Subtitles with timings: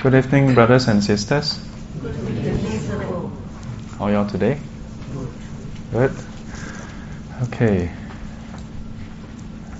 [0.00, 1.58] Good evening, brothers and sisters.
[3.98, 4.60] How are y'all today?
[5.90, 6.14] Good.
[7.42, 7.90] Okay.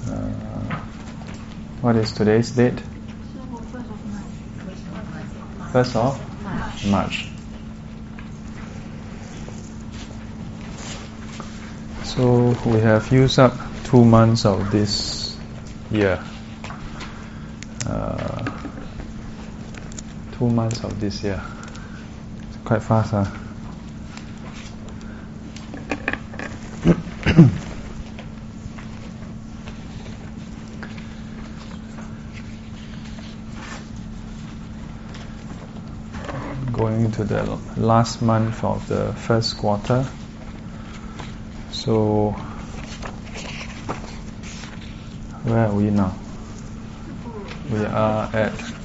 [0.08, 0.80] Uh,
[1.82, 2.82] what is today's date?
[5.72, 6.18] First of
[6.90, 7.28] March.
[12.02, 13.54] So we have used up
[13.84, 15.36] two months of this
[15.92, 16.20] year.
[20.38, 21.42] Two months of this year.
[22.48, 23.24] It's quite fast, huh?
[36.72, 40.06] Going into the last month of the first quarter.
[41.72, 42.30] So,
[45.42, 46.14] where are we now?
[47.72, 48.77] We are at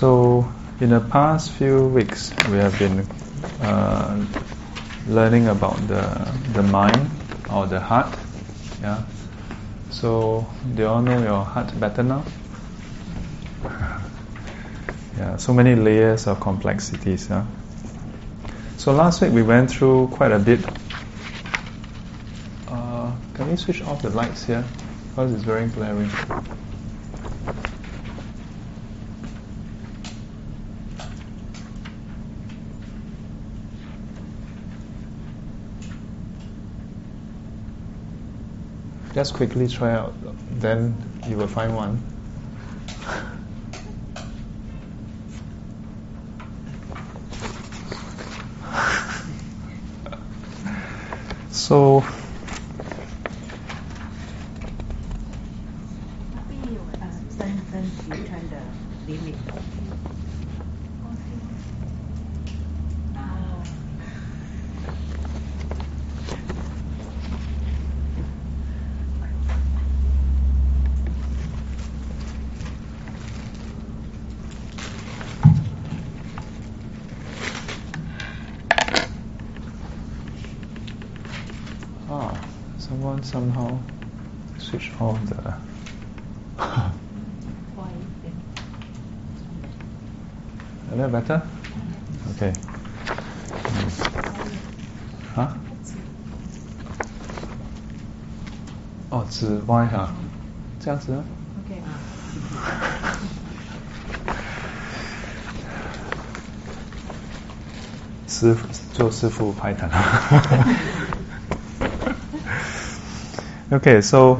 [0.00, 3.06] So, in the past few weeks, we have been
[3.60, 4.24] uh,
[5.06, 6.00] learning about the
[6.54, 7.10] the mind
[7.52, 8.08] or the heart.
[8.80, 9.02] Yeah.
[9.90, 12.24] So, do you all know your heart better now?
[15.18, 15.36] yeah.
[15.36, 17.28] So many layers of complexities.
[17.28, 17.44] Yeah.
[18.78, 20.64] So last week we went through quite a bit.
[22.68, 24.64] Uh, can we switch off the lights here?
[25.10, 26.08] Because it's very glaring.
[39.20, 40.14] Just quickly try out,
[40.62, 40.96] then
[41.28, 42.00] you will find one.
[109.19, 109.89] 师傅拍谈。
[113.71, 114.39] okay, so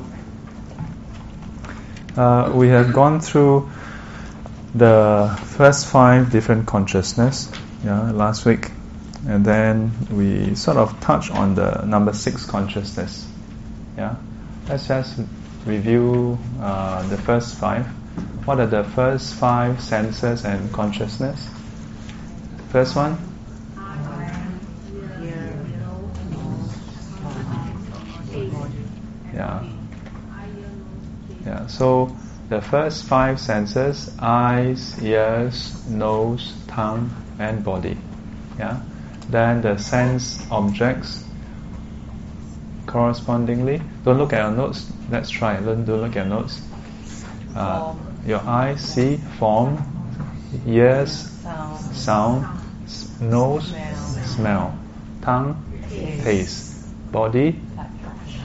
[2.15, 3.67] uh, we have gone through
[4.73, 7.49] the first five different consciousness
[7.83, 8.71] yeah, last week,
[9.27, 13.25] and then we sort of touch on the number six consciousness.
[13.97, 14.15] Yeah,
[14.69, 15.19] let's just
[15.65, 17.85] review uh, the first five.
[18.45, 21.49] What are the first five senses and consciousness?
[22.69, 23.28] First one.
[32.70, 37.96] first five senses eyes, ears, nose, tongue, and body.
[38.58, 38.80] Yeah.
[39.28, 41.24] Then the sense objects
[42.86, 43.80] correspondingly.
[44.04, 44.90] Don't look at your notes.
[45.10, 45.56] Let's try.
[45.60, 46.60] Don't, don't look at your notes.
[47.54, 47.94] Uh,
[48.26, 49.78] your eyes see form,
[50.66, 51.10] ears
[51.92, 52.46] sound,
[52.84, 53.74] s- nose
[54.24, 54.78] smell,
[55.22, 55.56] tongue
[56.22, 57.58] taste, body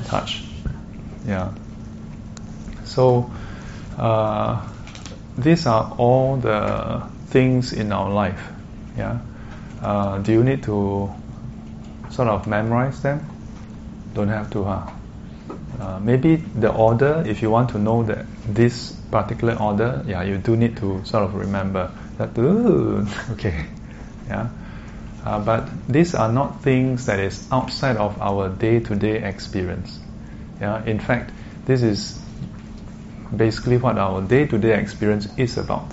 [0.05, 0.43] touch.
[1.27, 1.53] Yeah.
[2.83, 3.29] So
[3.97, 4.61] uh,
[5.37, 8.41] these are all the things in our life.
[8.97, 9.19] Yeah.
[9.81, 11.13] Uh, do you need to
[12.09, 13.25] sort of memorize them?
[14.13, 14.89] Don't have to, huh?
[15.79, 20.37] Uh, maybe the order, if you want to know that this particular order, yeah, you
[20.37, 22.37] do need to sort of remember that.
[22.37, 23.65] Ooh, okay,
[24.27, 24.49] yeah.
[25.25, 29.99] Uh, but these are not things that is outside of our day-to-day experience.
[30.61, 31.31] Yeah, in fact,
[31.65, 32.19] this is
[33.35, 35.91] basically what our day-to-day experience is about.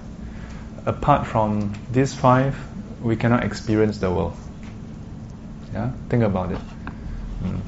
[0.86, 2.56] Apart from these five,
[3.00, 4.36] we cannot experience the world.
[5.72, 6.58] Yeah, think about it.
[7.42, 7.60] Mm.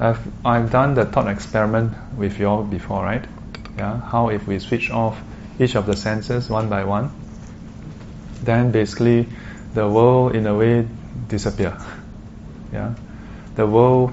[0.00, 3.24] I've I've done the thought experiment with you all before, right?
[3.76, 5.20] Yeah, how if we switch off
[5.58, 7.10] each of the senses one by one,
[8.42, 9.28] then basically
[9.74, 10.86] the world in a way
[11.28, 11.76] disappear.
[12.70, 12.92] Yeah,
[13.54, 14.10] the world,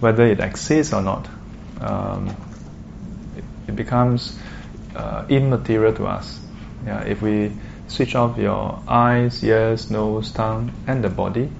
[0.00, 1.28] whether it exists or not,
[1.78, 2.34] um,
[3.68, 4.38] it, becomes
[4.96, 6.40] uh, immaterial to us.
[6.86, 7.52] Yeah, if we
[7.86, 11.50] switch off your eyes, ears, nose, tongue, and the body,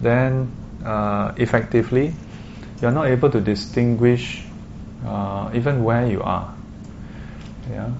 [0.00, 0.50] then
[0.84, 2.14] uh, effectively
[2.80, 4.44] you're not able to distinguish
[5.06, 6.54] uh, even where you are.
[7.70, 7.90] Yeah,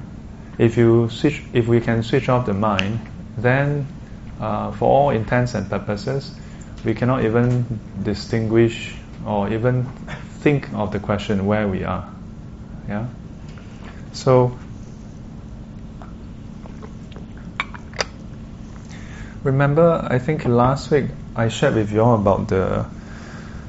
[0.58, 3.00] if you switch, if we can switch off the mind,
[3.36, 3.86] then
[4.40, 6.34] uh, for all intents and purposes,
[6.84, 7.64] we cannot even
[8.02, 8.94] distinguish
[9.24, 9.86] or even
[10.40, 12.08] think of the question where we are.
[12.88, 13.06] Yeah.
[14.12, 14.56] So
[19.42, 22.86] remember, I think last week I shared with you all about the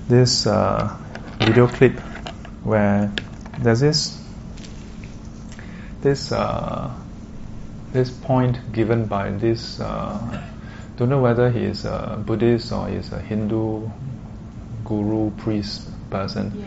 [0.07, 0.95] this uh,
[1.39, 1.99] video clip
[2.63, 3.11] where
[3.59, 4.21] there's this
[6.01, 6.93] this uh,
[7.93, 10.43] this point given by this uh,
[10.97, 13.89] don't know whether he is a Buddhist or he is a Hindu
[14.85, 16.51] guru priest person.
[16.55, 16.65] Yeah.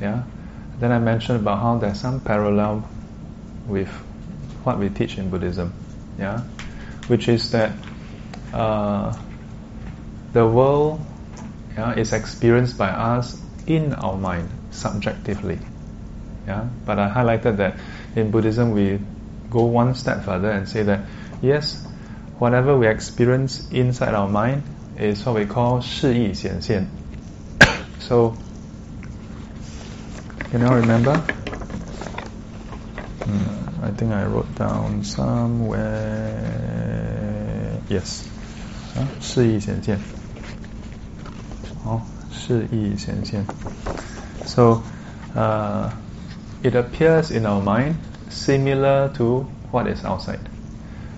[0.00, 0.22] yeah.
[0.78, 2.88] Then I mentioned about how there's some parallel
[3.67, 3.89] with
[4.63, 5.73] what we teach in Buddhism.
[6.17, 6.41] Yeah.
[7.07, 7.71] Which is that
[8.53, 9.15] uh,
[10.33, 11.01] the world
[11.77, 15.59] yeah, is experienced by us in our mind subjectively.
[16.47, 16.67] Yeah.
[16.85, 17.79] But I highlighted that
[18.15, 18.99] in Buddhism we
[19.49, 21.01] go one step further and say that
[21.41, 21.85] yes,
[22.37, 24.63] whatever we experience inside our mind
[24.97, 26.85] is what we call 示意显现.
[27.99, 28.33] so,
[30.51, 31.21] can you all remember?
[33.23, 36.39] Hmm, I think I wrote down somewhere.
[37.89, 38.23] Yes.
[39.21, 39.99] 示意显现.
[41.85, 42.01] Oh,
[42.31, 43.45] 示意显现.
[44.45, 44.81] So,
[45.35, 45.89] uh,
[46.63, 47.95] it appears in our mind
[48.29, 50.39] similar to what is outside,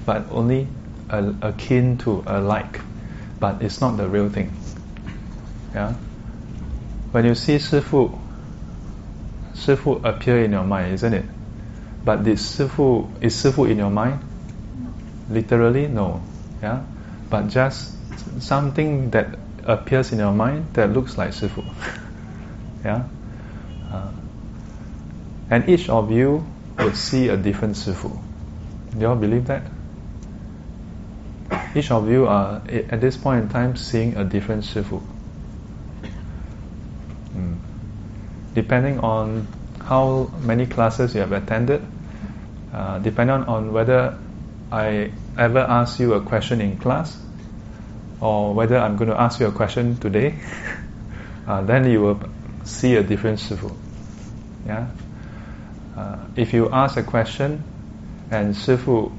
[0.05, 0.67] but only
[1.09, 2.81] akin to a like,
[3.39, 4.51] but it's not the real thing.
[5.73, 5.93] Yeah.
[7.11, 8.17] When you see Shifu,
[9.55, 11.25] Shifu appear in your mind, isn't it?
[12.06, 14.20] But did Shifu is Shifu in your mind?
[15.28, 16.22] Literally, no.
[16.62, 16.84] Yeah.
[17.28, 17.94] But just
[18.40, 21.64] something that appears in your mind that looks like Shifu.
[22.84, 23.08] yeah.
[23.90, 24.12] Uh,
[25.50, 26.46] and each of you
[26.78, 28.16] would see a different Shifu.
[28.92, 29.64] Do you all believe that?
[31.74, 35.02] Each of you are at this point in time seeing a different Shifu.
[37.34, 37.56] Mm.
[38.54, 39.48] Depending on
[39.82, 41.82] how many classes you have attended,
[42.76, 44.18] uh, depending on whether
[44.70, 47.18] I ever ask you a question in class,
[48.20, 50.34] or whether I'm going to ask you a question today,
[51.48, 52.20] uh, then you will
[52.64, 53.74] see a different Shifu.
[54.66, 54.88] Yeah.
[55.96, 57.64] Uh, if you ask a question
[58.30, 59.10] and Shifu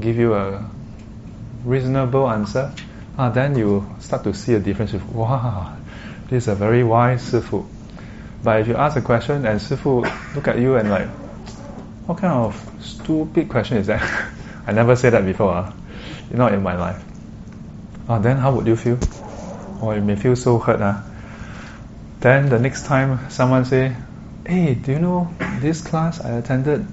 [0.00, 0.68] give you a
[1.64, 2.72] reasonable answer,
[3.16, 4.92] ah, then you start to see a difference.
[4.92, 5.76] With, wow,
[6.28, 7.64] this is a very wise Sifu.
[8.42, 10.02] But if you ask a question and Sifu
[10.34, 11.08] look at you and like,
[12.06, 14.02] what kind of stupid question is that?
[14.66, 15.72] I never said that before, uh,
[16.30, 17.02] not in my life.
[18.08, 18.98] Ah, then how would you feel?
[19.82, 20.80] Or you may feel so hurt.
[20.80, 21.00] Uh.
[22.20, 23.94] Then the next time someone say,
[24.46, 25.28] hey, do you know
[25.60, 26.86] this class I attended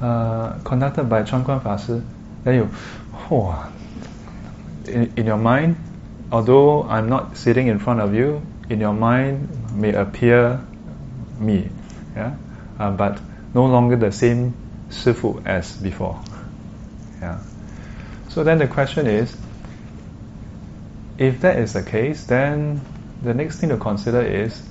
[0.00, 2.02] uh, conducted by Chuan Guan Fa Shi?
[2.44, 2.70] Then you,
[3.30, 3.72] oh,
[4.86, 5.76] in, in your mind,
[6.30, 10.60] although I'm not sitting in front of you, in your mind may appear
[11.38, 11.70] me,
[12.14, 12.36] yeah,
[12.78, 13.18] uh, but
[13.58, 14.54] no longer the same
[14.88, 16.22] Shifu as before.
[17.20, 17.40] Yeah.
[18.28, 19.36] So then the question is,
[21.18, 22.80] if that is the case, then
[23.20, 24.62] the next thing to consider is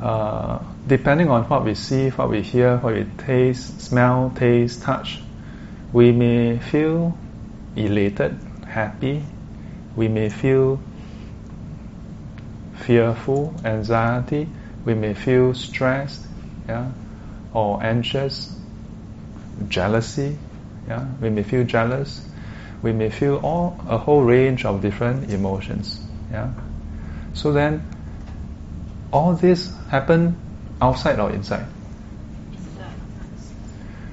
[0.00, 5.20] uh, depending on what we see, what we hear, what we taste, smell, taste, touch,
[5.92, 7.16] we may feel
[7.76, 9.22] elated, happy.
[9.94, 10.80] We may feel
[12.74, 14.48] fearful, anxiety.
[14.84, 16.26] We may feel stressed,
[16.68, 16.90] yeah,
[17.52, 18.56] or anxious,
[19.68, 20.36] jealousy.
[20.88, 22.26] Yeah, we may feel jealous.
[22.82, 26.00] We may feel all a whole range of different emotions.
[26.30, 26.52] Yeah.
[27.32, 27.82] So then,
[29.12, 30.36] all this happen
[30.82, 31.66] outside or inside?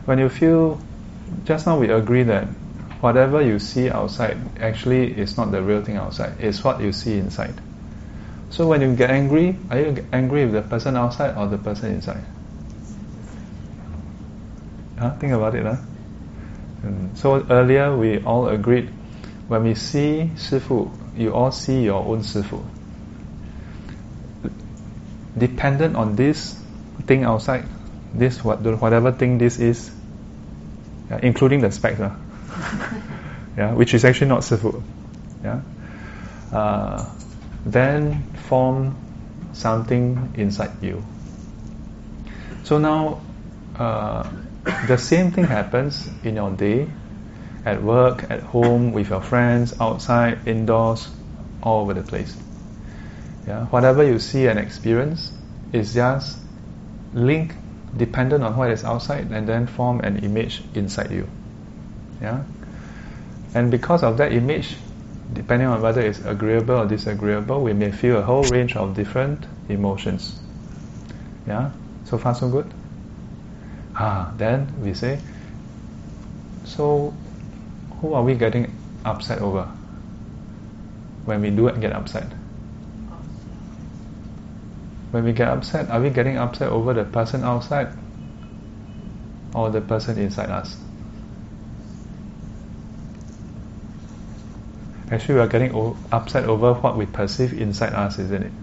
[0.05, 0.79] When you feel,
[1.43, 2.45] just now we agree that
[3.01, 6.33] whatever you see outside actually is not the real thing outside.
[6.39, 7.55] It's what you see inside.
[8.49, 11.93] So when you get angry, are you angry with the person outside or the person
[11.93, 12.23] inside?
[15.01, 15.17] Huh?
[15.17, 15.65] Think about it.
[15.65, 15.77] Huh?
[16.85, 17.17] Mm.
[17.17, 18.89] So earlier we all agreed
[19.47, 22.63] when we see Shifu, you all see your own Shifu
[25.37, 26.59] dependent on this
[27.07, 27.65] thing outside,
[28.13, 29.91] this what whatever thing this is,
[31.09, 32.15] yeah, including the specs, uh,
[33.57, 34.83] yeah, which is actually not Sifu,
[35.43, 35.61] yeah,
[36.51, 37.09] uh,
[37.65, 38.95] then form
[39.53, 41.03] something inside you.
[42.63, 43.21] So now,
[43.77, 44.29] uh,
[44.87, 46.87] the same thing happens in your day,
[47.65, 51.09] at work, at home, with your friends, outside, indoors,
[51.63, 52.35] all over the place.
[53.47, 55.31] Yeah, whatever you see and experience
[55.73, 56.37] is just
[57.13, 57.55] linked,
[57.97, 61.27] dependent on what is outside and then form an image inside you.
[62.21, 62.43] Yeah?
[63.53, 64.77] And because of that image,
[65.33, 69.45] depending on whether it's agreeable or disagreeable, we may feel a whole range of different
[69.69, 70.39] emotions.
[71.47, 71.71] Yeah?
[72.05, 72.71] So far so good?
[74.03, 75.19] Ah, then we say,
[76.65, 77.13] so
[77.99, 78.73] who are we getting
[79.05, 79.69] upset over?
[81.25, 82.25] When we do get upset?
[85.11, 87.89] When we get upset, are we getting upset over the person outside
[89.53, 90.77] or the person inside us?
[95.11, 98.53] Actually, we are getting o- upset over what we perceive inside us, isn't it?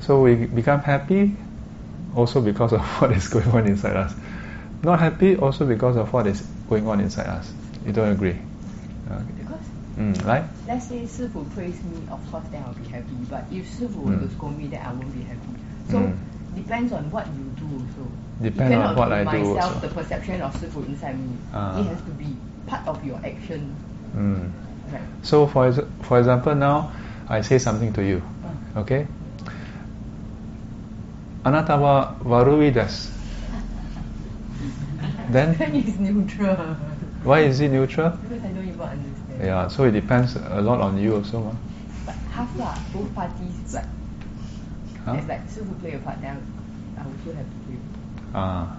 [0.00, 1.38] So we become happy
[2.14, 4.14] also because of what is going on inside us.
[4.82, 7.52] Not happy also because of what is going on inside us.
[7.86, 8.36] You don't agree?
[9.10, 9.32] Okay.
[9.38, 9.60] Because
[9.96, 10.44] mm, right?
[10.66, 13.14] Let's say Sifu praise me, of course then I'll be happy.
[13.30, 14.20] But if Sifu mm.
[14.20, 15.54] to scold me, then I won't be happy.
[15.90, 16.16] So mm.
[16.54, 18.10] depends on what you do also.
[18.42, 19.86] Depends on what I myself, do also.
[19.86, 21.36] the perception of Sifu inside me.
[21.52, 21.78] Uh.
[21.80, 23.74] It has to be part of your action.
[24.16, 24.50] Mm.
[24.92, 25.02] Right.
[25.22, 26.92] So for for example now
[27.28, 28.22] I say something to you.
[28.74, 28.80] Uh.
[28.80, 29.06] Okay?
[31.43, 33.17] あなたは悪いです。
[35.31, 36.75] then then it's neutral.
[37.23, 38.11] Why is it neutral?
[38.11, 39.41] Because I don't even understand.
[39.43, 41.41] Yeah, so it depends a lot on you also.
[41.41, 41.51] Ma.
[42.05, 43.85] But half lah, both parties like
[45.05, 45.15] huh?
[45.17, 46.37] it's like so who play a part now
[46.97, 47.77] I also have to play.
[48.33, 48.77] Ah.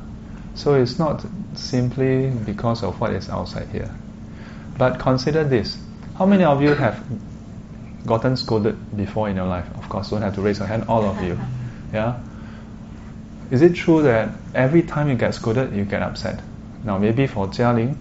[0.55, 3.91] So it's not simply because of what is outside here.
[4.77, 5.79] But consider this.
[6.17, 6.99] How many of you have
[8.07, 9.67] gotten scolded before in your life?
[9.77, 11.39] Of course, don't have to raise your hand, all of you.
[11.93, 12.19] Yeah?
[13.52, 16.42] Is it true that every time you get scolded, you get upset?
[16.84, 17.96] Now, maybe for Jialing,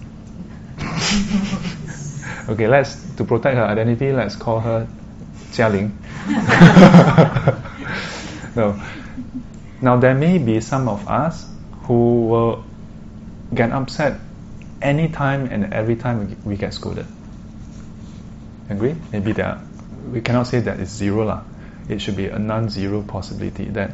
[2.49, 4.87] okay, let's to protect her identity, let's call her
[5.53, 5.93] Jialing.
[8.57, 8.81] no.
[9.81, 11.49] Now, there may be some of us
[11.85, 12.65] who will
[13.55, 14.21] get upset
[14.81, 17.07] anytime and every time we get scolded.
[18.71, 18.95] Agree?
[19.13, 19.61] Maybe there,
[20.11, 21.43] we cannot say that it's zero lah.
[21.89, 23.93] It should be a non-zero possibility that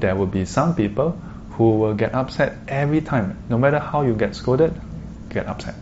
[0.00, 1.18] there will be some people
[1.52, 4.74] who will get upset every time, no matter how you get scolded,
[5.30, 5.74] get upset.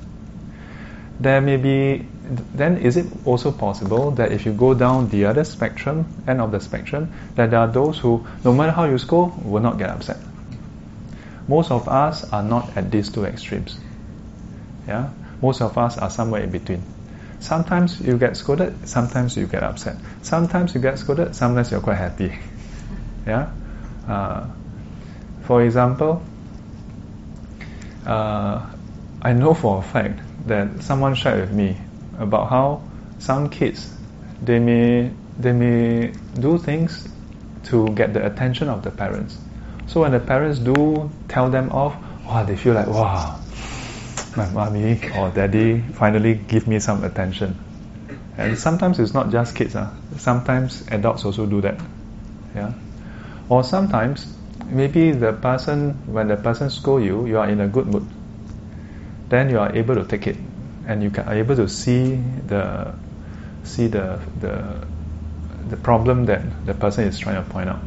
[1.20, 2.06] There may be,
[2.54, 6.52] then is it also possible that if you go down the other spectrum, end of
[6.52, 9.90] the spectrum, that there are those who, no matter how you scold, will not get
[9.90, 10.18] upset?
[11.46, 13.78] Most of us are not at these two extremes.
[14.88, 15.10] Yeah?
[15.42, 16.82] Most of us are somewhere in between.
[17.40, 19.96] Sometimes you get scolded, sometimes you get upset.
[20.22, 22.38] Sometimes you get scolded, sometimes you're quite happy.
[23.26, 23.50] Yeah?
[24.08, 24.46] Uh,
[25.42, 26.22] for example,
[28.06, 28.66] uh,
[29.22, 31.76] I know for a fact that someone shared with me
[32.18, 32.82] about how
[33.18, 33.96] some kids
[34.42, 37.08] they may they may do things
[37.64, 39.38] to get the attention of the parents.
[39.86, 41.96] So when the parents do tell them off,
[42.26, 43.40] wow, they feel like wow,
[44.36, 47.58] my mommy or daddy finally give me some attention.
[48.36, 49.90] And sometimes it's not just kids, uh.
[50.18, 51.80] sometimes adults also do that.
[52.54, 52.72] Yeah.
[53.48, 54.26] Or sometimes,
[54.66, 58.06] maybe the person, when the person scold you, you are in a good mood.
[59.28, 60.36] Then you are able to take it,
[60.86, 62.94] and you are able to see the
[63.64, 64.86] see the the
[65.68, 67.80] the problem that the person is trying to point out.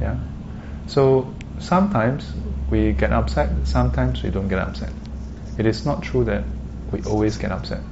[0.00, 0.16] Yeah.
[0.86, 2.32] So sometimes
[2.70, 4.92] we get upset, sometimes we don't get upset.
[5.58, 6.44] It is not true that
[6.92, 7.82] we always get upset.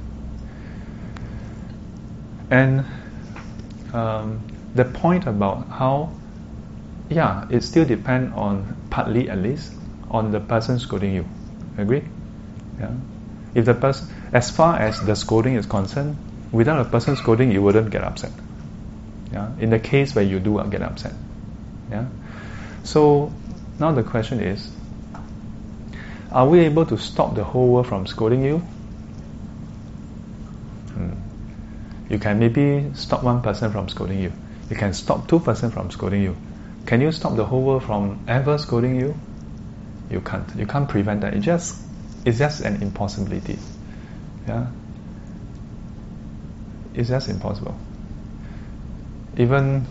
[2.49, 2.85] And
[3.93, 4.41] um,
[4.73, 6.11] the point about how
[7.09, 9.73] yeah, it still depends on partly at least
[10.09, 11.25] on the person scolding you.
[11.77, 12.03] Agree?
[12.79, 12.91] Yeah.
[13.53, 16.17] If the person, as far as the scolding is concerned,
[16.51, 18.31] without a person scolding, you wouldn't get upset.
[19.31, 19.51] Yeah.
[19.59, 21.13] In the case where you do get upset.
[21.89, 22.05] Yeah.
[22.83, 23.31] So
[23.79, 24.69] now the question is,
[26.31, 28.57] are we able to stop the whole world from scolding you?
[30.93, 31.13] Hmm.
[32.09, 34.33] You can maybe stop one person from scolding you.
[34.69, 36.35] You can stop two person from scolding you.
[36.87, 39.13] Can you stop the whole world from ever scolding you?
[40.09, 40.49] You can't.
[40.55, 41.33] You can't prevent that.
[41.33, 41.81] It just
[42.25, 43.59] it's just an impossibility.
[44.47, 44.67] Yeah.
[46.93, 47.77] It's just impossible.
[49.37, 49.85] Even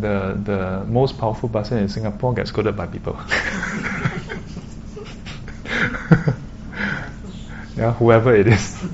[0.00, 3.14] the the most powerful person in Singapore gets scolded by people.
[7.76, 8.84] yeah, whoever it is.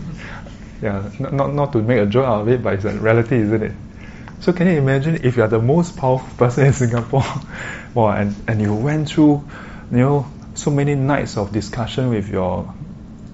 [0.83, 3.37] Yeah, not, not not to make a joke out of it, but it's a reality,
[3.37, 3.73] isn't it?
[4.41, 7.25] So can you imagine if you are the most powerful person in Singapore,
[7.93, 9.45] well, and, and you went through,
[9.91, 12.73] you know, so many nights of discussion with your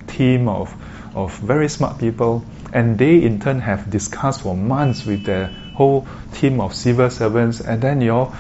[0.07, 0.75] team of,
[1.15, 6.07] of very smart people, and they in turn have discussed for months with their whole
[6.33, 8.35] team of civil servants, and then you all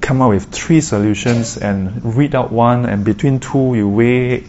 [0.00, 4.44] come up with three solutions and read out one, and between two you weigh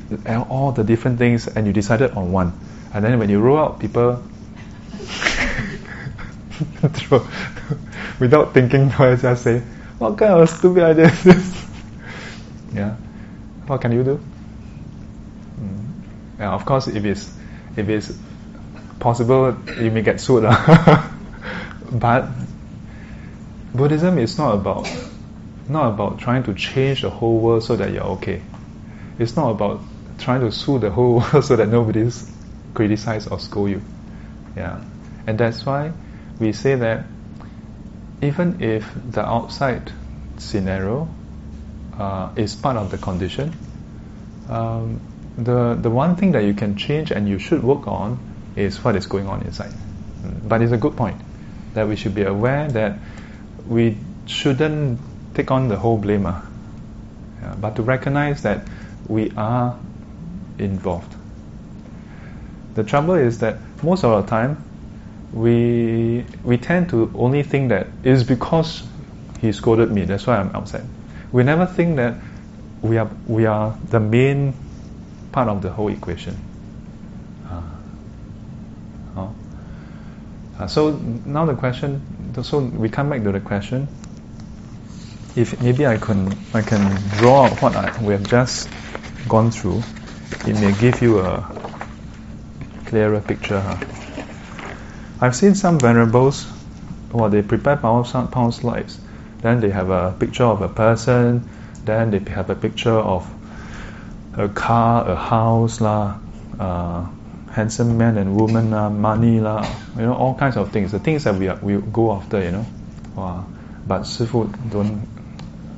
[0.49, 2.53] all the different things, and you decided on one.
[2.93, 4.23] And then when you roll out, people
[8.19, 9.59] without thinking twice, just say,
[9.97, 11.65] "What kind of stupid idea is this?"
[12.73, 12.95] yeah,
[13.67, 14.19] what can you do?
[15.59, 15.91] Mm.
[16.39, 17.33] Yeah, of course, if it's
[17.75, 18.17] if it's
[18.99, 20.43] possible, you may get sued.
[21.91, 22.27] but
[23.73, 24.89] Buddhism is not about
[25.67, 28.41] not about trying to change the whole world so that you're okay.
[29.19, 29.81] It's not about
[30.17, 32.29] trying to sue the whole world so that nobody's
[32.73, 33.81] criticize or scold you.
[34.55, 34.83] Yeah,
[35.27, 35.93] and that's why
[36.39, 37.05] we say that
[38.21, 39.91] even if the outside
[40.37, 41.07] scenario
[41.97, 43.53] uh, is part of the condition,
[44.49, 44.99] um,
[45.37, 48.19] the the one thing that you can change and you should work on
[48.55, 49.71] is what is going on inside.
[50.43, 51.17] But it's a good point
[51.73, 52.97] that we should be aware that
[53.67, 54.99] we shouldn't
[55.33, 56.41] take on the whole blame, uh,
[57.61, 58.67] but to recognize that
[59.07, 59.77] we are
[60.57, 61.15] involved.
[62.75, 64.63] The trouble is that most of the time,
[65.33, 68.83] we we tend to only think that it is because
[69.41, 70.83] he scolded me, that's why I'm upset.
[71.31, 72.15] We never think that
[72.81, 74.53] we are we are the main
[75.31, 76.35] part of the whole equation.
[79.15, 79.27] Uh,
[80.59, 80.91] uh, so
[81.25, 82.01] now the question,
[82.43, 83.87] so we come back to the question.
[85.35, 88.67] If maybe I can I can draw out what I, we have just
[89.27, 89.83] gone through,
[90.47, 91.45] it may give you a
[92.87, 93.61] clearer picture.
[93.61, 93.77] Huh?
[95.21, 96.47] I've seen some venerables,
[97.11, 98.99] well, they prepare PowerPoint slides.
[99.41, 101.49] Then they have a picture of a person.
[101.83, 103.29] Then they have a picture of
[104.37, 106.19] a car, a house, lah,
[106.59, 107.07] uh,
[107.51, 110.91] handsome man and woman, lah, money, lah, you know, all kinds of things.
[110.91, 112.65] The things that we are, we go after, you know.
[113.15, 113.45] Wow.
[113.87, 115.07] But Sifu don't.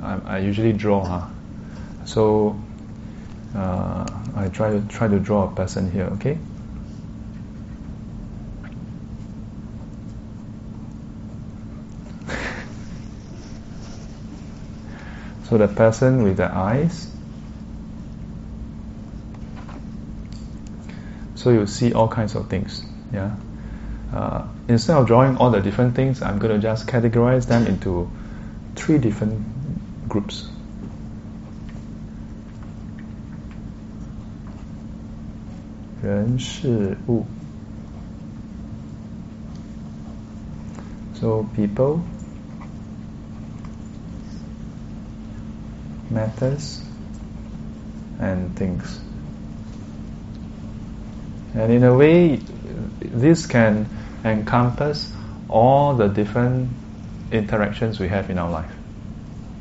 [0.03, 1.27] I, I usually draw, huh?
[2.05, 2.59] So
[3.55, 6.37] uh, I try to try to draw a person here, okay?
[15.51, 17.11] So the person with the eyes.
[21.35, 22.85] So you see all kinds of things.
[23.11, 23.35] Yeah.
[24.13, 28.09] Uh, instead of drawing all the different things, I'm going to just categorize them into
[28.77, 29.43] three different
[30.07, 30.47] groups.
[41.19, 42.05] So people,
[46.11, 46.83] matters
[48.19, 48.99] and things.
[51.53, 52.37] And in a way,
[52.99, 53.87] this can
[54.23, 55.11] encompass
[55.49, 56.69] all the different
[57.31, 58.71] interactions we have in our life.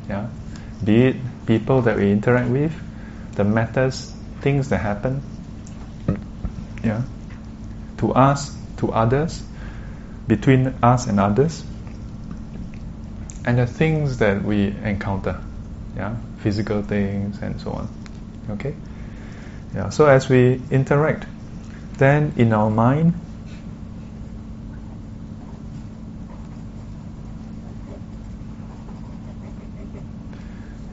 [0.07, 0.27] Yeah?
[0.83, 2.73] Be it people that we interact with,
[3.35, 5.21] the matters, things that happen,
[6.83, 7.03] yeah,
[7.97, 9.43] to us, to others,
[10.27, 11.63] between us and others,
[13.45, 15.41] and the things that we encounter
[15.95, 17.88] yeah, physical things and so on.
[18.50, 18.74] Okay,
[19.74, 19.90] yeah.
[19.90, 21.26] So as we interact,
[21.98, 23.14] then in our mind,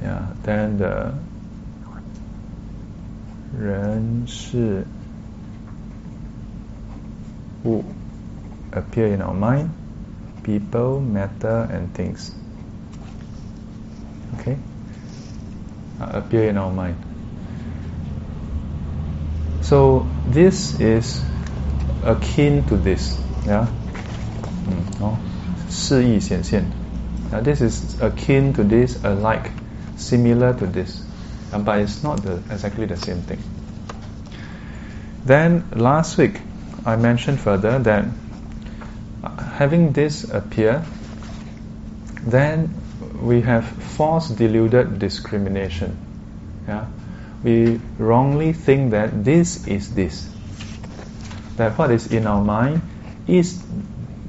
[0.02, 1.14] yeah, then the
[3.60, 4.86] 人事
[7.64, 7.84] 物
[8.72, 9.70] appear in our mind,
[10.44, 12.34] people, matter, and things.
[16.00, 16.96] appear in our mind.
[19.62, 21.22] So this is
[22.04, 23.68] akin to this, yeah.
[24.68, 25.18] Mm, oh,
[25.70, 26.66] 示意显现.
[27.32, 29.52] Now this is akin to this, alike,
[29.96, 31.02] similar to this,
[31.52, 33.40] uh, but it's not the, exactly the same thing.
[35.26, 36.42] Then last week
[36.86, 38.06] I mentioned further that
[39.24, 40.84] uh, having this appear,
[42.22, 42.74] then
[43.21, 45.97] we have false deluded discrimination.
[46.67, 46.87] Yeah?
[47.43, 50.29] We wrongly think that this is this.
[51.57, 52.83] That what is in our mind
[53.27, 53.63] is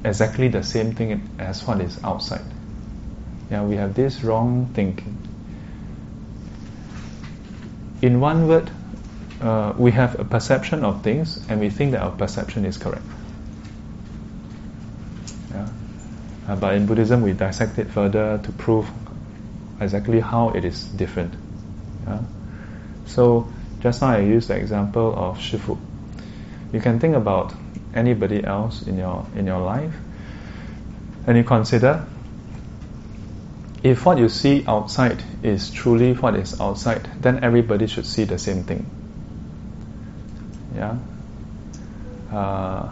[0.04, 2.46] exactly the same thing as what is outside.
[3.52, 5.18] Yeah, we have this wrong thinking.
[8.02, 8.70] In one word,
[9.42, 13.04] uh, we have a perception of things and we think that our perception is correct.
[15.52, 15.68] Yeah?
[16.50, 18.90] Uh, but in Buddhism, we dissect it further to prove
[19.80, 21.36] exactly how it is different.
[22.08, 22.22] Yeah?
[23.06, 23.48] So,
[23.82, 25.78] just now I used the example of Shifu.
[26.74, 27.54] You can think about
[27.94, 29.94] anybody else in your in your life,
[31.28, 32.04] and you consider
[33.84, 38.40] if what you see outside is truly what is outside, then everybody should see the
[38.40, 38.90] same thing.
[40.76, 40.98] Yeah.
[42.32, 42.90] Uh,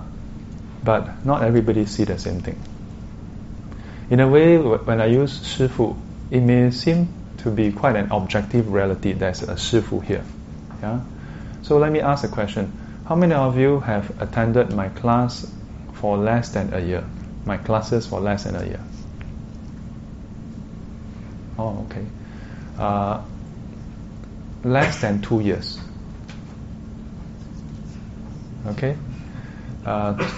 [0.83, 2.61] but not everybody see the same thing.
[4.09, 5.97] In a way, when I use Shifu,
[6.31, 9.11] it may seem to be quite an objective reality.
[9.13, 10.23] There's a Shifu here.
[10.81, 11.01] Yeah.
[11.61, 12.71] So let me ask a question:
[13.05, 15.51] How many of you have attended my class
[15.93, 17.03] for less than a year?
[17.45, 18.79] My classes for less than a year.
[21.59, 22.05] Oh, okay.
[22.77, 23.21] Uh,
[24.63, 25.79] less than two years.
[28.67, 28.95] Okay?
[29.85, 30.29] Uh,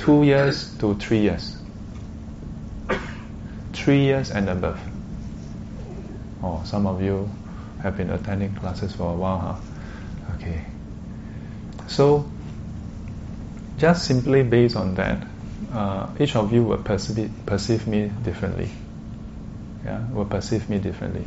[0.00, 1.56] two years to three years.
[3.72, 4.80] Three years and above.
[6.42, 7.30] Oh, some of you
[7.82, 10.34] have been attending classes for a while, huh?
[10.36, 10.64] Okay.
[11.86, 12.30] So,
[13.78, 15.26] just simply based on that,
[15.72, 18.70] uh, each of you will perceive, perceive me differently
[19.84, 21.24] yeah, will perceive me differently.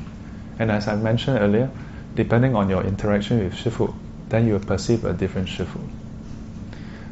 [0.59, 1.69] And as I mentioned earlier,
[2.15, 3.93] depending on your interaction with Shifu,
[4.29, 5.79] then you will perceive a different Shifu.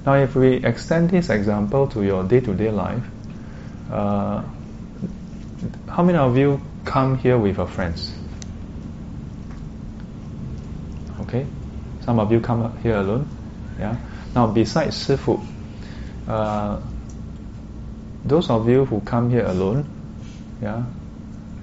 [0.06, 3.04] Now, if we extend this example to your day to day life,
[3.92, 4.44] uh,
[5.88, 8.12] how many of you come here with your friends?
[11.22, 11.46] Okay,
[12.02, 13.28] some of you come here alone.
[13.78, 13.96] Yeah.
[14.34, 15.46] Now, besides Shifu,
[16.28, 16.80] uh,
[18.26, 19.86] those of you who come here alone,
[20.64, 20.84] yeah,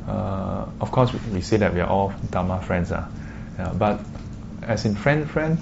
[0.06, 3.08] uh, of course, we say that we are all Dharma friends, uh,
[3.58, 4.00] yeah, but
[4.62, 5.58] as in friend, friend,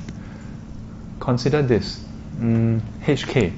[1.21, 2.06] consider this
[2.38, 3.53] mm, HK.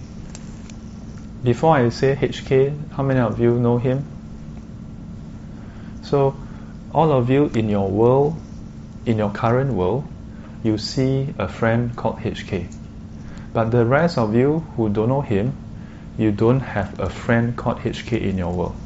[1.42, 4.04] Before I say HK, how many of you know him?
[6.02, 6.34] So,
[6.92, 8.40] all of you in your world,
[9.06, 10.04] in your current world,
[10.62, 12.66] you see a friend called HK.
[13.52, 15.52] But the rest of you who don't know him,
[16.16, 18.76] you don't have a friend called HK in your world.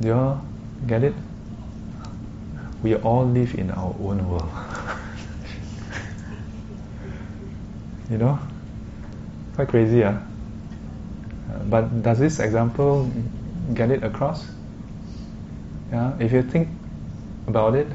[0.00, 0.40] Do you
[0.86, 1.14] get it?
[2.82, 4.50] We all live in our own world.
[8.10, 8.38] you know?
[9.54, 10.18] Quite crazy, huh?
[11.50, 13.10] Uh, but does this example
[13.74, 14.46] get it across?
[15.90, 16.68] Yeah, if you think
[17.46, 17.86] about it,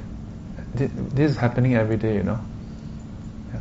[0.73, 2.39] this is happening every day, you know.
[3.53, 3.59] Yeah.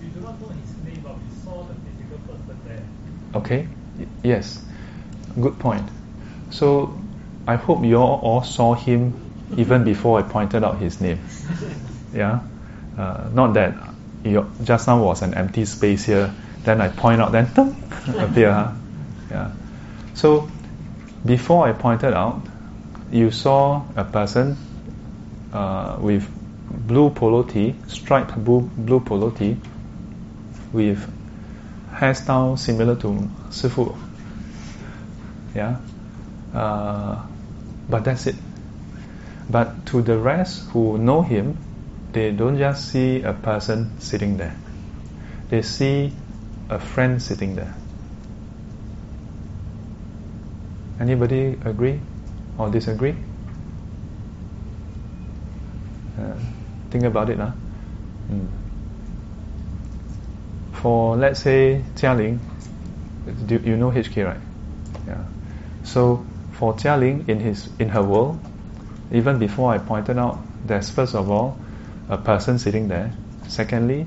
[0.00, 2.82] we do not know his name, but we saw the physical person there.
[3.34, 3.66] Okay.
[3.98, 4.64] Y- yes.
[5.40, 5.88] Good point.
[6.50, 6.98] So
[7.46, 9.14] I hope you all, all saw him
[9.56, 11.18] even before I pointed out his name.
[12.14, 12.40] Yeah,
[12.98, 13.91] uh, not that
[14.24, 16.32] you, just now was an empty space here.
[16.64, 17.46] Then I point out, then
[18.18, 18.52] appear.
[18.52, 18.72] Huh?
[19.30, 19.50] Yeah.
[20.14, 20.48] So
[21.24, 22.42] before I pointed out,
[23.10, 24.56] you saw a person
[25.52, 26.28] uh, with
[26.70, 29.56] blue polo tee, striped blue, blue polo tee,
[30.72, 30.98] with
[31.92, 33.08] hairstyle similar to
[33.50, 33.96] Sifu.
[35.54, 35.76] Yeah,
[36.54, 37.22] uh,
[37.88, 38.36] but that's it.
[39.50, 41.58] But to the rest who know him,
[42.12, 44.54] they don't just see a person sitting there.
[45.48, 46.12] They see
[46.68, 47.74] a friend sitting there.
[51.00, 52.00] Anybody agree
[52.58, 53.16] or disagree?
[56.18, 56.34] Uh,
[56.90, 57.52] think about it, huh?
[58.30, 58.46] Mm.
[60.74, 62.38] For let's say Jialing,
[63.46, 64.40] do you know HK, right?
[65.06, 65.24] Yeah.
[65.84, 68.38] So for Jia Ling in his in her world,
[69.10, 71.58] even before I pointed out, there's first of all
[72.08, 73.12] a person sitting there.
[73.48, 74.06] Secondly,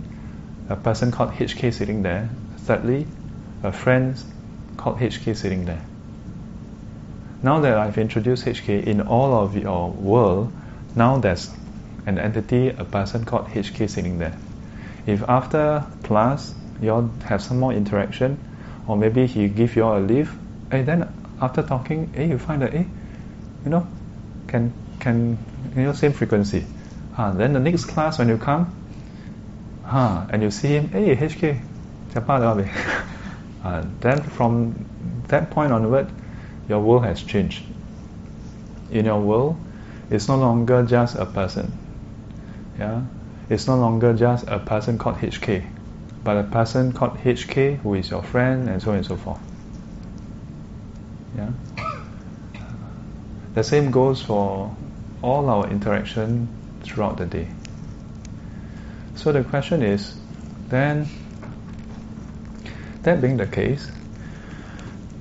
[0.69, 2.29] a person called HK sitting there.
[2.57, 3.07] Thirdly,
[3.63, 4.21] a friend
[4.77, 5.81] called HK sitting there.
[7.43, 10.51] Now that I've introduced HK in all of your world,
[10.95, 11.51] now there's
[12.05, 14.37] an entity, a person called HK sitting there.
[15.05, 18.39] If after class you all have some more interaction,
[18.87, 20.35] or maybe he give you all a leave,
[20.71, 21.07] hey, then
[21.41, 22.83] after talking, eh, you find that, eh,
[23.63, 23.87] you know,
[24.47, 25.37] can can
[25.75, 26.65] you know same frequency.
[27.17, 28.73] Uh, then the next class when you come,
[29.85, 31.61] uh, and you see him, hey HK,
[33.63, 34.85] uh, then from
[35.27, 36.09] that point onward,
[36.67, 37.63] your world has changed.
[38.91, 39.57] In your world,
[40.09, 41.71] it's no longer just a person.
[42.77, 43.03] Yeah,
[43.49, 45.65] it's no longer just a person called HK,
[46.23, 49.39] but a person called HK who is your friend and so on and so forth.
[51.37, 51.51] Yeah.
[53.53, 54.75] The same goes for
[55.21, 56.49] all our interaction
[56.85, 57.47] throughout the day.
[59.15, 60.15] So the question is,
[60.69, 61.07] then,
[63.03, 63.91] that being the case,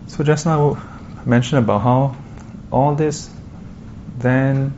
[0.06, 0.76] so just now
[1.18, 2.16] I mentioned about how
[2.70, 3.30] all this
[4.16, 4.72] then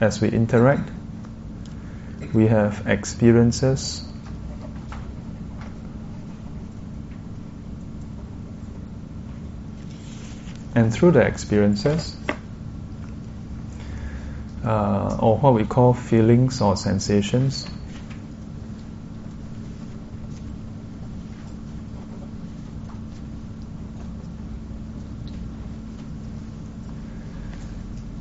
[0.00, 0.90] as we interact
[2.32, 4.02] we have experiences
[10.74, 12.16] and through the experiences
[14.64, 17.66] uh, or what we call feelings or sensations.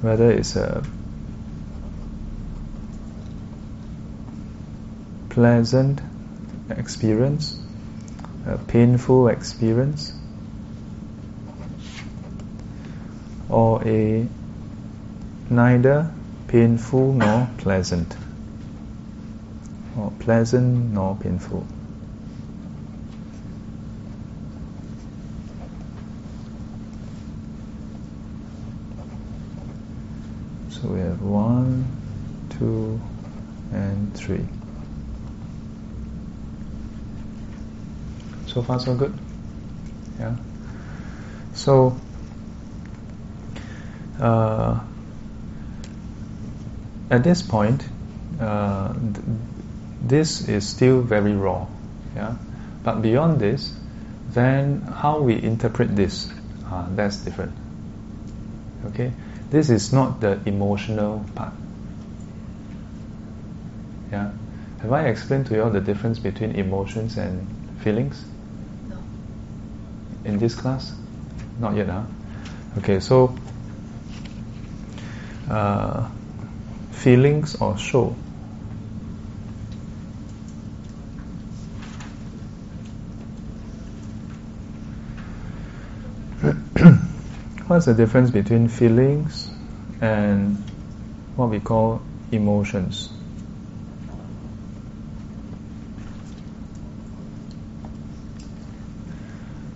[0.01, 0.83] Whether it's a
[5.29, 6.01] pleasant
[6.69, 7.59] experience,
[8.47, 10.13] a painful experience,
[13.49, 14.27] or a
[15.49, 16.13] neither
[16.49, 18.17] painful nor pleasant,
[19.95, 21.65] or pleasant nor painful.
[30.69, 31.85] So we have one,
[32.49, 32.99] two,
[33.71, 34.45] and three.
[38.47, 39.13] So far, so good.
[40.19, 40.35] Yeah.
[41.53, 41.95] So,
[44.19, 44.79] uh,
[47.09, 47.83] at this point,
[48.39, 49.25] uh, th-
[50.01, 51.67] this is still very raw.
[52.15, 52.35] Yeah.
[52.83, 53.73] But beyond this,
[54.31, 56.29] then how we interpret this,
[56.71, 57.53] uh, that's different.
[58.87, 59.11] Okay.
[59.49, 61.53] This is not the emotional part.
[64.11, 64.31] Yeah.
[64.81, 67.47] Have I explained to you all the difference between emotions and
[67.81, 68.23] feelings?
[68.87, 68.97] No.
[70.23, 70.93] In this class?
[71.59, 72.03] Not yet, huh?
[72.77, 73.35] Okay, so
[75.49, 76.07] uh,
[76.99, 78.15] feelings or show.
[87.67, 89.49] What's the difference between feelings
[90.01, 90.57] and
[91.35, 93.09] what we call emotions?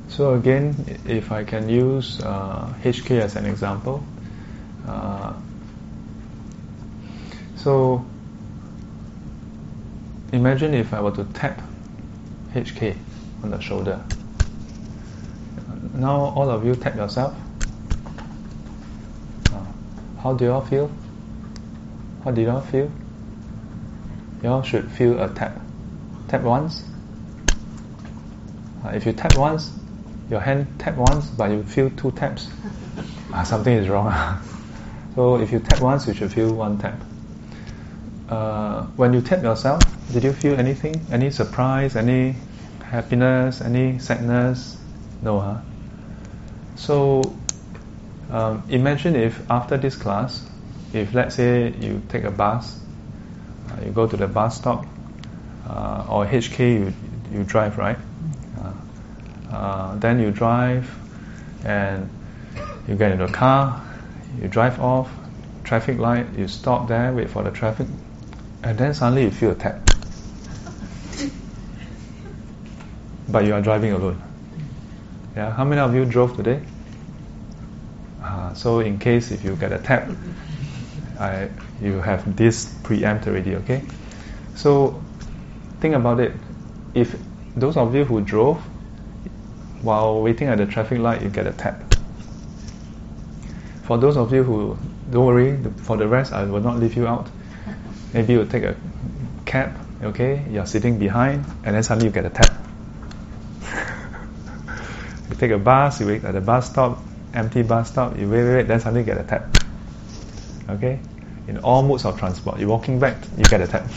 [0.09, 0.75] So again,
[1.07, 4.03] if I can use uh, HK as an example,
[4.87, 5.33] uh,
[7.63, 8.03] so
[10.33, 11.61] imagine if I were to tap
[12.53, 12.97] HK
[13.41, 14.03] on the shoulder.
[15.93, 17.33] Now all of you tap yourself.
[19.53, 19.63] Uh,
[20.21, 20.91] how do you all feel?
[22.25, 22.91] How do you all feel?
[24.41, 25.59] You all should feel a tap.
[26.27, 26.83] Tap once.
[28.83, 29.71] Uh, if you tap once,
[30.29, 32.49] your hand tap once, but you feel two taps.
[33.33, 34.11] uh, something is wrong.
[35.15, 36.99] so if you tap once, you should feel one tap.
[38.33, 39.79] Uh, when you tap yourself,
[40.11, 40.95] did you feel anything?
[41.11, 41.95] Any surprise?
[41.95, 42.35] Any
[42.83, 43.61] happiness?
[43.61, 44.75] Any sadness?
[45.21, 45.61] No, huh?
[46.75, 47.21] So
[48.31, 50.49] um, imagine if after this class,
[50.93, 52.79] if let's say you take a bus,
[53.69, 54.87] uh, you go to the bus stop,
[55.69, 56.93] uh, or HK, you
[57.31, 57.99] you drive right.
[58.57, 58.73] Uh,
[59.55, 60.89] uh, then you drive,
[61.65, 62.09] and
[62.87, 63.79] you get into a car,
[64.41, 65.11] you drive off,
[65.63, 67.85] traffic light, you stop there, wait for the traffic,
[68.63, 69.79] and then suddenly you feel a tap.
[73.33, 74.21] but you are driving alone.
[75.35, 76.61] Yeah, how many of you drove today?
[78.21, 80.09] Uh, so in case if you get a tap,
[81.19, 81.49] I,
[81.81, 83.55] you have this preempt already.
[83.55, 83.81] Okay,
[84.55, 85.01] so
[85.79, 86.33] think about it.
[86.93, 87.15] If
[87.55, 88.61] those of you who drove
[89.81, 91.81] while waiting at the traffic light, you get a tap.
[93.83, 94.77] For those of you who
[95.11, 97.29] don't worry, for the rest, I will not leave you out.
[98.13, 98.75] Maybe you take a
[99.45, 100.45] cab, okay?
[100.49, 102.53] You're sitting behind, and then suddenly you get a tap.
[105.29, 106.99] you take a bus, you wait at the bus stop,
[107.33, 109.57] empty bus stop, you wait, wait, wait, then suddenly you get a tap.
[110.69, 110.99] Okay?
[111.47, 113.87] In all modes of transport, you're walking back, you get a tap.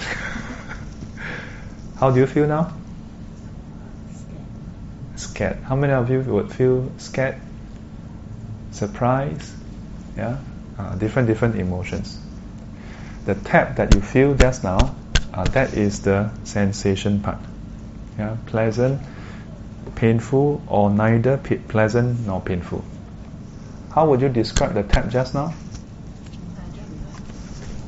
[1.99, 2.73] How do you feel now?
[5.17, 5.59] Scared.
[5.59, 7.37] How many of you would feel scared?
[8.71, 9.53] Surprised?
[10.17, 10.39] Yeah?
[10.79, 12.19] Uh, different, different emotions.
[13.27, 14.95] The tap that you feel just now,
[15.35, 17.39] uh, that is the sensation part.
[18.17, 18.37] Yeah?
[18.47, 19.03] Pleasant,
[19.97, 22.85] painful, or neither p- pleasant nor painful.
[23.93, 25.55] How would you describe the tap just now?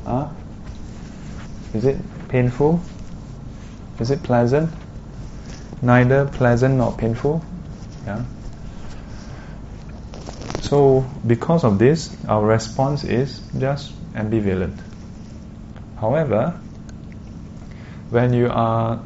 [0.05, 0.29] Huh?
[1.73, 1.97] Is it
[2.27, 2.81] painful?
[3.99, 4.69] Is it pleasant?
[5.81, 7.45] Neither pleasant nor painful.
[8.05, 8.25] Yeah.
[10.61, 14.77] So because of this, our response is just ambivalent.
[15.99, 16.59] However,
[18.09, 18.97] when you are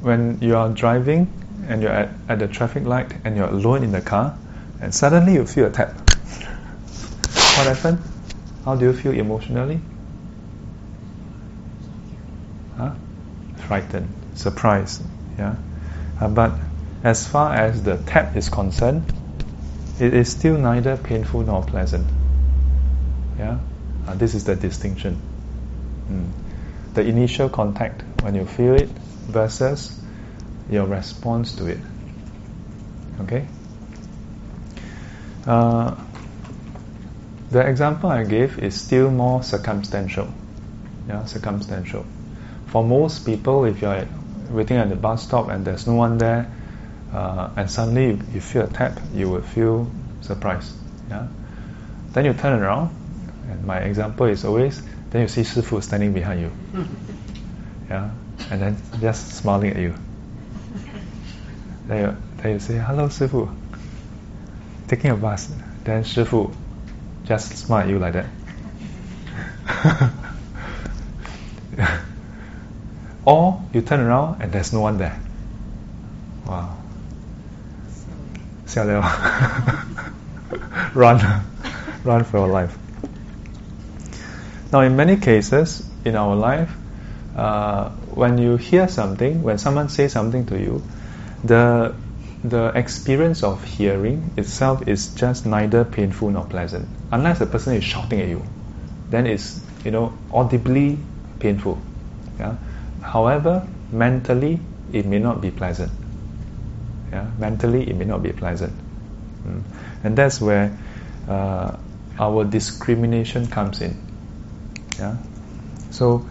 [0.00, 1.28] when you are driving
[1.68, 4.36] and you're at, at the traffic light and you're alone in the car
[4.80, 5.94] and suddenly you feel a tap.
[7.54, 8.02] What happened?
[8.64, 9.80] How do you feel emotionally?
[12.76, 12.94] Huh?
[13.68, 15.02] Frightened, surprised.
[15.38, 15.54] Yeah.
[16.20, 16.52] Uh, but
[17.04, 19.04] as far as the tap is concerned,
[20.00, 22.06] it is still neither painful nor pleasant.
[23.38, 23.58] Yeah.
[24.08, 25.20] Uh, this is the distinction.
[26.10, 26.30] Mm.
[26.94, 29.98] The initial contact when you feel it versus
[30.70, 31.78] your response to it.
[33.20, 33.46] Okay?
[35.46, 35.94] Uh,
[37.50, 40.28] the example I gave is still more circumstantial.
[41.08, 42.06] Yeah, circumstantial.
[42.68, 44.06] For most people, if you're
[44.50, 46.50] waiting at the bus stop and there's no one there,
[47.12, 49.90] uh, and suddenly you, you, feel a tap, you will feel
[50.22, 50.72] surprised.
[51.10, 51.28] Yeah.
[52.12, 52.94] Then you turn around,
[53.50, 54.82] and my example is always
[55.12, 56.52] then you see Shifu standing behind you.
[57.90, 58.10] Yeah,
[58.50, 59.94] and then just smiling at you.
[61.86, 63.54] Then you, then you say, Hello, Shifu.
[64.88, 65.50] Taking a bus.
[65.84, 66.54] Then Shifu
[67.24, 68.26] just smile at you like that.
[73.26, 75.20] or you turn around and there's no one there.
[76.46, 76.78] Wow.
[80.94, 81.42] Run.
[82.04, 82.78] Run for your life.
[84.72, 86.74] Now, in many cases in our life,
[87.36, 90.82] uh, when you hear something, when someone says something to you,
[91.44, 91.94] the
[92.42, 97.84] the experience of hearing itself is just neither painful nor pleasant, unless the person is
[97.84, 98.42] shouting at you.
[99.10, 100.98] Then it's you know audibly
[101.38, 101.78] painful.
[102.38, 102.56] Yeah.
[103.02, 104.58] However, mentally
[104.92, 105.92] it may not be pleasant.
[107.10, 107.30] Yeah.
[107.38, 108.72] Mentally it may not be pleasant,
[109.46, 109.62] mm.
[110.02, 110.76] and that's where
[111.28, 111.76] uh,
[112.18, 114.11] our discrimination comes in.
[114.98, 115.16] Yeah.
[115.90, 116.26] So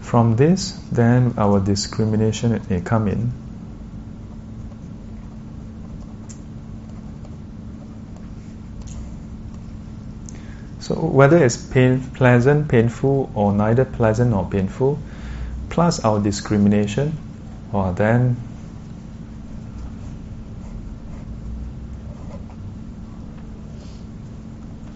[0.00, 3.32] from this, then our discrimination may come in.
[10.78, 15.00] So whether it's pain, pleasant, painful, or neither pleasant nor painful,
[15.68, 17.18] plus our discrimination,
[17.72, 18.36] or then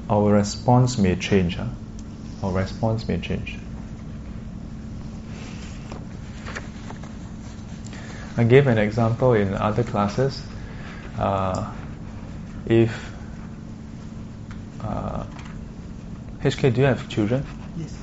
[0.08, 1.56] our response may change.
[1.56, 1.66] Huh?
[2.42, 3.58] Our response may change.
[8.36, 10.42] I gave an example in other classes.
[11.18, 11.70] Uh,
[12.66, 13.12] if
[14.82, 15.24] uh,
[16.42, 17.44] HK, do you have children?
[17.76, 17.94] Yes.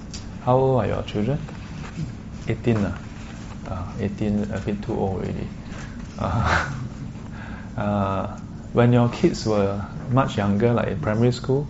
[0.44, 1.40] How old are your children?
[2.48, 2.78] 18.
[2.78, 2.98] Uh,
[3.68, 5.48] uh, 18, a bit too old already.
[6.20, 6.72] Uh,
[7.78, 8.38] uh,
[8.74, 11.68] when your kids were much younger, like in primary school,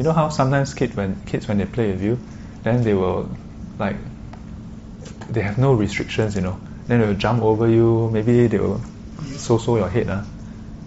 [0.00, 2.18] you know how sometimes kids when kids when they play with you,
[2.62, 3.28] then they will
[3.78, 3.96] like
[5.28, 6.58] they have no restrictions, you know.
[6.86, 8.08] Then they will jump over you.
[8.10, 8.80] Maybe they will
[9.36, 10.08] so so your head.
[10.08, 10.22] Uh.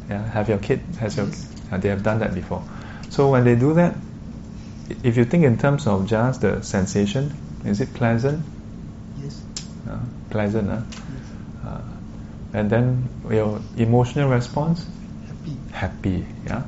[0.09, 1.27] Yeah, have your kid has your
[1.71, 2.63] uh, they have done that before.
[3.11, 3.93] So when they do that,
[5.03, 7.31] if you think in terms of just the sensation,
[7.65, 8.43] is it pleasant?
[9.21, 9.43] Yes.
[9.87, 9.99] Uh,
[10.31, 10.81] pleasant, uh?
[10.89, 11.67] Yes.
[11.67, 11.81] Uh,
[12.53, 14.87] and then your emotional response?
[15.27, 15.57] Happy.
[15.71, 16.63] Happy, yeah.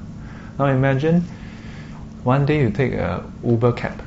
[0.60, 1.26] Now imagine
[2.26, 4.02] one day you take a Uber cab.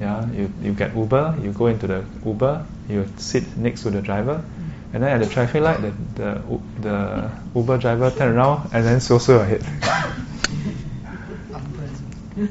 [0.00, 4.00] Yeah, you, you get Uber, you go into the Uber, you sit next to the
[4.00, 4.44] driver,
[4.92, 9.00] and then at the traffic light, the, the, the Uber driver turn around and then
[9.00, 9.64] so so your head.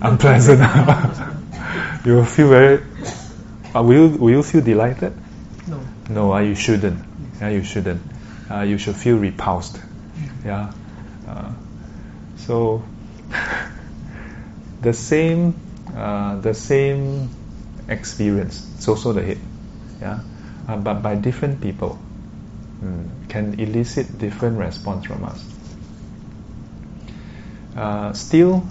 [0.01, 0.61] Unpleasant.
[0.61, 2.05] Unpleasant.
[2.05, 2.83] you will feel very.
[3.73, 5.13] Uh, will, you, will you feel delighted?
[5.67, 5.79] No.
[6.09, 7.01] No, uh, you shouldn't.
[7.39, 8.01] Yeah, you shouldn't.
[8.51, 9.79] Uh, you should feel repulsed.
[10.43, 10.73] Yeah.
[11.25, 11.53] Uh,
[12.35, 12.83] so
[14.81, 15.55] the same,
[15.95, 17.29] uh, the same
[17.87, 19.39] experience, so so the head,
[20.01, 20.19] yeah,
[20.67, 21.99] uh, but by different people,
[22.81, 25.43] mm, can elicit different response from us.
[27.75, 28.65] Uh, still,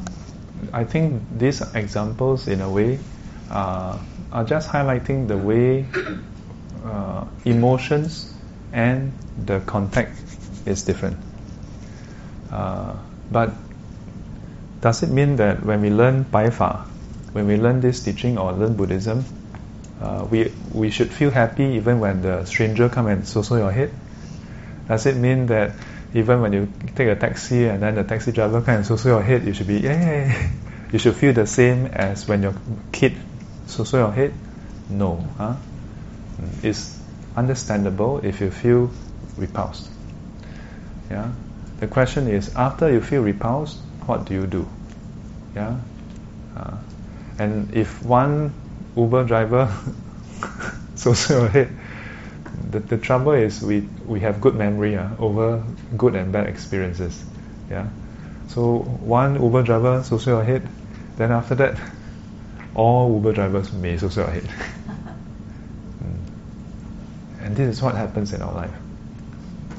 [0.72, 2.98] I think these examples, in a way,
[3.50, 3.98] uh,
[4.32, 5.86] are just highlighting the way
[6.84, 8.32] uh, emotions
[8.72, 9.12] and
[9.44, 10.18] the contact
[10.66, 11.16] is different.
[12.50, 12.96] Uh,
[13.30, 13.52] but
[14.80, 16.86] does it mean that when we learn Baifa,
[17.32, 19.24] when we learn this teaching or learn Buddhism,
[20.00, 23.72] uh, we we should feel happy even when the stranger come and so so your
[23.72, 23.90] head?
[24.88, 25.72] Does it mean that
[26.14, 29.08] even when you take a taxi and then the taxi driver come and so so
[29.08, 30.50] your head, you should be yay?
[30.92, 32.54] You should feel the same as when your
[32.92, 33.16] kid
[33.66, 34.32] so so your head?
[34.88, 35.56] No, huh?
[36.62, 36.96] It's
[37.36, 38.90] understandable if you feel
[39.36, 39.90] repulsed.
[41.10, 41.32] Yeah.
[41.80, 44.68] The question is, after you feel repulsed, what do you do?
[45.54, 45.78] Yeah.
[46.56, 46.76] Uh,
[47.38, 48.52] and if one
[48.96, 49.74] Uber driver
[51.28, 51.70] your head,
[52.70, 55.62] the, the trouble is we, we have good memory uh, over
[55.96, 57.22] good and bad experiences.
[57.70, 57.88] Yeah.
[58.48, 60.66] So one Uber driver social your head,
[61.16, 61.78] then after that,
[62.74, 64.50] all Uber drivers may social your head.
[65.96, 67.46] Mm.
[67.46, 68.70] And this is what happens in our life.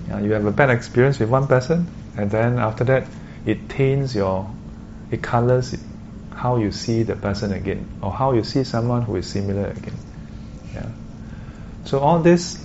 [0.07, 1.85] Yeah, you have a bad experience with one person,
[2.17, 3.05] and then after that,
[3.45, 4.49] it taints your,
[5.11, 5.75] it colors
[6.33, 9.95] how you see the person again, or how you see someone who is similar again.
[10.73, 10.89] Yeah.
[11.85, 12.63] So all this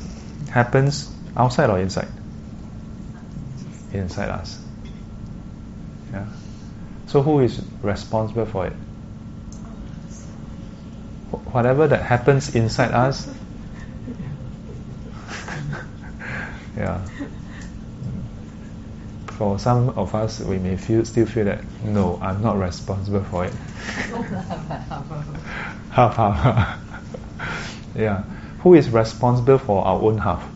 [0.51, 2.09] happens outside or inside?
[3.93, 4.59] Inside us.
[6.13, 6.27] Yeah.
[7.07, 8.73] So who is responsible for it?
[11.53, 13.27] Whatever that happens inside us.
[16.77, 17.07] yeah.
[19.43, 23.45] For some of us, we may feel still feel that no, I'm not responsible for
[23.45, 23.53] it.
[25.91, 26.79] half half.
[27.97, 28.23] yeah.
[28.61, 30.49] Who is responsible for our own half?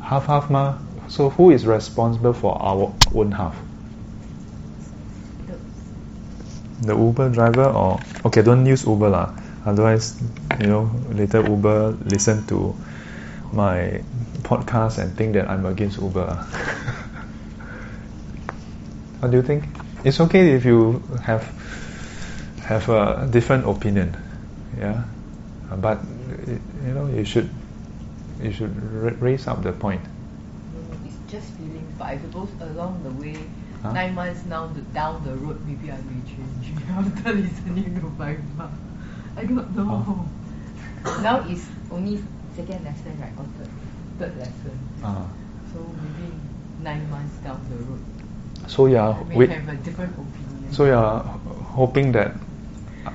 [0.00, 0.78] Half half ma.
[1.06, 3.56] So who is responsible for our own half?
[6.82, 9.32] The Uber driver or okay, don't use Uber lah.
[9.64, 10.20] Otherwise,
[10.58, 12.74] you know, later Uber listen to
[13.52, 14.02] my
[14.40, 16.34] podcast and think that I'm against Uber.
[19.20, 19.64] what do you think?
[20.04, 21.44] It's okay if you have
[22.70, 24.14] have a different opinion
[24.78, 25.02] yeah
[25.72, 25.98] uh, but
[26.46, 27.50] you know you should
[28.40, 28.70] you should
[29.20, 30.00] raise up the point
[31.04, 33.34] it's just feelings but I suppose along the way
[33.82, 33.90] huh?
[33.90, 38.70] nine months now down the road maybe I may change after listening to Baifa
[39.36, 41.20] I don't know oh.
[41.26, 42.22] now is only
[42.54, 43.79] second lesson right or third
[44.20, 45.24] third lesson uh-huh.
[45.72, 46.32] so maybe
[46.82, 48.00] nine months down the road
[48.68, 51.22] so yeah we have a different opinion so yeah
[51.72, 52.34] hoping that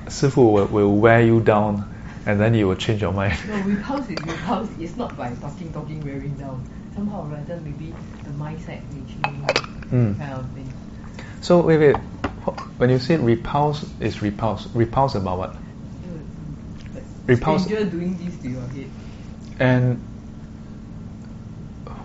[0.06, 1.94] Sifu will, will wear you down
[2.26, 3.38] and then you will change your mind.
[3.46, 4.68] No, repulse is repulse.
[4.80, 6.68] It's not by talking, talking, wearing down.
[6.92, 7.94] Somehow or rather, maybe
[8.24, 9.46] the mindset may change,
[9.90, 10.18] mm.
[10.18, 10.72] kind of thing.
[11.40, 11.96] So wait, wait.
[12.78, 14.66] When you say repulse, is repulse.
[14.74, 15.56] Repulse about what?
[17.26, 17.64] repulse.
[17.64, 18.90] Stranger doing this to your head.
[19.58, 20.02] And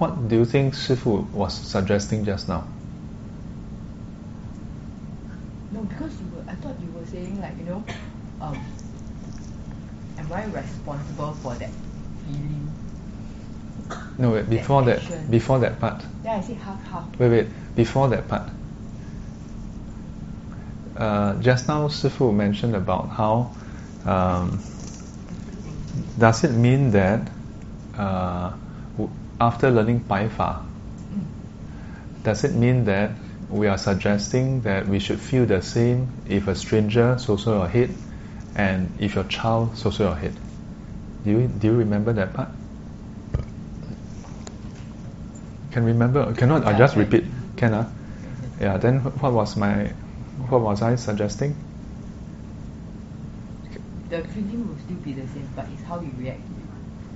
[0.02, 2.68] what do you think Sifu was suggesting just now?
[5.72, 7.84] No, because you were, I thought you were saying like you know,
[8.42, 8.60] um,
[10.18, 11.70] am I responsible for that
[12.26, 12.72] feeling?
[14.18, 16.04] No, wait, before that, that before that part.
[16.26, 17.20] Yeah, I say half half.
[17.20, 18.50] Wait, wait, before that part.
[20.98, 23.52] Uh, just now, Sifu mentioned about how
[24.06, 24.60] um,
[26.18, 27.30] does it mean that
[27.96, 28.54] uh,
[29.42, 31.26] after learning Baifa, mm.
[32.24, 33.12] does it mean that
[33.50, 37.90] we are suggesting that we should feel the same if a stranger social your head
[38.56, 40.34] and if your child social your head.
[41.26, 42.50] Do you, do you remember that part?
[45.72, 46.34] Can remember?
[46.36, 46.66] Cannot?
[46.66, 47.26] I just repeat.
[47.58, 47.90] Can ah?
[48.60, 48.78] Yeah.
[48.78, 49.88] Then what was my,
[50.50, 51.56] what was I suggesting?
[54.10, 56.68] The feeling will still be the same, but it's how you react to it.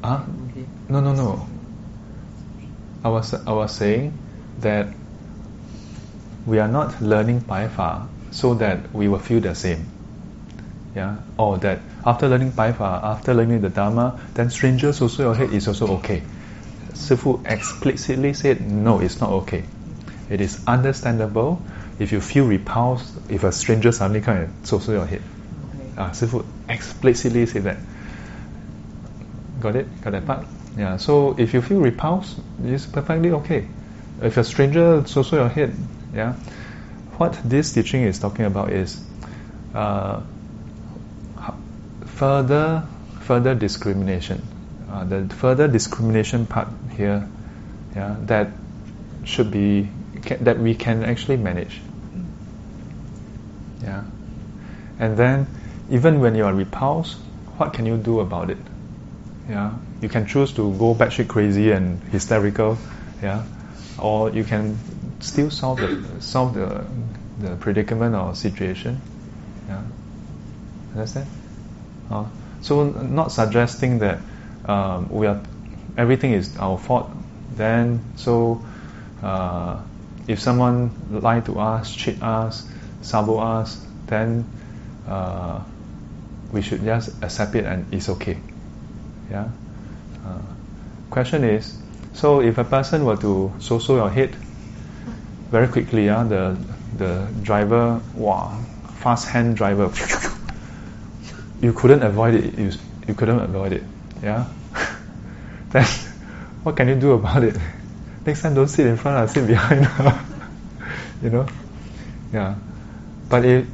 [0.03, 0.25] Ah?
[0.51, 0.65] Okay.
[0.89, 1.47] No, no, no.
[3.05, 4.17] I was I was saying
[4.61, 4.87] that
[6.47, 9.85] we are not learning Baifa so that we will feel the same.
[10.95, 15.53] Yeah, or that after learning Baifa, after learning the Dharma, then strangers also your head
[15.53, 16.23] is also okay.
[16.93, 19.65] Sifu explicitly said, no, it's not okay.
[20.29, 21.61] It is understandable
[21.99, 25.21] if you feel repulsed if a stranger suddenly comes and also your head.
[25.75, 25.91] Okay.
[25.95, 27.77] Uh, Sifu explicitly said that.
[29.59, 30.01] Got it?
[30.01, 30.47] Got that part?
[30.77, 33.67] Yeah, so if you feel repulsed, it's perfectly okay.
[34.21, 35.73] If a stranger also your head,
[36.13, 36.33] yeah,
[37.17, 39.01] what this teaching is talking about is
[39.73, 40.21] uh,
[42.05, 42.83] further
[43.21, 44.41] further discrimination.
[44.91, 47.27] Uh, the further discrimination part here,
[47.95, 48.49] yeah, that
[49.23, 49.89] should be
[50.41, 51.81] that we can actually manage.
[53.81, 54.03] Yeah,
[54.99, 55.47] and then
[55.89, 57.17] even when you are repulsed,
[57.57, 58.57] what can you do about it?
[59.49, 62.77] Yeah, you can choose to go batshit crazy and hysterical.
[63.21, 63.43] Yeah,
[63.99, 64.77] or you can
[65.19, 66.85] still solve the solve the
[67.39, 68.99] the predicament or situation.
[69.67, 69.83] Yeah,
[70.93, 71.27] understand?
[72.09, 72.25] Uh,
[72.61, 74.19] so not suggesting that
[74.65, 75.41] um, we are
[75.97, 77.11] everything is our fault.
[77.55, 78.65] Then so
[79.21, 79.81] uh,
[80.27, 82.67] if someone lie to us, cheat us,
[83.01, 84.45] sabo us, then
[85.07, 85.61] uh,
[86.51, 88.39] we should just accept it and it's okay.
[89.29, 89.49] Yeah.
[90.25, 90.39] Uh,
[91.09, 91.77] question is,
[92.13, 94.35] so if a person were to so so your head
[95.51, 96.57] very quickly, uh, the
[96.97, 98.57] the driver, wow,
[98.99, 99.91] fast hand driver,
[101.61, 102.57] you couldn't avoid it.
[102.57, 102.71] You,
[103.07, 103.83] you couldn't avoid it.
[104.23, 104.45] Yeah?
[105.69, 105.85] then
[106.63, 107.57] what can you do about it?
[108.25, 109.87] Next time don't sit in front, I'll sit behind.
[111.21, 111.47] you know?
[112.33, 112.55] Yeah.
[113.29, 113.67] But if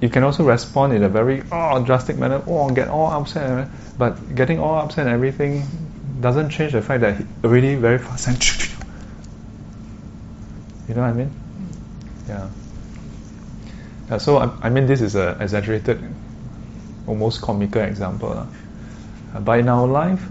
[0.00, 3.68] you can also respond in a very oh drastic manner, oh get all upset.
[3.98, 5.64] But getting all upset and everything
[6.20, 8.36] doesn't change the fact that already very fast and
[10.88, 11.30] you know what I mean?
[12.28, 12.48] Yeah.
[14.08, 16.00] yeah so I, I, mean this is a exaggerated,
[17.06, 18.30] almost comical example.
[18.32, 18.46] Uh,
[19.40, 20.24] but in our life,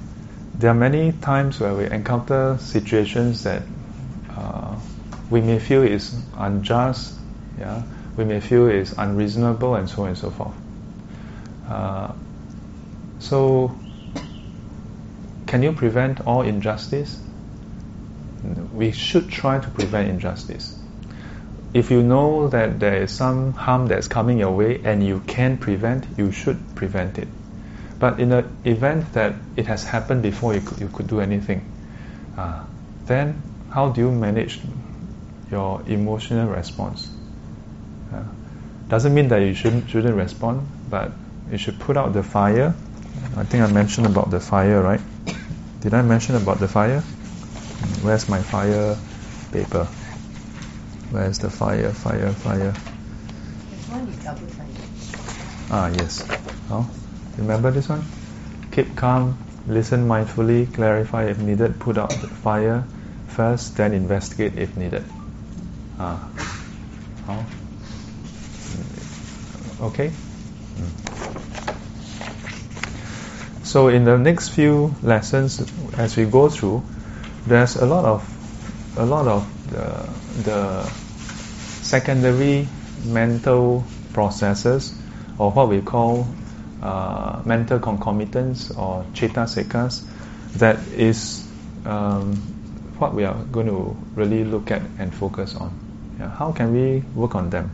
[0.56, 3.64] there are many times where we encounter situations that
[4.32, 4.76] uh,
[5.30, 7.16] we may feel is unjust,
[7.60, 7.84] yeah,
[8.18, 10.56] we may feel is unreasonable, and so on and so forth.
[11.70, 12.14] Uh,
[13.20, 13.78] so,
[15.46, 17.22] can you prevent all injustice?
[18.74, 20.78] We should try to prevent injustice.
[21.74, 25.58] If you know that there is some harm that's coming your way and you can
[25.58, 27.28] prevent, you should prevent it.
[28.00, 31.70] But in the event that it has happened before you could, you could do anything,
[32.38, 32.64] uh,
[33.06, 34.60] then how do you manage
[35.52, 37.10] your emotional response?
[38.14, 38.24] Uh,
[38.88, 41.12] doesn't mean that you shouldn't shouldn't respond, but
[41.52, 42.74] you should put out the fire.
[43.36, 45.02] I think I mentioned about the fire, right?
[45.82, 47.02] Did I mention about the fire?
[48.02, 48.98] Where's my fire
[49.52, 49.86] paper?
[51.12, 52.74] Where's the fire, fire, fire?
[55.70, 56.26] Ah, yes.
[56.70, 56.90] Oh.
[57.38, 58.04] Remember this one?
[58.72, 59.38] Keep calm,
[59.68, 62.86] listen mindfully, clarify if needed, put out the fire
[63.28, 65.04] first, then investigate if needed.
[66.00, 66.30] Ah.
[67.30, 67.46] Oh.
[69.82, 70.12] Okay?
[73.64, 75.62] So in the next few lessons,
[75.98, 76.84] as we go through,
[77.46, 78.24] there's a lot of
[78.98, 80.10] a lot of the,
[80.44, 80.84] the
[81.84, 82.68] secondary
[83.06, 84.94] mental processes,
[85.38, 86.28] or what we call
[86.82, 90.04] uh, mental concomitants or cetasikas
[90.56, 91.48] that is
[91.86, 92.36] um,
[92.98, 95.72] what we are going to really look at and focus on.
[96.20, 97.70] Yeah, how can we work on them?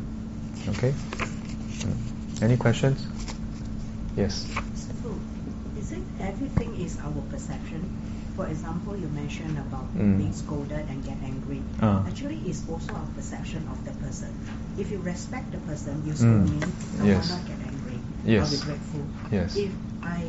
[0.69, 0.93] Okay.
[2.43, 3.07] Any questions?
[4.17, 4.45] Yes.
[4.75, 5.15] So,
[5.79, 7.81] is it everything is our perception?
[8.35, 10.17] For example, you mentioned about mm.
[10.17, 11.61] being scolded and get angry.
[11.81, 12.03] Uh.
[12.07, 14.29] Actually, it's also our perception of the person.
[14.77, 16.59] If you respect the person, you scold mm.
[16.59, 16.67] me,
[17.01, 17.29] I yes.
[17.29, 17.73] will not get angry
[18.25, 18.43] yes.
[18.43, 19.05] I'll be grateful.
[19.31, 19.55] Yes.
[19.55, 19.71] If
[20.01, 20.23] I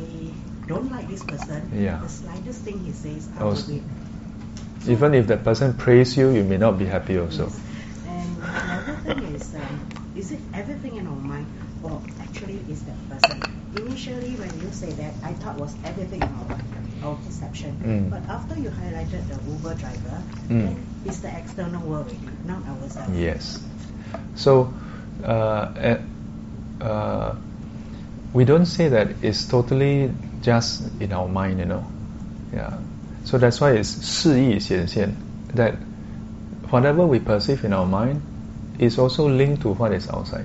[0.67, 1.99] don't like this person, yeah.
[1.99, 3.83] the slightest thing he says, I will be.
[4.87, 7.45] Even if that person praise you, you may not be happy also.
[7.45, 7.59] Yes.
[8.07, 11.47] And another thing is, um, is it everything in our mind,
[11.82, 13.42] or actually is that person?
[13.76, 16.58] Initially, when you say that, I thought was everything in our
[17.02, 17.72] our perception.
[17.82, 18.10] Mm.
[18.10, 20.48] But after you highlighted the Uber driver, mm.
[20.48, 23.16] then it's the external world already, not ourselves.
[23.16, 23.62] Yes.
[24.34, 24.72] So,
[25.24, 25.96] uh,
[26.80, 27.34] uh,
[28.32, 30.12] we don't say that it's totally
[30.42, 31.84] just in our mind, you know.
[32.52, 32.78] Yeah.
[33.24, 35.14] So that's why it's 示意显现
[35.54, 35.74] that
[36.70, 38.20] whatever we perceive in our mind
[38.78, 40.44] is also linked to what is outside.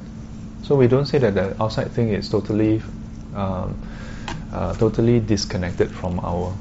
[0.62, 2.82] So we don't say that the outside thing is totally
[3.34, 3.76] um,
[4.52, 6.54] uh, totally disconnected from our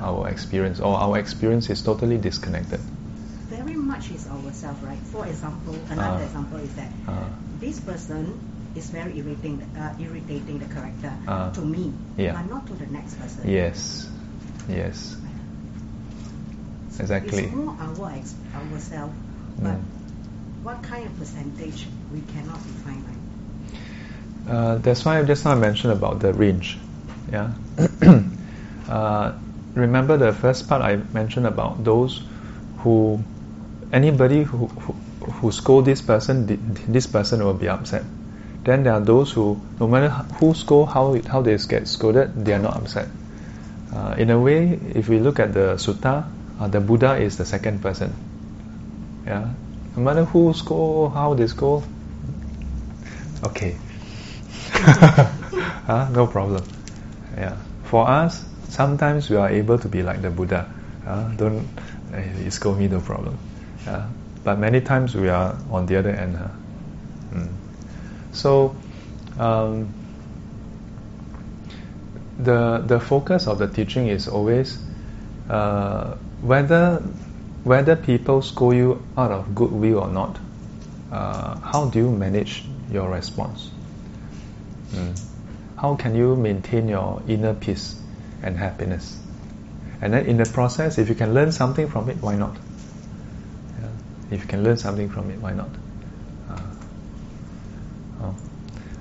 [0.00, 2.80] our experience, or our experience is totally disconnected.
[3.48, 4.98] Very much is ourself, right?
[5.12, 7.28] For example, another uh, example is that uh,
[7.60, 8.38] this person
[8.74, 12.32] is very irritating, uh, irritating the character uh, to me, yeah.
[12.32, 13.48] but not to the next person.
[13.48, 14.08] Yes,
[14.68, 15.16] yes,
[16.90, 17.44] so exactly.
[17.44, 19.14] It's more our ex- ourselves,
[19.58, 19.82] but mm.
[20.62, 23.05] what kind of percentage we cannot define.
[24.48, 26.78] Uh, that's why I just now mentioned about the range.
[27.30, 27.52] Yeah.
[28.88, 29.32] uh,
[29.74, 32.22] remember the first part I mentioned about those
[32.78, 33.22] who
[33.92, 34.92] anybody who who,
[35.32, 36.46] who scold this person,
[36.88, 38.04] this person will be upset.
[38.64, 42.52] Then there are those who, no matter who scold, how, how they get scolded, they
[42.52, 43.08] are not upset.
[43.94, 46.26] Uh, in a way, if we look at the sutta,
[46.58, 48.12] uh, the Buddha is the second person.
[49.24, 49.52] Yeah,
[49.96, 51.84] no matter who scold, how they scold,
[53.44, 53.76] okay,
[55.88, 56.64] uh, no problem.
[57.36, 60.70] Yeah, for us, sometimes we are able to be like the Buddha.
[61.06, 61.66] Uh, don't
[62.12, 63.38] uh, scold me, no problem.
[63.86, 64.08] Yeah,
[64.44, 66.36] but many times we are on the other end.
[66.36, 66.48] Huh?
[67.32, 67.52] Mm.
[68.32, 68.76] So,
[69.38, 69.92] um,
[72.38, 74.78] the the focus of the teaching is always
[75.48, 77.02] uh, whether
[77.64, 80.38] whether people scold you out of goodwill or not.
[81.10, 83.70] Uh, how do you manage your response?
[84.96, 85.14] Mm.
[85.76, 88.00] How can you maintain your inner peace
[88.42, 89.18] and happiness?
[90.00, 92.56] And then in the process, if you can learn something from it, why not?
[93.80, 93.88] Yeah.
[94.30, 95.70] If you can learn something from it, why not?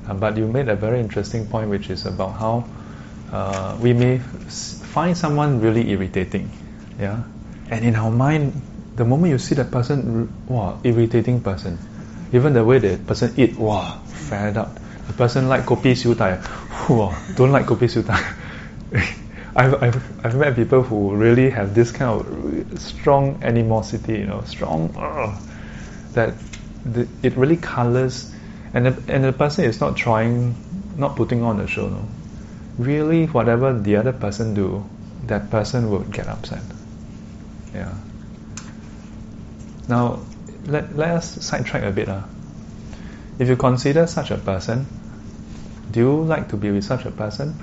[0.08, 2.64] Uh, but you made a very interesting point, which is about how
[3.32, 6.50] uh, we may find someone really irritating,
[7.00, 7.24] yeah,
[7.72, 8.54] and in our mind,
[8.96, 11.80] the moment you see that person, wow, irritating person,
[12.32, 14.78] even the way the person eat, wow, fed up.
[15.08, 16.42] The person like kopi siu dai,
[16.90, 18.22] wow, don't like kopi dai.
[19.56, 24.42] I've, I've, I've met people who really have this kind of strong animosity, you know,
[24.46, 25.40] strong, uh,
[26.12, 26.34] that
[26.84, 28.34] the, it really colors,
[28.74, 30.56] and the, and the person is not trying,
[30.98, 32.06] not putting on a show, no.
[32.78, 34.84] Really, whatever the other person do,
[35.28, 36.62] that person will get upset.
[37.74, 37.94] Yeah.
[39.88, 40.20] Now,
[40.66, 42.10] let, let us sidetrack a bit.
[42.10, 42.24] Uh.
[43.40, 44.86] If you consider such a person,
[45.92, 47.56] do you like to be with such a person?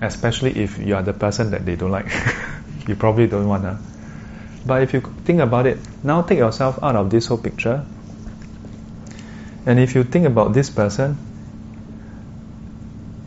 [0.00, 2.06] especially if you are the person that they don't like.
[2.88, 3.78] you probably don't want to.
[4.66, 7.84] But if you think about it, now take yourself out of this whole picture.
[9.66, 11.16] And if you think about this person,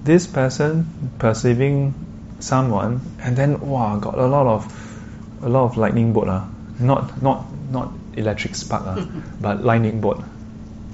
[0.04, 0.88] this person
[1.20, 1.94] perceiving
[2.39, 6.44] someone and then wow got a lot of a lot of lightning bolt uh,
[6.80, 9.06] not not not electric spark uh,
[9.42, 10.24] but lightning bolt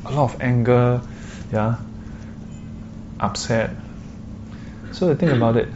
[0.07, 1.01] a lot of anger
[1.51, 1.77] yeah
[3.19, 3.71] upset
[4.97, 5.67] so think about it.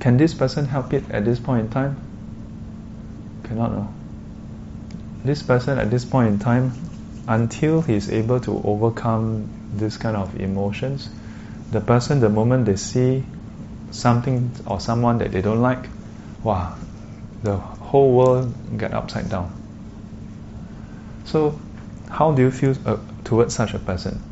[0.00, 1.96] Can this person help it at this point in time?
[3.44, 3.94] Cannot know.
[5.24, 6.72] This person at this point in time,
[7.28, 11.10] until he's able to overcome this kind of emotions,
[11.72, 13.24] the person, the moment they see
[13.90, 15.88] something or someone that they don't like,
[16.42, 16.76] wow,
[17.42, 19.52] the whole world get upside down.
[21.24, 21.60] So,
[22.16, 24.22] how do you feel uh, towards such a person?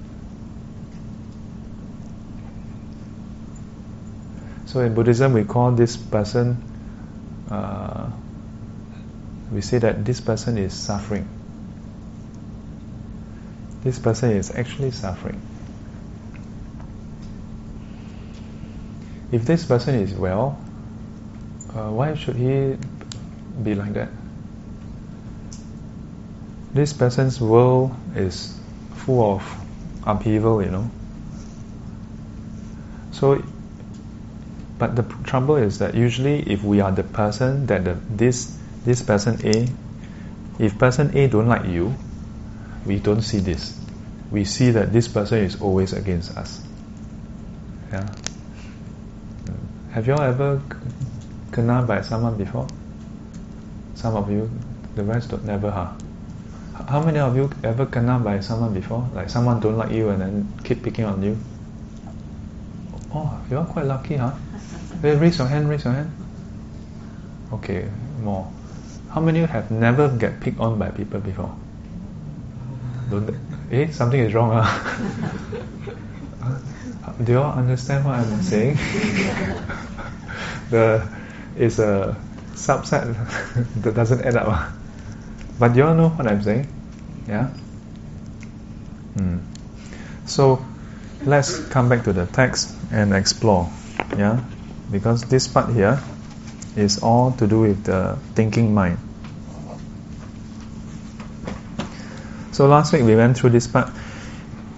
[4.65, 6.65] So in Buddhism, we call this person,
[7.51, 8.11] uh,
[9.53, 11.29] we say that this person is suffering.
[13.83, 15.39] This person is actually suffering.
[19.31, 20.59] If this person is well,
[21.75, 22.79] uh, why should he
[23.63, 24.09] be like that?
[26.75, 28.59] This person's world is
[28.95, 29.43] full of
[30.05, 30.91] upheaval, you know.
[33.13, 33.43] So
[34.79, 39.03] but the trouble is that usually, if we are the person that the, this this
[39.03, 39.69] person A,
[40.59, 41.95] if person A don't like you,
[42.85, 43.79] we don't see this.
[44.31, 46.61] We see that this person is always against us.
[47.93, 48.13] Yeah.
[49.93, 50.61] Have you all ever
[51.53, 52.67] kena by someone before?
[53.95, 54.51] Some of you,
[54.97, 55.93] the rest don't, never, huh?
[56.75, 59.09] How many of you ever kena by someone before?
[59.15, 61.39] Like someone don't like you and then keep picking on you?
[63.15, 64.33] Oh, you're quite lucky, huh?
[65.03, 66.11] raise your hand, raise your hand.
[67.53, 67.89] Okay,
[68.23, 68.51] more.
[69.11, 71.55] How many of you have never get picked on by people before?
[73.09, 73.31] Don't
[73.71, 74.51] eh, something is wrong.
[74.53, 74.67] Uh?
[77.25, 78.75] Do you all understand what I'm saying?
[80.71, 81.07] the
[81.57, 82.17] it's a
[82.55, 83.15] subset
[83.83, 84.73] that doesn't add up.
[85.59, 86.67] But you all know what I'm saying,
[87.29, 87.47] yeah?
[89.17, 89.39] Hmm.
[90.27, 90.65] So
[91.25, 93.71] let's come back to the text and explore,
[94.19, 94.43] yeah?
[94.91, 96.01] Because this part here
[96.77, 98.99] is all to do with the thinking mind.
[102.51, 103.91] So last week we went through this part.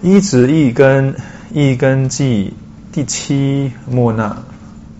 [0.03, 1.15] 一指一根
[1.51, 2.53] 一根记
[2.91, 4.43] 第七末那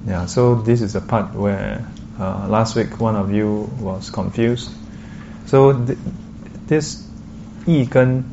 [0.07, 1.81] Yeah, so this is a part where
[2.19, 4.69] uh, last week one of you was confused
[5.47, 5.97] so th-
[6.67, 7.03] this
[7.65, 8.23] 一根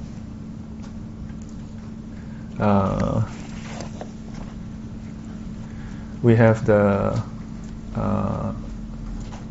[2.59, 3.23] uh,
[6.23, 7.23] we have the
[7.97, 8.53] uh,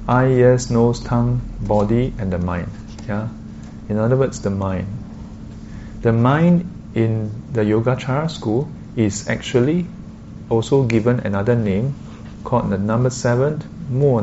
[0.08, 2.68] eye, ears, nose, tongue, body, and the mind.
[3.08, 3.28] Yeah,
[3.88, 4.88] in other words, the mind.
[6.02, 9.86] The mind in the Yogacara school is actually
[10.50, 11.96] also given another name
[12.44, 14.20] called the number seven Mo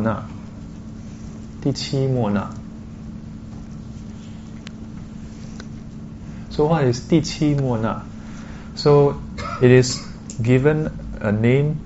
[6.50, 8.02] So what is 第七末那?
[8.74, 9.14] So
[9.60, 9.98] it is
[10.42, 10.90] given
[11.20, 11.76] a name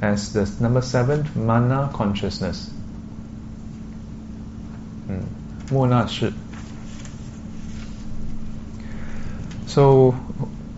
[0.00, 2.70] as the number seven, mana consciousness.
[5.06, 5.20] Hmm.
[5.72, 6.32] Mona mm.
[9.66, 10.14] So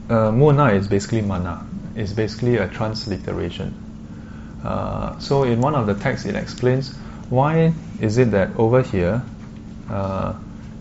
[0.09, 1.66] uh, Mona is basically mana.
[1.97, 3.74] It's basically a transliteration.
[4.64, 6.95] Uh, so in one of the texts, it explains
[7.28, 9.22] why is it that over here,
[9.91, 10.34] uh,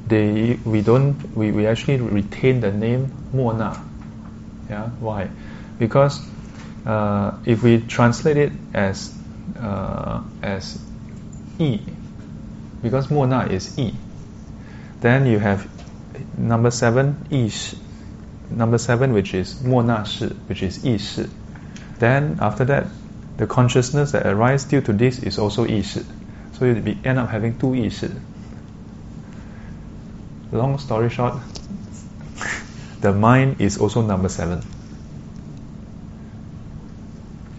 [0.08, 3.84] they we don't we, we actually retain the name Mona.
[4.70, 5.30] Yeah, why?
[5.80, 6.20] Because
[6.86, 9.16] uh, if we translate it as
[9.60, 10.80] uh, as
[11.60, 11.80] e,
[12.82, 13.94] because Mona is e,
[15.02, 15.68] then you have
[16.38, 17.76] number seven ish,
[18.50, 21.20] number seven which is Mona shi, which is ish.
[21.98, 22.88] Then after that,
[23.38, 25.98] the consciousness that arises due to this is also ish.
[26.54, 28.04] So you end up having two ish.
[30.52, 31.36] Long story short,
[33.02, 34.62] the mind is also number seven.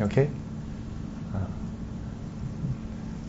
[0.01, 0.31] Okay?
[1.35, 1.39] Uh,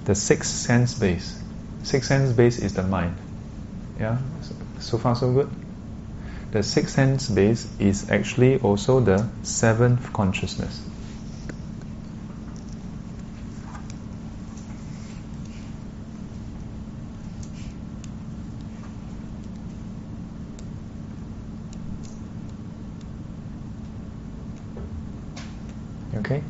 [0.06, 1.42] the sixth sense base.
[1.84, 3.16] Sixth sense base is the mind.
[4.00, 4.18] Yeah?
[4.80, 5.50] So far, so good?
[6.52, 10.82] The sixth sense base is actually also the seventh consciousness.
[26.16, 26.42] Okay?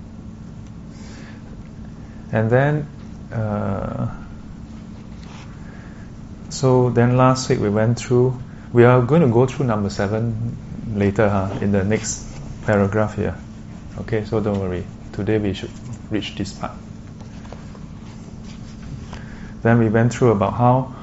[2.32, 2.88] And then,
[3.32, 4.14] uh,
[6.50, 8.38] so then last week we went through,
[8.74, 10.58] we are going to go through number seven
[10.94, 12.26] later huh, in the next
[12.66, 13.36] paragraph here.
[14.00, 14.86] Okay, so don't worry.
[15.14, 15.72] Today we should
[16.10, 16.74] reach this part.
[19.62, 20.96] Then we went through about how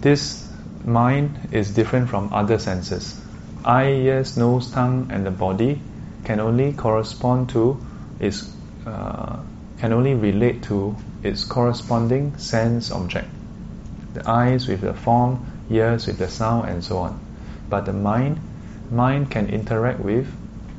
[0.00, 0.48] this
[0.84, 3.20] mind is different from other senses.
[3.64, 5.80] Eye, ears, nose, tongue, and the body
[6.24, 7.84] can only correspond to
[8.18, 8.50] its
[8.86, 9.40] uh,
[9.80, 13.26] can only relate to its corresponding sense object.
[14.12, 17.18] The eyes with the form, ears with the sound, and so on.
[17.70, 18.38] But the mind,
[18.90, 20.26] mind can interact with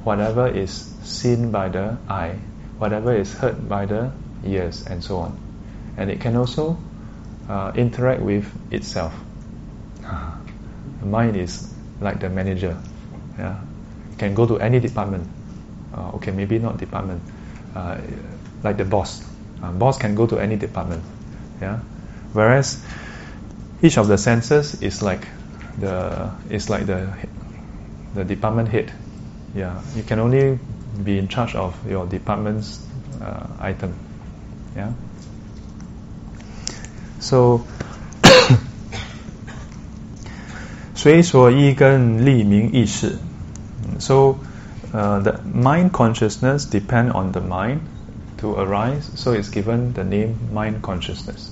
[0.04, 0.72] whatever is
[1.02, 2.38] seen by the eye,
[2.78, 4.12] whatever is heard by the
[4.46, 5.40] ears, and so on.
[5.98, 6.78] And it can also
[7.50, 9.14] uh, interact with itself.
[10.02, 12.78] the mind is like the manager.
[13.40, 13.60] Yeah,
[14.20, 15.28] can go to any department.
[15.92, 17.22] Uh, okay, maybe not department.
[17.76, 17.98] Uh,
[18.63, 19.23] like the boss.
[19.63, 21.03] Uh, boss can go to any department.
[21.61, 21.81] Yeah.
[22.33, 22.85] Whereas
[23.83, 25.27] each of the senses is like
[25.79, 27.09] the is like the
[28.15, 28.93] the department head.
[29.55, 29.81] Yeah.
[29.95, 30.59] You can only
[31.03, 32.81] be in charge of your department's
[33.21, 33.95] uh, item.
[34.77, 34.93] Yeah.
[37.21, 37.63] So
[40.95, 43.19] 随所依根立名意识。
[43.99, 44.37] So
[44.93, 47.81] uh, the mind consciousness depend on the mind
[48.42, 51.52] to arise, so it's given the name mind consciousness.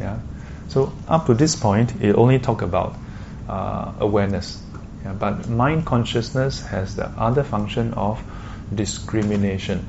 [0.00, 0.18] Yeah.
[0.68, 2.96] So up to this point, it only talk about
[3.48, 4.62] uh, awareness,
[5.04, 8.22] yeah, but mind consciousness has the other function of
[8.74, 9.86] discrimination,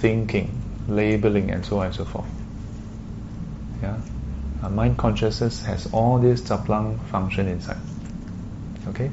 [0.00, 0.50] thinking,
[0.88, 2.26] labeling, and so on and so forth.
[3.82, 4.00] Yeah.
[4.62, 7.80] Uh, mind consciousness has all this zaplang function inside.
[8.88, 9.10] Okay.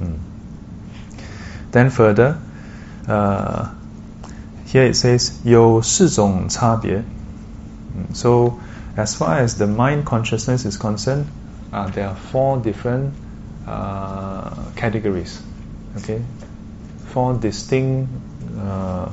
[0.00, 0.18] Mm.
[1.72, 2.40] Then further,
[3.08, 3.74] uh,
[4.65, 7.03] here it says 有四种差别.
[8.13, 8.59] So
[8.95, 11.25] as far as the mind consciousness is concerned,
[11.71, 13.13] uh, there are four different
[13.67, 15.41] uh, categories.
[15.97, 16.21] Okay,
[17.13, 18.09] four distinct
[18.57, 19.09] uh,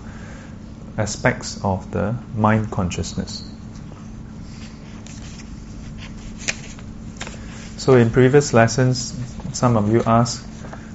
[0.96, 3.42] aspects of the mind consciousness.
[7.76, 9.16] So in previous lessons,
[9.52, 10.44] some of you asked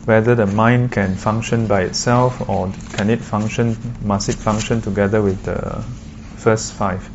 [0.08, 5.20] whether the mind can function by itself or can it function, must it function together
[5.20, 5.84] with the
[6.38, 7.06] first five?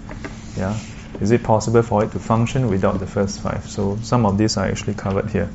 [0.55, 0.77] Yeah,
[1.19, 3.67] is it possible for it to function without the first five?
[3.67, 5.49] So some of these are actually covered here.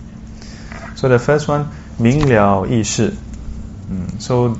[0.96, 3.12] So the first one, 明了意识.
[3.12, 3.16] shi
[3.86, 4.18] hmm.
[4.18, 4.58] So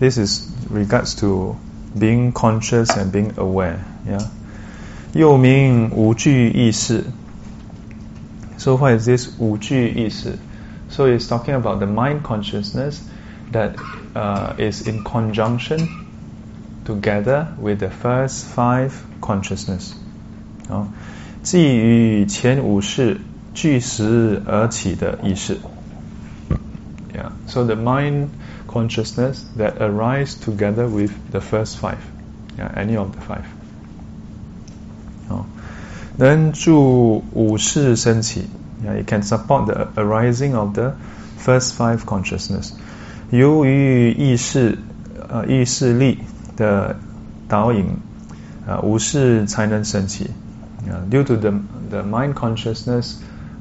[0.00, 1.54] this is regards to
[1.98, 3.84] being conscious and being aware.
[4.08, 4.26] Yeah.
[5.12, 7.04] 又名五俱意识.
[8.56, 10.38] So what is this 五俱意识?
[10.89, 13.01] So it's talking about the mind consciousness
[13.51, 13.75] that
[14.15, 16.07] uh, is in conjunction
[16.85, 19.95] together with the first five consciousness.
[20.69, 20.87] Oh.
[21.43, 23.19] 基于前五识
[23.53, 25.57] 俱时而起的意识.
[27.13, 27.31] Yeah.
[27.47, 28.29] So the mind
[28.67, 31.97] consciousness that arise together with the first five.
[32.57, 33.45] Yeah, any of the five.
[35.29, 35.45] Oh.
[36.17, 38.43] Then 助五识升起.
[38.84, 40.94] yeah, it can support the arising of the
[41.38, 42.72] first five consciousness.
[43.30, 44.78] 由于意识
[45.28, 46.18] 呃意识力
[46.56, 46.96] 的
[47.48, 47.86] 导引，
[48.66, 50.30] 呃五识才能升起。
[50.88, 51.52] Uh, due to the
[51.90, 53.16] the mind consciousness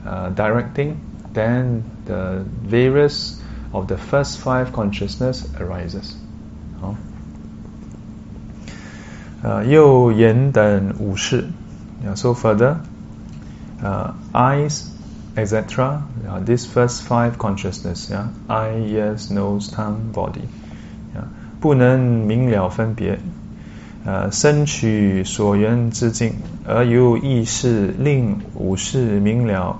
[0.05, 0.97] uh, directing,
[1.33, 3.39] then the various
[3.71, 6.13] of the first five consciousness arises.
[6.79, 6.95] 好，
[9.41, 11.47] 呃，右眼等五识
[12.13, 12.75] ，so uh, further,
[13.81, 14.83] uh, eyes,
[15.36, 16.02] etc.
[16.28, 20.48] Uh, these first five consciousness, yeah, eye, ears, nose, tongue, body,
[21.14, 21.24] yeah,
[21.60, 23.18] 不能明了分别，
[24.04, 26.34] 呃，身取所缘之境，
[26.66, 29.76] 而由意识令五识明了，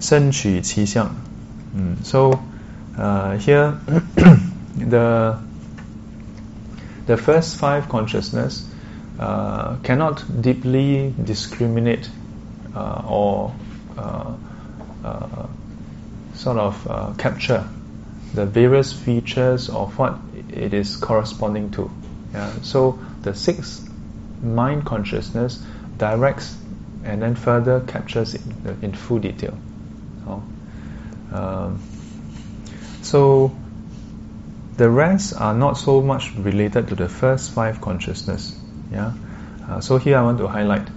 [0.00, 1.10] 身取其相。
[1.74, 2.02] Mm.
[2.02, 2.40] So
[2.98, 3.74] uh, here
[4.76, 5.38] the
[7.06, 8.64] the first five consciousness
[9.18, 12.08] uh, cannot deeply discriminate
[12.74, 13.52] uh, or
[13.96, 14.34] uh, uh
[16.33, 17.67] sort of uh, capture
[18.33, 20.17] the various features of what
[20.49, 21.89] it is corresponding to.
[22.33, 22.51] Yeah?
[22.61, 23.89] So the sixth
[24.43, 25.63] mind consciousness
[25.97, 26.57] directs
[27.03, 28.41] and then further captures it
[28.81, 29.57] in full detail.
[30.27, 30.43] Oh.
[31.31, 31.79] Um,
[33.01, 33.55] so
[34.77, 38.59] the rest are not so much related to the first five consciousness.
[38.91, 39.13] Yeah.
[39.67, 40.87] Uh, so here I want to highlight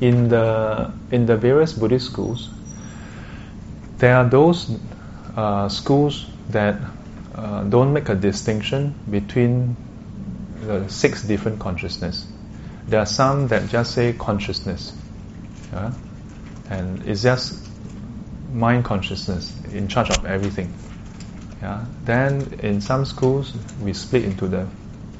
[0.00, 2.50] in the in the various Buddhist schools,
[4.02, 4.68] there are those
[5.36, 6.74] uh, schools that
[7.36, 9.76] uh, don't make a distinction between
[10.62, 12.26] the six different consciousness.
[12.88, 14.92] There are some that just say consciousness,
[15.72, 15.92] yeah?
[16.68, 17.64] and it's just
[18.52, 20.74] mind consciousness in charge of everything.
[21.62, 21.84] Yeah?
[22.04, 24.66] Then in some schools we split into the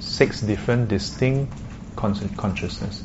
[0.01, 1.53] six different distinct
[1.95, 3.05] consciousness.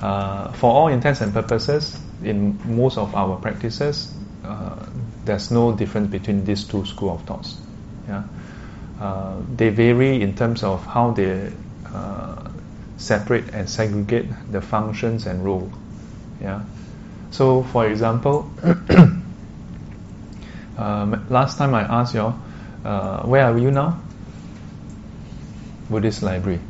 [0.00, 4.12] Uh, for all intents and purposes, in most of our practices,
[4.44, 4.86] uh,
[5.24, 7.56] there's no difference between these two school of thoughts.
[8.08, 8.24] Yeah?
[9.00, 11.52] Uh, they vary in terms of how they
[11.86, 12.48] uh,
[12.96, 15.70] separate and segregate the functions and role.
[16.40, 16.62] Yeah.
[17.30, 18.50] So, for example,
[20.78, 22.34] um, last time I asked you,
[22.84, 24.00] uh, where are you now?
[25.90, 26.60] Buddhist library.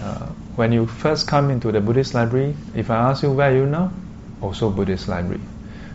[0.00, 0.26] Uh,
[0.56, 3.66] when you first come into the Buddhist library, if I ask you where are you
[3.66, 3.92] now,
[4.40, 5.40] also Buddhist library.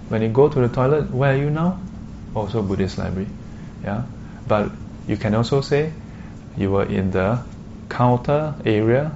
[0.09, 1.79] When you go to the toilet, where are you now?
[2.35, 3.27] Also Buddhist library.
[3.83, 4.03] Yeah,
[4.47, 4.71] but
[5.07, 5.91] you can also say
[6.57, 7.43] you were in the
[7.89, 9.11] counter area,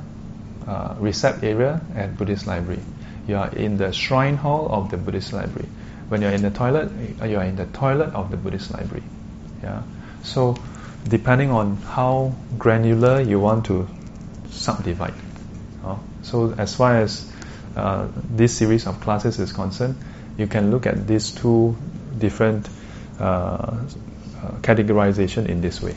[0.68, 2.82] uh, recept area at Buddhist library.
[3.28, 5.68] You are in the shrine hall of the Buddhist library.
[6.10, 6.90] When you are in the toilet,
[7.26, 9.04] you are in the toilet of the Buddhist library.
[9.62, 9.82] Yeah.
[10.24, 10.58] So,
[11.08, 13.88] depending on how granular you want to
[14.50, 15.14] subdivide.
[15.84, 17.32] Uh, so, as far as
[17.76, 19.96] uh, this series of classes is concerned,
[20.37, 21.77] you can look at these two
[22.19, 22.69] different
[23.21, 23.79] uh, uh,
[24.63, 25.95] categorization in this way.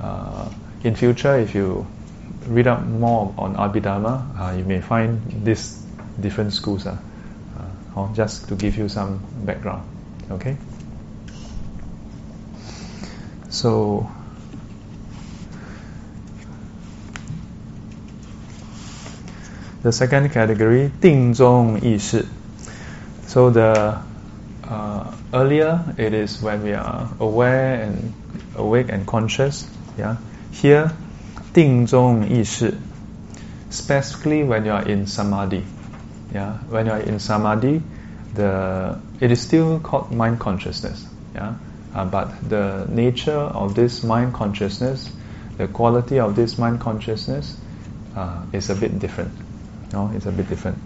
[0.00, 0.48] Uh,
[0.82, 1.86] in future, if you
[2.48, 5.80] read up more on Abhidharma, uh, you may find these
[6.20, 6.86] different schools.
[6.86, 6.96] Uh,
[7.96, 9.82] uh, just to give you some background.
[10.30, 10.56] Okay?
[13.50, 14.08] So,
[19.82, 22.24] the second category, 定中意识.
[23.27, 24.01] so the
[24.63, 28.13] uh, earlier it is when we are aware and
[28.55, 29.69] awake and conscious.
[29.97, 30.15] Yeah.
[30.51, 30.93] Here,
[31.51, 31.87] ding.
[33.69, 35.65] Specifically when you are in samadhi.
[36.33, 36.57] Yeah.
[36.69, 37.81] When you are in samadhi,
[38.33, 41.05] the it is still called mind consciousness.
[41.35, 41.55] Yeah.
[41.93, 45.11] Uh, but the nature of this mind consciousness,
[45.57, 47.57] the quality of this mind consciousness,
[48.15, 49.33] uh, is a bit different.
[49.37, 50.77] You no, know, it's a bit different.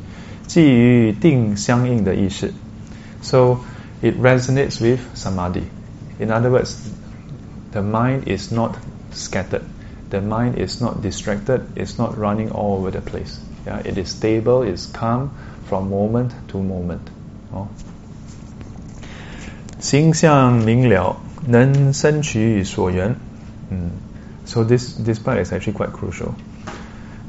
[0.50, 2.52] 基于定相应的意识.
[3.22, 3.58] So
[4.02, 5.64] it resonates with samadhi.
[6.18, 6.74] In other words,
[7.72, 8.76] the mind is not
[9.12, 9.62] scattered.
[10.10, 11.62] The mind is not distracted.
[11.74, 13.38] It's not running all over the place.
[13.66, 14.62] Yeah, it is stable.
[14.62, 15.30] It's calm
[15.68, 17.02] from moment to moment.
[17.52, 17.66] Oh.
[19.80, 21.16] 形象明了，
[21.46, 23.16] 能生取所缘。
[23.70, 23.90] Mm.
[24.46, 26.34] So this this part is actually quite crucial.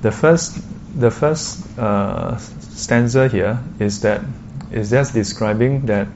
[0.01, 0.59] The first
[0.99, 2.37] the first uh,
[2.73, 4.21] stanza here is that
[4.71, 6.07] is just describing that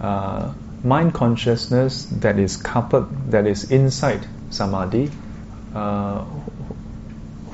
[0.00, 5.10] uh, mind consciousness that is coupled, that is inside samadhi.
[5.74, 6.24] Uh,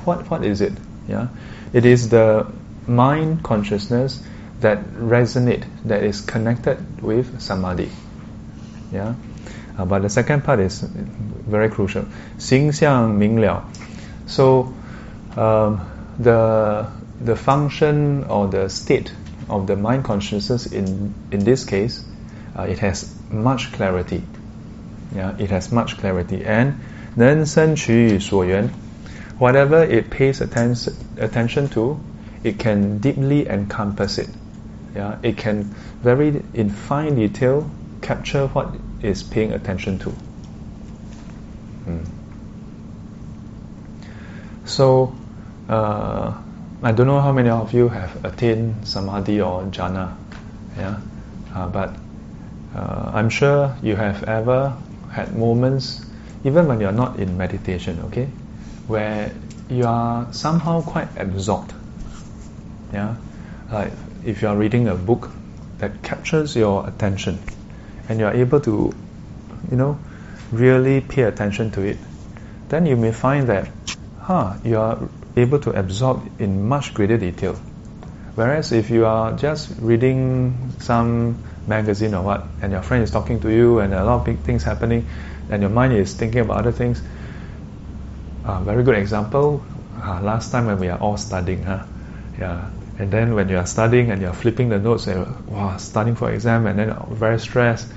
[0.04, 0.72] what what is it?
[1.08, 1.28] Yeah,
[1.72, 2.46] it is the
[2.86, 4.22] mind consciousness
[4.60, 7.90] that resonate, that is connected with samadhi.
[8.92, 9.14] Yeah,
[9.78, 12.04] uh, but the second part is very crucial.
[12.38, 13.64] 形象明了.
[14.26, 14.72] So
[15.36, 15.80] um,
[16.18, 16.86] the
[17.23, 19.13] the function or the state
[19.49, 22.03] of the mind consciousness in in this case,
[22.57, 24.23] uh, it has much clarity.
[25.15, 26.43] Yeah, it has much clarity.
[26.45, 26.79] And
[27.17, 27.45] then
[29.37, 31.99] whatever it pays attention attention to,
[32.43, 34.29] it can deeply encompass it.
[34.95, 35.63] Yeah, it can
[36.03, 37.69] very in fine detail
[38.01, 40.13] capture what is paying attention to.
[41.85, 42.05] Mm.
[44.65, 45.15] So
[45.67, 46.33] uh,
[46.83, 50.15] I don't know how many of you have attained samadhi or jhana,
[50.77, 50.99] yeah,
[51.53, 51.95] uh, but
[52.75, 54.75] uh, I'm sure you have ever
[55.11, 56.03] had moments,
[56.43, 58.27] even when you're not in meditation, okay,
[58.87, 59.31] where
[59.69, 61.73] you are somehow quite absorbed,
[62.91, 63.15] yeah,
[63.71, 63.91] like
[64.25, 65.29] if you are reading a book
[65.77, 67.37] that captures your attention,
[68.09, 68.91] and you are able to,
[69.69, 69.99] you know,
[70.51, 71.97] really pay attention to it
[72.71, 73.69] then you may find that,
[74.21, 74.97] huh, you are
[75.35, 77.55] able to absorb in much greater detail.
[78.35, 83.39] Whereas if you are just reading some magazine or what, and your friend is talking
[83.41, 85.05] to you, and a lot of big things happening,
[85.49, 87.01] and your mind is thinking about other things.
[88.43, 89.63] Uh, very good example.
[89.95, 91.83] Uh, last time when we are all studying, huh?
[92.39, 92.69] Yeah.
[92.97, 96.15] And then when you are studying and you are flipping the notes, and wow, studying
[96.15, 97.87] for exam, and then very stressed,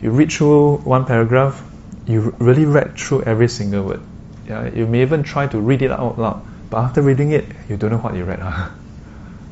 [0.00, 1.62] you read through one paragraph,
[2.06, 4.00] you really read through every single word.
[4.48, 7.76] Yeah, you may even try to read it out loud, but after reading it, you
[7.76, 8.40] don't know what you read.
[8.40, 8.70] Huh?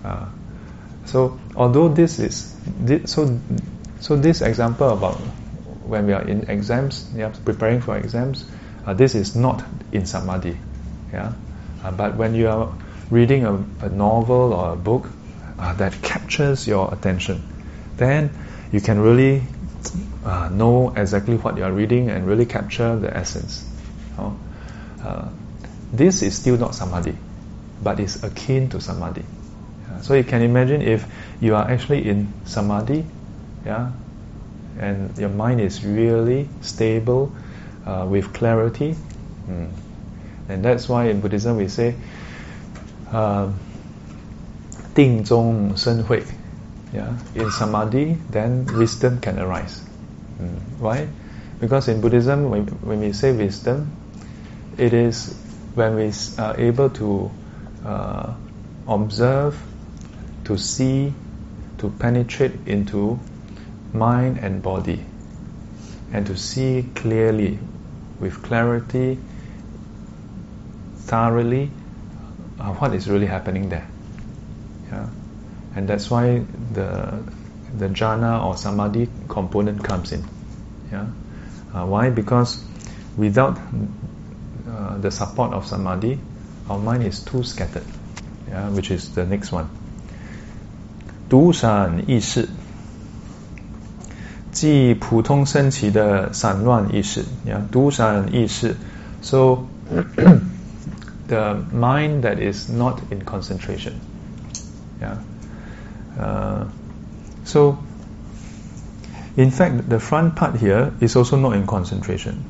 [0.04, 0.28] Uh,
[1.06, 3.40] so although this is this, so
[4.00, 5.14] so this example about
[5.86, 8.44] when we are in exams, yeah, preparing for exams,
[8.84, 10.58] uh, this is not in samadhi.
[11.10, 11.32] Yeah,
[11.82, 12.70] uh, but when you are
[13.10, 15.08] reading a, a novel or a book
[15.58, 17.42] uh, that captures your attention,
[17.96, 18.28] then
[18.72, 19.42] you can really
[20.24, 23.64] uh, know exactly what you are reading and really capture the essence.
[24.18, 25.28] Uh,
[25.93, 27.15] this is still not samadhi,
[27.83, 29.23] but it's akin to samadhi.
[30.01, 31.05] So you can imagine if
[31.41, 33.05] you are actually in samadhi,
[33.65, 33.91] yeah,
[34.79, 37.31] and your mind is really stable
[37.85, 38.95] uh, with clarity,
[39.47, 39.69] mm.
[40.47, 41.95] and that's why in Buddhism we say,
[43.11, 43.51] uh,
[44.93, 46.23] 定中生慧.
[46.93, 49.81] Yeah, in samadhi, then wisdom can arise.
[50.41, 50.79] Mm.
[50.79, 51.07] Why?
[51.59, 53.91] Because in Buddhism, when, when we say wisdom,
[54.77, 55.35] it is
[55.74, 57.30] when we are able to
[57.84, 58.34] uh,
[58.86, 59.60] observe
[60.44, 61.12] to see,
[61.78, 63.18] to penetrate into
[63.92, 65.04] mind and body,
[66.12, 67.58] and to see clearly,
[68.20, 69.18] with clarity,
[70.96, 71.70] thoroughly,
[72.60, 73.88] uh, what is really happening there.
[74.90, 75.08] Yeah?
[75.76, 77.22] And that's why the
[77.76, 80.24] the jhana or samadhi component comes in.
[80.92, 81.06] Yeah?
[81.74, 82.10] Uh, why?
[82.10, 82.64] Because
[83.16, 83.58] without
[84.73, 86.19] uh, the support of samadhi,
[86.69, 87.85] our mind is too scattered.
[88.49, 88.69] Yeah?
[88.69, 89.67] Which is the next one.
[91.29, 92.49] 独散意识，
[94.51, 97.23] 即普通升起的散乱意识。
[97.45, 98.75] Yeah, 独散意识。
[99.21, 99.67] So
[101.27, 103.93] the mind that is not in concentration.
[104.99, 105.17] Yeah.
[106.19, 106.65] Uh,
[107.45, 107.77] so
[109.37, 112.43] in fact, the front part here is also not in concentration.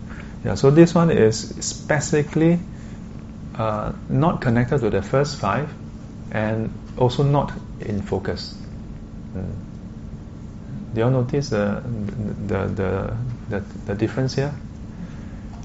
[0.45, 0.55] Yeah.
[0.57, 2.59] So this one is specifically
[3.57, 5.73] uh, not connected to the first five,
[6.31, 8.55] and also not in focus.
[9.35, 11.83] Do you all notice the,
[12.47, 13.17] the, the,
[13.49, 14.55] the, the difference here?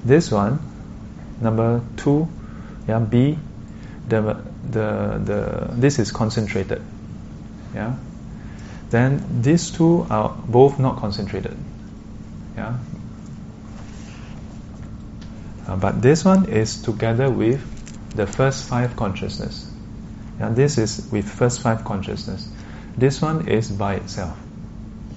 [0.04, 0.58] This one,
[1.40, 2.28] number two,
[2.88, 3.38] yeah, B,
[4.08, 6.82] the, the, the, this is concentrated.
[7.74, 7.94] Yeah.
[8.90, 11.56] Then these two are both not concentrated.
[12.56, 12.78] Yeah.
[15.70, 17.62] Uh, but this one is together with
[18.16, 19.70] the first five consciousness.
[20.40, 22.48] Now this is with first five consciousness.
[22.96, 24.36] This one is by itself.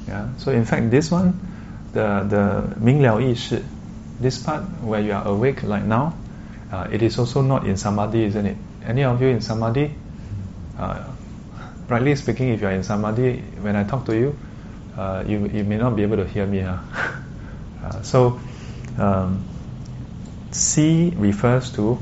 [0.08, 0.30] Yeah?
[0.38, 1.40] So in fact, this one,
[1.94, 3.64] the the Ming Liao Yi Shi,
[4.20, 6.14] this part where you are awake like now,
[6.72, 8.58] uh, it is also not in samadhi, isn't it?
[8.86, 9.96] Any of you in samadhi?
[10.78, 11.04] Uh,
[11.88, 14.38] rightly speaking, if you are in samadhi, when I talk to you,
[14.98, 16.60] uh, you, you may not be able to hear me.
[16.60, 16.78] Huh?
[17.84, 18.40] Uh, so.
[18.98, 19.44] Um,
[20.54, 21.96] C refers to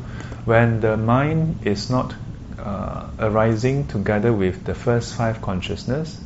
[0.46, 2.14] when the mind is not
[2.60, 6.20] uh, arising together with the first five consciousness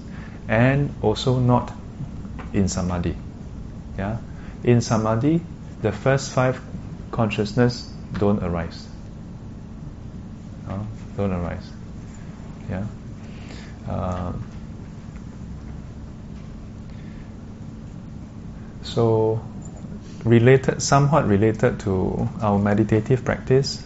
[0.48, 1.72] and also not
[2.54, 3.16] in samadhi.
[3.98, 4.18] Yeah?
[4.64, 5.42] In samadhi,
[5.82, 6.60] the first five
[7.12, 8.88] consciousness don't arise.
[10.68, 10.80] Uh,
[11.18, 11.70] don't arise.
[12.70, 12.86] Yeah.
[13.88, 14.34] Uh,
[18.82, 19.42] so
[20.26, 23.86] related, somewhat related to our meditative practice.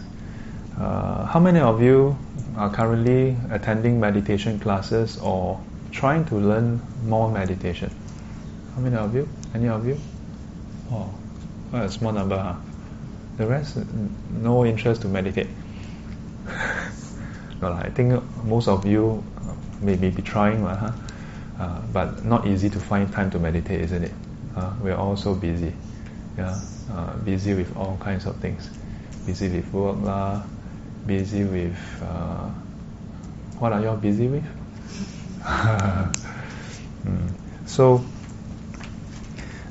[0.78, 2.16] Uh, how many of you
[2.56, 5.60] are currently attending meditation classes or
[5.92, 7.90] trying to learn more meditation?
[8.74, 9.28] How many of you?
[9.54, 9.98] Any of you?
[10.90, 11.12] Oh,
[11.70, 12.54] well, a small number, huh?
[13.36, 13.78] The rest,
[14.30, 15.48] no interest to meditate.
[17.60, 19.22] well, I think most of you
[19.82, 20.92] may be trying, huh?
[21.58, 24.12] Uh, but not easy to find time to meditate, isn't it?
[24.56, 25.74] Uh, we're all so busy.
[26.40, 26.58] Yeah,
[26.90, 28.70] uh, busy with all kinds of things.
[29.26, 30.42] Busy with work, lah,
[31.06, 32.48] busy with uh,
[33.60, 34.48] what are you all busy with?
[35.44, 36.08] mm.
[37.66, 38.02] So,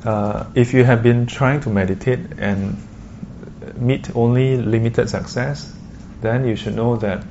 [0.06, 2.78] uh, if you have been trying to meditate and
[3.76, 5.74] meet only limited success,
[6.22, 7.24] then you should know that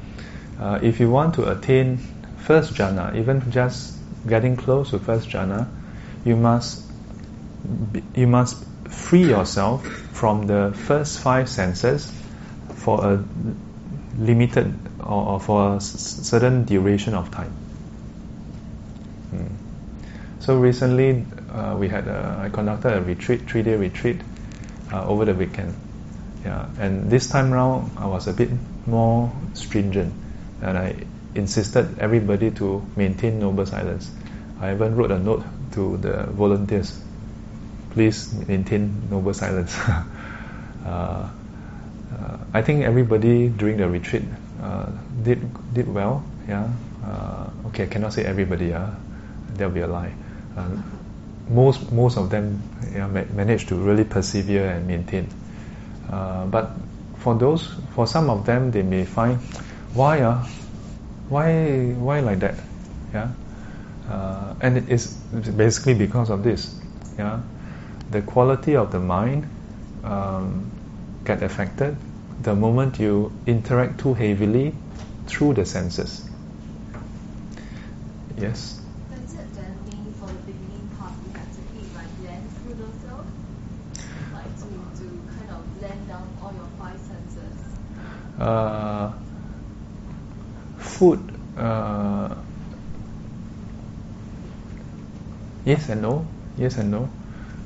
[0.59, 1.99] uh, if you want to attain
[2.39, 5.68] first jhana, even just getting close to first jhana,
[6.24, 6.91] you must
[8.16, 12.12] you must free yourself from the first five senses
[12.74, 13.24] for a
[14.18, 17.53] limited or, or for a certain duration of time.
[19.32, 19.51] Mm.
[20.41, 24.20] So recently, uh, we had a, I conducted a retreat, three-day retreat
[24.93, 25.74] uh, over the weekend.
[26.45, 28.51] Yeah, and this time round, I was a bit
[28.86, 30.14] more stringent,
[30.62, 30.95] and I
[31.34, 34.11] insisted everybody to maintain noble silence.
[34.61, 36.99] I even wrote a note to the volunteers.
[37.91, 39.76] Please maintain noble silence.
[39.89, 39.99] uh,
[40.86, 41.28] uh,
[42.53, 44.22] I think everybody during the retreat
[44.62, 44.86] uh,
[45.22, 45.41] did
[45.74, 46.24] did well.
[46.49, 46.68] Yeah.
[47.05, 48.66] Uh, okay, I cannot say everybody.
[48.66, 48.95] Yeah,
[49.55, 50.12] there'll be a lie.
[51.49, 52.62] Most most of them
[52.93, 55.28] yeah, ma- managed to really persevere and maintain.
[56.09, 56.72] But
[57.18, 59.39] for those, for some of them, they may find
[59.95, 60.47] why uh,
[61.28, 62.55] why why like that?
[63.12, 63.32] Yeah.
[64.09, 65.14] Uh, and it is
[65.57, 66.74] basically because of this.
[67.18, 67.41] Yeah,
[68.11, 69.48] the quality of the mind
[70.04, 70.70] um,
[71.24, 71.96] get affected
[72.42, 74.74] the moment you interact too heavily
[75.26, 76.28] through the senses.
[78.36, 78.80] Yes.
[79.11, 82.06] Does it then mean for the beginning part we have to eat like
[82.62, 83.24] food also?
[84.32, 87.59] Like to, to kind of blend down all your five senses?
[88.38, 89.12] Uh,
[90.78, 91.20] food.
[91.56, 92.36] Uh,
[95.64, 96.26] yes and no.
[96.56, 97.11] Yes and no.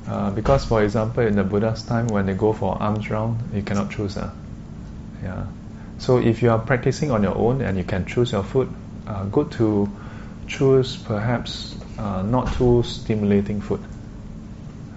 [0.07, 3.61] Uh, because, for example, in the Buddha's time, when they go for alms round, you
[3.61, 4.17] cannot choose.
[4.17, 4.31] Uh.
[5.23, 5.45] Yeah.
[5.97, 8.69] So if you are practicing on your own and you can choose your food,
[9.07, 9.89] uh, good to
[10.47, 13.79] choose perhaps uh, not too stimulating food.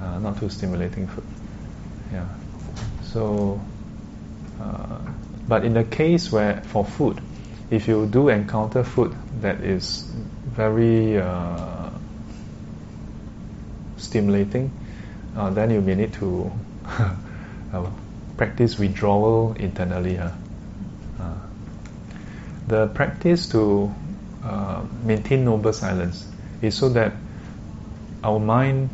[0.00, 1.24] Uh, not too stimulating food.
[2.12, 2.26] Yeah.
[3.02, 3.60] So,
[4.60, 4.98] uh,
[5.46, 7.20] but in the case where for food,
[7.70, 10.02] if you do encounter food that is
[10.44, 11.90] very uh,
[13.96, 14.70] stimulating,
[15.36, 16.50] uh, then you may need to
[17.72, 17.90] uh,
[18.36, 20.16] practice withdrawal internally.
[20.16, 20.30] Huh?
[21.20, 21.34] Uh,
[22.66, 23.94] the practice to
[24.44, 26.26] uh, maintain noble silence
[26.62, 27.12] is so that
[28.24, 28.90] our mind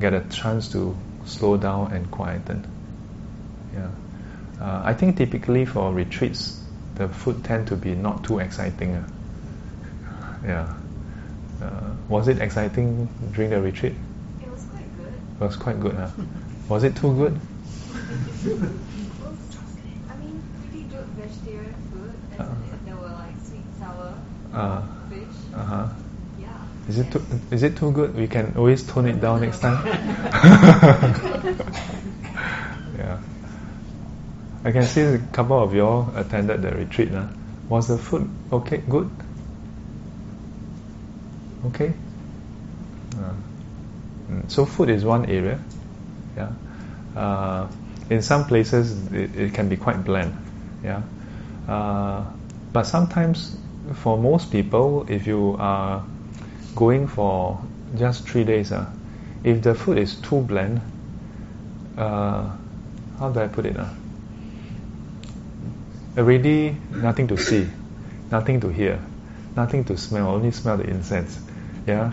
[0.00, 2.66] get a chance to slow down and quieten.
[3.74, 3.90] Yeah.
[4.60, 6.62] Uh, I think typically for retreats,
[6.94, 8.94] the food tend to be not too exciting.
[8.94, 9.08] Uh.
[10.44, 10.72] Yeah.
[11.60, 13.94] Uh, was it exciting during the retreat?
[14.42, 15.08] It was quite good.
[15.08, 15.94] It was quite good.
[15.94, 16.08] Huh?
[16.68, 17.38] Was it too good?
[20.10, 22.12] I mean, pretty good vegetarian food.
[22.38, 22.54] And Uh.
[22.84, 24.14] there were like sweet, sour
[24.52, 25.36] Uh, fish.
[25.54, 25.86] uh-huh.
[26.40, 26.48] Yeah.
[26.88, 28.14] Is it too, is it too good?
[28.16, 29.84] We can always tone it down next time.
[32.98, 33.18] yeah.
[34.64, 37.10] I can see a couple of you all attended the retreat.
[37.10, 37.26] Huh?
[37.68, 38.78] Was the food okay?
[38.88, 39.10] Good?
[41.66, 41.92] Okay?
[44.30, 45.58] Mm, so food is one area.
[46.36, 46.52] Yeah.
[47.16, 47.68] Uh,
[48.10, 50.36] in some places it, it can be quite bland.
[50.82, 51.02] Yeah.
[51.68, 52.24] Uh,
[52.72, 53.56] but sometimes
[53.94, 56.04] for most people, if you are
[56.74, 57.60] going for
[57.96, 58.90] just three days, uh,
[59.44, 60.80] if the food is too bland,
[61.96, 62.50] uh,
[63.18, 63.76] how do I put it?
[63.76, 63.88] Uh?
[66.18, 67.68] Already nothing to see,
[68.30, 69.00] nothing to hear,
[69.54, 71.38] nothing to smell, only smell the incense.
[71.86, 72.12] Yeah,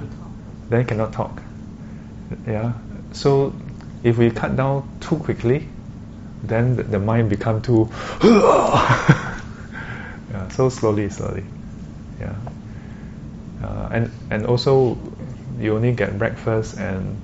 [0.70, 1.42] then cannot talk.
[2.48, 2.74] Yeah,
[3.12, 3.54] so
[4.04, 5.68] if we cut down too quickly,
[6.44, 7.90] then the, the mind become too.
[8.24, 9.40] yeah,
[10.50, 11.46] so slowly, slowly.
[12.20, 12.36] Yeah.
[13.64, 14.98] Uh, and and also
[15.60, 17.18] you only get breakfast and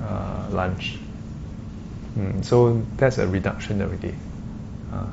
[0.00, 0.98] uh, lunch.
[2.18, 4.14] Mm, so that's a reduction already.
[4.92, 5.06] Uh,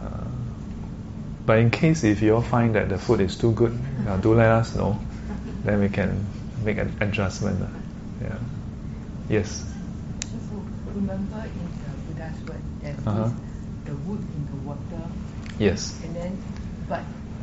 [0.00, 0.24] uh,
[1.46, 3.76] but in case if you all find that the food is too good,
[4.06, 4.98] uh, do let us know.
[5.64, 6.24] Then we can
[6.64, 7.68] make an adjustment.
[9.28, 9.32] Uh.
[9.34, 9.64] Yes.
[10.32, 10.64] So
[10.94, 13.24] remember in the Buddha's word, there's Uh-huh.
[13.24, 13.32] this,
[13.84, 15.04] the wood in the water,
[15.58, 15.98] Yes.
[16.04, 16.38] and then,
[16.88, 17.02] but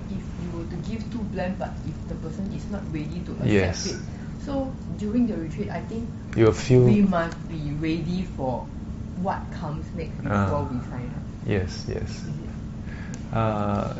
[0.09, 3.31] if you were to give too bland, but if the person is not ready to
[3.33, 3.85] accept Yes.
[3.87, 3.97] it,
[4.45, 6.83] so during the retreat, I think You feel.
[6.85, 8.65] we must be ready for
[9.21, 10.67] what comes next before Ah.
[10.69, 11.23] we sign up.
[11.47, 11.85] Yes.
[11.87, 12.25] Yes.
[13.33, 13.93] Uh,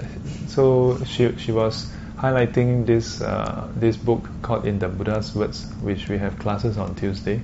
[0.47, 6.07] so she she was highlighting this uh, this book called In the Buddha's Words, which
[6.09, 7.41] we have classes on Tuesday.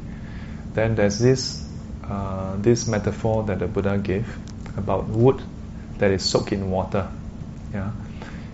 [0.73, 1.67] Then there's this
[2.03, 4.27] uh, this metaphor that the Buddha gave
[4.77, 5.41] about wood
[5.97, 7.09] that is soaked in water.
[7.73, 7.91] Yeah,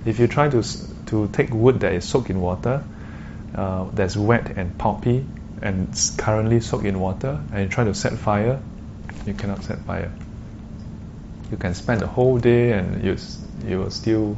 [0.06, 0.64] if you try to
[1.08, 2.84] to take wood that is soaked in water,
[3.56, 5.26] uh, that's wet and pulpy
[5.62, 8.60] and currently soaked in water, and you try to set fire,
[9.26, 10.12] you cannot set fire
[11.52, 13.18] you can spend the whole day and you
[13.66, 14.36] you will still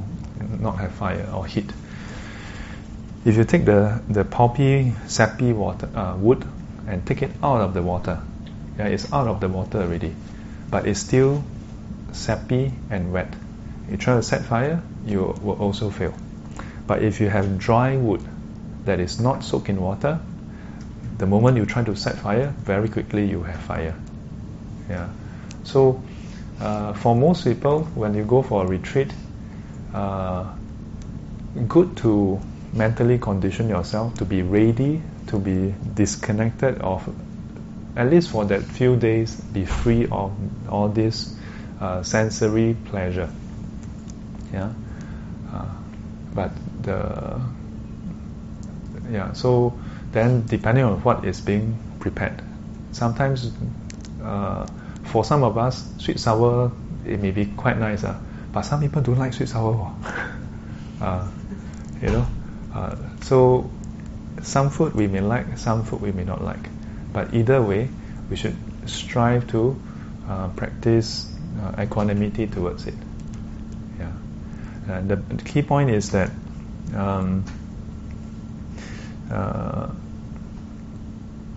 [0.60, 1.72] not have fire or heat.
[3.26, 6.46] If you take the the pulpy, sappy water uh, wood
[6.90, 8.20] and take it out of the water,
[8.78, 10.16] Yeah, it's out of the water already,
[10.72, 11.44] but it's still
[12.12, 13.34] sappy and wet.
[13.90, 16.14] You try to set fire, you will also fail.
[16.88, 18.22] But if you have dry wood
[18.86, 20.20] that is not soaked in water,
[21.18, 23.96] the moment you try to set fire, very quickly you have fire.
[24.90, 25.10] Yeah.
[25.64, 26.02] So
[26.60, 29.14] uh, for most people, when you go for a retreat,
[29.94, 30.46] uh,
[31.68, 32.40] good to
[32.74, 37.08] mentally condition yourself to be ready to be disconnected of
[37.96, 40.32] at least for that few days be free of
[40.70, 41.36] all this
[41.82, 43.30] uh, sensory pleasure.
[44.54, 44.74] Yeah.
[45.52, 45.66] Uh,
[46.34, 46.52] but
[46.84, 47.42] the
[49.12, 49.74] yeah so
[50.12, 52.42] then depending on what is being prepared
[52.92, 53.52] sometimes
[54.24, 54.66] uh,
[55.04, 56.72] for some of us sweet sour
[57.06, 58.16] it may be quite nice uh,
[58.54, 59.94] but some people don't like sweet sour.
[61.02, 61.26] Uh,
[62.02, 62.28] you know
[62.76, 63.72] uh, so
[64.44, 66.70] some food we may like some food we may not like.
[67.14, 67.90] But either way
[68.30, 68.56] we should
[68.86, 69.80] strive to
[70.28, 72.96] uh, practice uh, equanimity towards it.
[74.00, 75.02] Yeah.
[75.02, 76.32] The, the key point is that
[76.96, 77.46] um,
[79.32, 79.90] uh,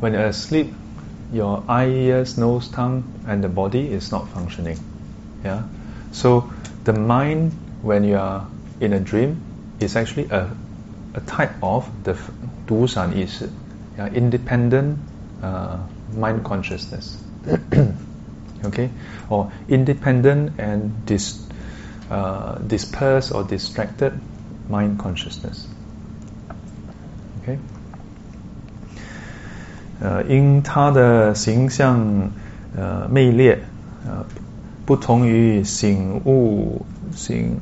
[0.00, 0.72] When you are asleep,
[1.32, 4.78] your eye, ears, nose, tongue, and the body is not functioning.
[5.44, 5.62] Yeah.
[6.12, 6.50] So
[6.84, 7.52] the mind,
[7.82, 8.46] when you are
[8.80, 9.40] in a dream,
[9.80, 10.50] is actually a,
[11.14, 12.16] a type of the
[12.66, 13.42] dusan is
[14.14, 14.98] independent
[15.42, 15.78] uh,
[16.16, 17.22] mind consciousness.
[18.64, 18.90] okay,
[19.30, 21.46] or independent and dis,
[22.10, 24.12] uh, dispersed or distracted
[24.68, 25.66] mind consciousness.
[27.42, 27.58] OK，
[30.00, 32.30] 呃，因它的形象
[32.76, 33.58] 呃昧劣，
[34.06, 34.24] 呃，
[34.84, 36.84] 不同于醒悟
[37.14, 37.60] 醒 uh,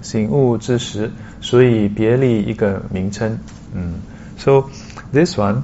[0.00, 1.10] 醒悟之时，
[1.40, 3.38] 所以别立一个名称。
[3.74, 4.00] 嗯
[4.38, 4.64] ，so
[5.12, 5.62] this one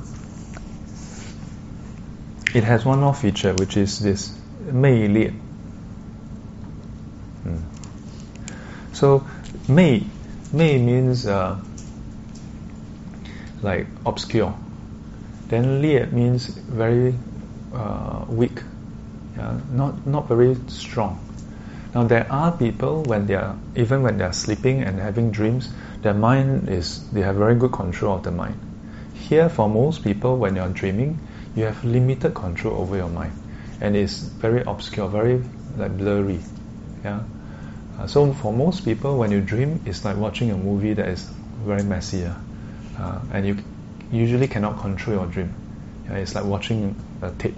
[2.54, 4.32] it has one more feature which is this
[4.72, 5.32] 昧劣。
[7.44, 7.58] 嗯
[8.92, 9.20] ，so
[9.68, 9.74] mm.
[9.74, 10.02] 魅
[10.52, 11.56] may means uh,
[13.62, 14.52] like obscure.
[15.50, 17.14] Then liet means very
[17.72, 18.62] uh, weak,
[19.36, 19.54] yeah?
[19.74, 21.18] not not very strong.
[21.94, 25.70] Now there are people when they are even when they are sleeping and having dreams,
[26.02, 28.58] their mind is they have very good control of the mind.
[29.14, 31.18] Here, for most people, when you are dreaming,
[31.54, 33.32] you have limited control over your mind,
[33.80, 35.42] and it's very obscure, very
[35.76, 36.40] like blurry.
[37.04, 37.22] Yeah.
[37.98, 41.28] Uh, so for most people, when you dream, it's like watching a movie that is
[41.64, 43.56] very messy, uh, and you
[44.12, 45.52] usually cannot control your dream.
[46.04, 47.56] Yeah, it's like watching a tape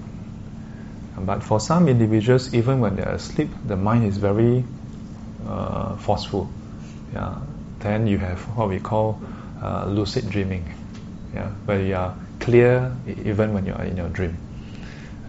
[1.27, 4.65] but for some individuals, even when they're asleep, the mind is very
[5.47, 6.51] uh, forceful.
[7.13, 7.39] Yeah.
[7.81, 9.21] Then you have what we call
[9.63, 10.73] uh, lucid dreaming,
[11.35, 14.37] yeah, where you are clear even when you are in your dream.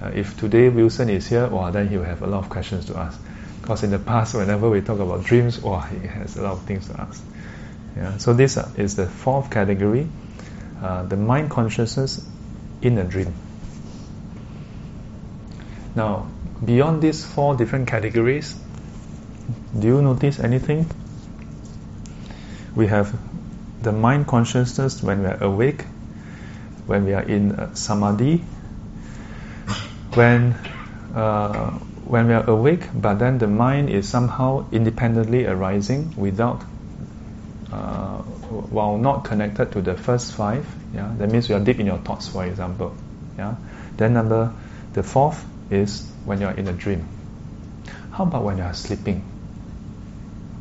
[0.01, 2.85] Uh, if today Wilson is here, well, then he will have a lot of questions
[2.85, 3.19] to ask.
[3.61, 6.63] Because in the past, whenever we talk about dreams, well, he has a lot of
[6.63, 7.23] things to ask.
[7.95, 8.17] Yeah.
[8.17, 10.07] So this uh, is the fourth category,
[10.81, 12.25] uh, the mind consciousness
[12.81, 13.33] in a dream.
[15.95, 16.27] Now,
[16.63, 18.55] beyond these four different categories,
[19.77, 20.89] do you notice anything?
[22.75, 23.13] We have
[23.81, 25.83] the mind consciousness when we are awake,
[26.85, 28.37] when we are in uh, samadhi,
[30.13, 30.53] when
[31.13, 31.71] uh,
[32.05, 36.61] when we are awake, but then the mind is somehow independently arising without,
[37.71, 40.65] uh, while not connected to the first five.
[40.93, 42.95] Yeah, that means you are deep in your thoughts, for example.
[43.37, 43.55] Yeah.
[43.97, 44.53] Then number
[44.93, 47.07] the fourth is when you're in a dream.
[48.11, 49.23] How about when you are sleeping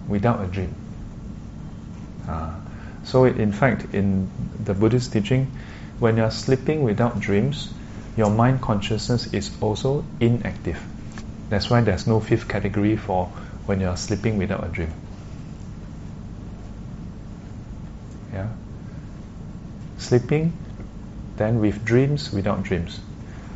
[0.09, 0.75] without a dream?
[2.29, 2.55] Uh,
[3.05, 4.31] so, in fact, in
[4.65, 5.51] the Buddhist teaching,
[5.99, 7.73] when you're sleeping without dreams,
[8.17, 10.81] your mind consciousness is also inactive.
[11.49, 13.27] That's why there's no fifth category for
[13.67, 14.93] when you're sleeping without a dream.
[18.33, 18.49] Yeah?
[19.99, 20.53] Sleeping,
[21.37, 23.01] then with dreams, without dreams.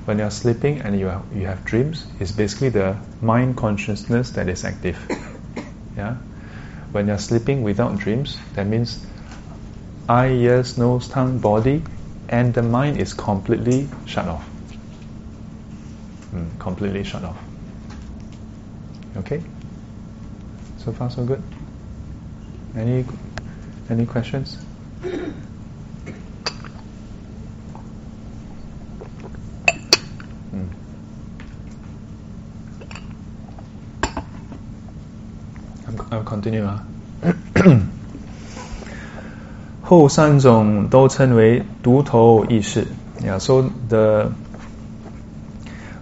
[0.05, 4.49] When you're sleeping and you have, you have dreams, it's basically the mind consciousness that
[4.49, 4.99] is active.
[5.97, 6.17] Yeah?
[6.91, 9.07] When you're sleeping without dreams, that means
[10.09, 11.85] eye, ears, nose, tongue, body,
[12.29, 14.45] and the mind is completely shut off.
[16.33, 17.39] Mm, completely shut off.
[19.19, 19.41] Okay?
[20.79, 21.43] So far, so good.
[22.77, 23.05] Any
[23.89, 24.59] any questions?
[36.35, 36.85] continue 啊。
[39.83, 42.87] 后三种都称为独头意识。
[43.21, 44.33] Yeah, so the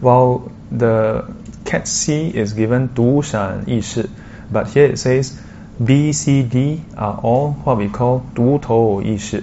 [0.01, 0.43] while
[0.77, 1.25] the
[1.65, 4.09] cat C is given 独散意识,
[4.53, 5.33] but here it says
[5.85, 9.43] B, C, D are all what we call 独头意识。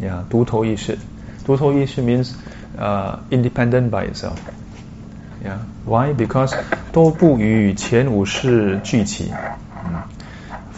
[0.00, 0.98] Yeah, 独头意识。
[1.44, 2.32] 独头意识 means
[2.78, 4.36] uh, independent by itself.
[5.86, 6.12] Why?
[6.12, 6.54] Because
[6.92, 9.32] 都不与前五识俱起。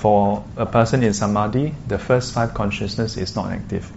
[0.02, 3.90] 嗯 for a person in samadhi, the first five consciousness is not active.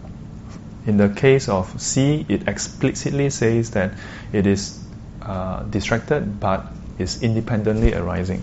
[0.86, 3.94] In the case of C, it explicitly says that
[4.34, 4.84] it is
[5.22, 6.68] uh, distracted but
[7.00, 8.42] is independently arising.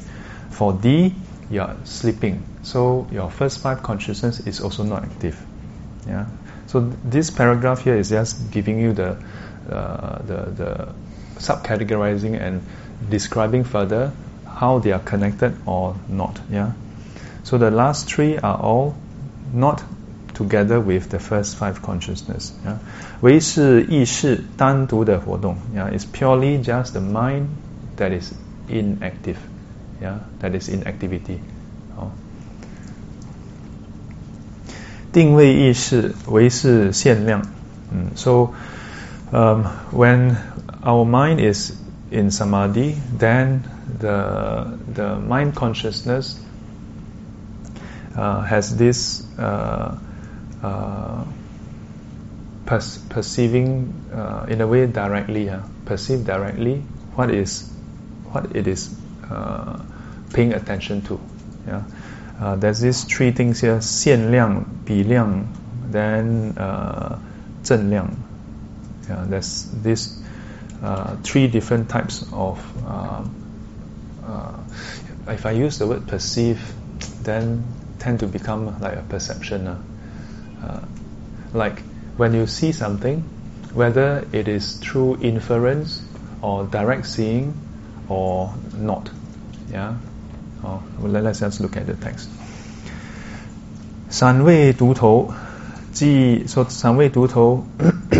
[0.51, 1.15] For D,
[1.51, 5.39] you are sleeping, so your first five consciousness is also not active.
[6.07, 6.27] Yeah.
[6.67, 9.19] So this paragraph here is just giving you the
[9.71, 10.95] uh, the, the
[11.39, 12.63] subcategorizing and
[13.11, 14.13] describing further
[14.47, 16.41] how they are connected or not.
[16.51, 16.73] Yeah.
[17.45, 18.95] So the last three are all
[19.53, 19.83] not
[20.35, 22.53] together with the first five consciousness.
[22.65, 22.77] Yeah?
[23.21, 25.91] 唯是意识单独的活动, yeah?
[25.91, 27.49] It's purely just the mind
[27.97, 28.33] that is
[28.69, 29.37] inactive,
[30.03, 30.19] yeah?
[30.41, 31.39] that is inactivity.
[31.97, 32.11] 哦。
[35.13, 37.43] 定位意识为是现量，
[37.93, 38.51] 嗯，so
[39.33, 40.37] um, when
[40.83, 41.73] our mind is
[42.11, 43.61] in samadhi, then
[43.99, 46.37] the the mind consciousness
[48.17, 49.99] uh, has this uh,
[50.63, 51.25] uh,
[52.67, 55.51] per- perceiving uh, in a way directly,
[55.85, 56.83] perceive directly
[57.15, 57.71] what is
[58.33, 58.95] what it is
[60.33, 61.21] paying attention to.
[61.67, 65.47] Yeah, there's these three things here: 现量、比量,
[65.91, 66.55] then
[67.63, 68.09] 正量.
[69.09, 70.23] Yeah, there's these
[70.83, 72.59] uh, three different types of.
[72.87, 73.25] Uh,
[74.25, 74.53] uh,
[75.29, 76.61] if I use the word perceive,
[77.23, 77.65] then
[78.00, 79.68] tend to become like a perception.
[79.68, 79.78] Uh.
[80.64, 80.80] Uh,
[81.54, 81.82] like
[82.18, 83.24] when you see something,
[83.74, 86.02] whether it is through inference
[86.42, 87.54] or direct seeing
[88.08, 89.10] or not.
[89.72, 89.96] Yeah?
[90.64, 92.30] Oh, well, let- let's just look at the text.
[94.10, 95.34] 散位独头，
[95.92, 97.66] 即 so 散位独头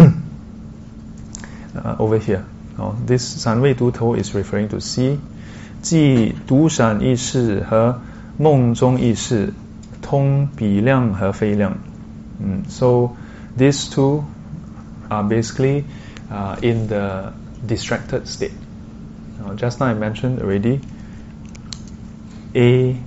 [1.74, 2.42] uh, over here.
[2.78, 5.20] Oh, this 散位独头 is referring to C，
[5.82, 8.02] 即独闪意识和
[8.38, 9.54] 梦中意识
[10.10, 11.78] 通比量和非量。
[12.42, 13.16] Mm, so
[13.58, 14.24] these two
[15.10, 15.86] are basically
[16.30, 17.34] uh, in the
[17.66, 18.54] distracted state.
[19.40, 20.82] Now, just now I mentioned already,
[22.56, 22.98] A,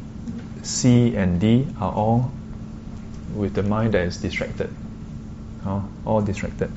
[0.62, 2.30] C, and D are all
[3.34, 4.70] with the mind that is distracted.
[5.66, 6.70] Oh, all distracted.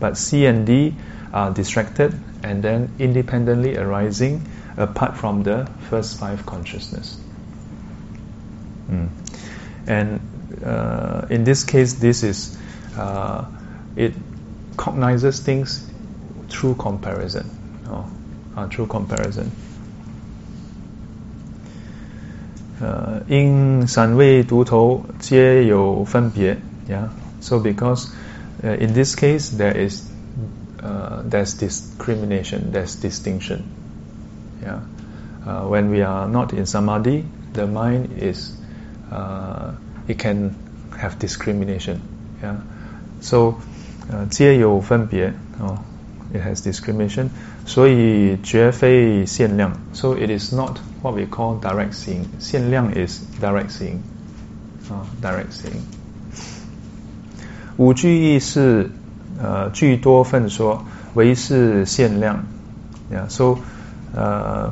[0.00, 0.94] But C and D
[1.32, 7.18] are distracted and then independently arising apart from the first five consciousness.
[8.90, 9.08] Mm.
[9.87, 10.19] And
[10.65, 12.57] uh, in this case, this is
[12.97, 13.45] uh,
[13.95, 14.13] it
[14.77, 15.89] cognizes things
[16.49, 17.49] through comparison,
[17.89, 18.05] or
[18.55, 19.51] uh, through comparison.
[22.79, 26.57] Uh, 呃，因散位独头皆有分别
[26.89, 27.07] ，yeah.
[27.39, 28.09] So because
[28.61, 30.03] uh, in this case there is
[30.81, 33.63] uh, there's discrimination, there's distinction,
[34.61, 34.79] yeah.
[35.45, 38.51] Uh, when we are not in samadhi, the mind is
[39.13, 39.71] uh,
[40.07, 40.55] it can
[40.97, 42.01] have discrimination.
[42.41, 42.57] Yeah.
[43.21, 43.61] So
[44.11, 44.25] uh,
[45.61, 45.79] oh,
[46.33, 47.29] it has discrimination,
[47.65, 47.85] so
[50.13, 52.27] it is not what we call direct seeing.
[52.39, 53.99] 现量 is direct seeing，
[54.89, 55.81] 啊、uh,，direct oh, seeing。
[57.77, 58.91] 五俱意是
[59.39, 62.45] 呃据多分说，唯是现量。
[63.11, 63.59] Yeah, so
[64.15, 64.71] uh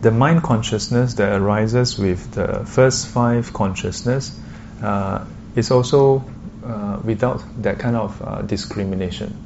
[0.00, 4.38] the mind consciousness that arises with the first five consciousness
[4.82, 5.24] uh,
[5.56, 6.24] is also
[6.64, 9.36] uh, without that kind of uh, discrimination.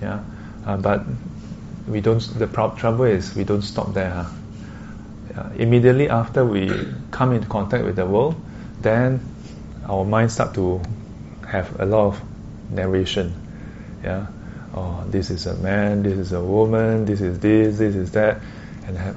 [0.00, 0.22] Yeah,
[0.66, 1.04] uh, but
[1.88, 2.20] we don't.
[2.20, 4.10] The pro- trouble is we don't stop there.
[4.10, 4.30] Huh?
[5.36, 6.70] Uh, immediately after we
[7.10, 8.36] come into contact with the world,
[8.82, 9.20] then
[9.88, 10.80] our mind start to
[11.48, 12.22] have a lot of
[12.70, 13.34] narration.
[14.04, 14.26] Yeah,
[14.74, 18.40] oh, this is a man, this is a woman, this is this, this is that,
[18.86, 19.16] and have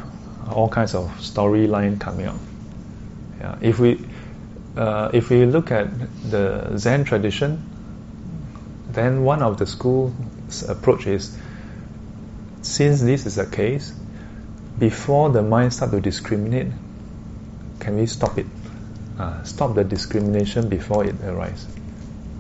[0.51, 2.37] all kinds of storyline coming up.
[3.41, 4.05] Yeah, if we
[4.77, 5.89] uh, if we look at
[6.31, 7.63] the Zen tradition,
[8.91, 11.37] then one of the school's approach is
[12.63, 13.93] since this is the case,
[14.79, 16.69] before the mind start to discriminate,
[17.81, 18.47] can we stop it?
[19.19, 21.67] Uh, stop the discrimination before it arises.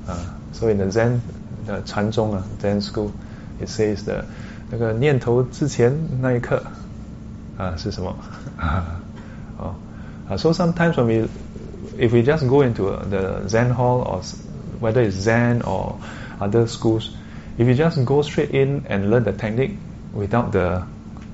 [0.06, 1.20] Uh, so in the Zen,
[1.66, 3.12] the 禅宗啊 Zen school,
[3.60, 4.24] it says the
[4.70, 6.62] 那个念头之前那一刻
[7.58, 8.14] 啊是什么？
[9.58, 9.74] 哦，
[10.28, 11.28] 啊， so sometimes when we
[11.98, 14.22] if we just go into the Zen hall or
[14.80, 15.98] whether it's Zen or
[16.40, 17.10] other schools,
[17.58, 19.76] if you just go straight in and learn the technique
[20.14, 20.82] without the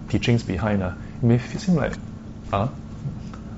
[0.09, 0.93] teachings behind, uh,
[1.23, 1.93] it may seem like,
[2.51, 2.69] huh?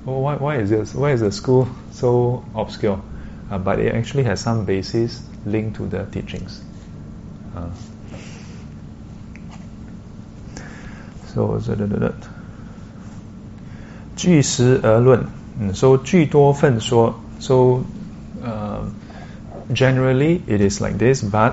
[0.07, 0.93] Oh, why, why is this?
[0.95, 3.01] Why is the school so obscure?
[3.49, 6.61] Uh, but it actually has some basis linked to the teachings.
[7.55, 7.69] Uh,
[11.33, 11.59] so,
[14.16, 15.24] 据实而论，
[15.60, 17.82] 嗯，so 据多分说，so
[18.42, 18.88] 呃、
[19.68, 21.52] uh,，generally it is like this, but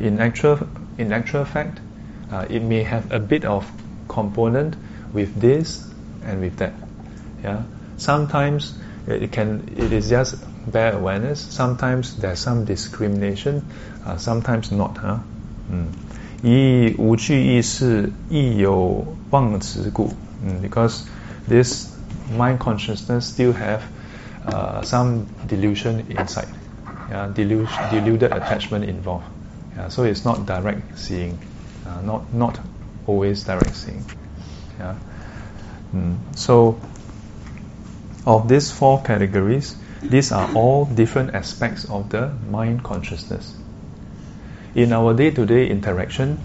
[0.00, 0.58] in actual
[0.98, 1.78] in actual fact，
[2.30, 3.64] 啊、uh,，it may have a bit of
[4.08, 4.74] component
[5.12, 5.80] with this
[6.24, 6.72] and with that.
[7.42, 7.62] Yeah,
[7.98, 8.72] sometimes
[9.06, 10.36] it can it is just
[10.70, 11.40] bare awareness.
[11.40, 13.62] Sometimes there's some discrimination.
[14.04, 14.98] Uh, sometimes not.
[14.98, 15.18] Huh?
[16.43, 20.13] 以无具意识亦有妄执故。
[20.45, 21.03] Mm, because
[21.49, 21.87] this
[22.37, 23.81] mind consciousness still have
[24.45, 26.47] uh, some delusion inside,
[27.09, 29.25] yeah, delud- deluded attachment involved.
[29.75, 31.37] Yeah, so it's not direct seeing,
[31.85, 32.59] uh, not not
[33.07, 34.03] always direct seeing.
[34.79, 34.95] Yeah.
[35.95, 36.77] Mm, so
[38.25, 43.55] of these four categories, these are all different aspects of the mind consciousness
[44.74, 46.38] in our day to day interaction,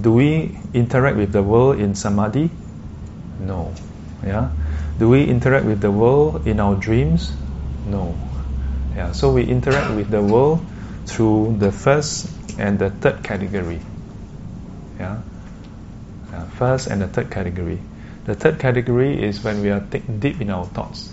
[0.00, 2.50] do we interact with the world in samadhi?
[3.40, 3.74] No.
[4.24, 4.50] Yeah.
[4.98, 7.32] Do we interact with the world in our dreams?
[7.86, 8.16] No.
[8.94, 9.12] Yeah.
[9.12, 10.64] So we interact with the world
[11.06, 13.80] through the first and the third category.
[14.98, 15.20] Yeah.
[16.56, 17.80] First and the third category.
[18.24, 21.12] The third category is when we are deep in our thoughts.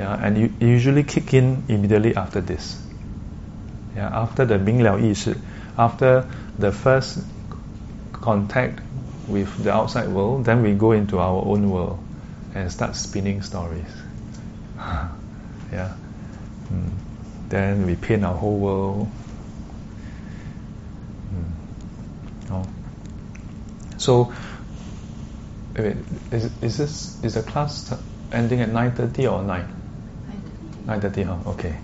[0.00, 2.80] Yeah, and you usually kick in immediately after this.
[3.94, 5.14] Yeah, after the Ming Liao Yi
[5.78, 6.28] after
[6.58, 7.24] the first
[8.12, 8.80] contact
[9.28, 12.02] with the outside world, then we go into our own world
[12.54, 13.86] and start spinning stories.
[14.76, 15.94] yeah.
[16.72, 16.90] Mm.
[17.48, 19.08] Then we paint our whole world.
[21.32, 21.52] Mm.
[22.50, 22.68] Oh.
[23.98, 24.32] So,
[25.76, 27.94] is, is this is the class
[28.32, 29.68] ending at nine thirty or nine?
[30.86, 31.22] Nine thirty.
[31.22, 31.36] Huh?
[31.46, 31.76] Okay.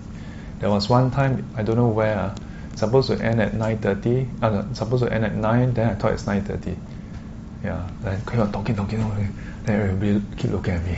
[0.59, 2.35] There was one time I don't know where
[2.75, 6.23] supposed to end at 9.30, uh, supposed to end at 9, then I thought it's
[6.23, 6.77] 9.30.
[7.63, 10.97] Yeah, then keep on talking, talking, talking, then everybody keep looking at me.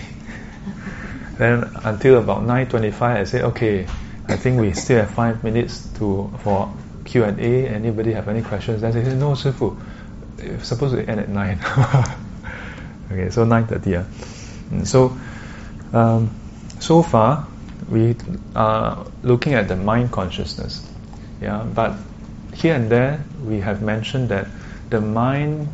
[1.37, 3.87] then until about 9.25, I said, okay,
[4.27, 6.73] I think we still have five minutes to for
[7.05, 7.67] Q&A.
[7.67, 8.81] Anybody have any questions?
[8.81, 9.79] Then they said, no, Shifu,
[10.37, 11.59] it's supposed to end at 9.
[13.11, 13.85] okay, so 9.30.
[13.85, 14.03] Yeah.
[14.69, 15.17] Mm, so,
[15.93, 16.29] um,
[16.79, 17.47] so far,
[17.89, 18.15] we
[18.55, 20.86] are looking at the mind consciousness.
[21.40, 21.94] Yeah, but
[22.54, 24.46] here and there we have mentioned that
[24.90, 25.68] the mind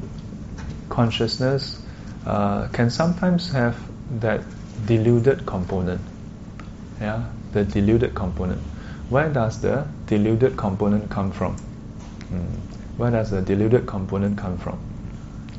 [0.88, 1.82] consciousness
[2.26, 3.76] uh, can sometimes have
[4.20, 4.40] that
[4.86, 6.00] deluded component.
[7.00, 8.60] Yeah, the deluded component.
[9.10, 11.56] Where does the deluded component come from?
[12.32, 12.44] Mm.
[12.98, 14.78] Where does the deluded component come from?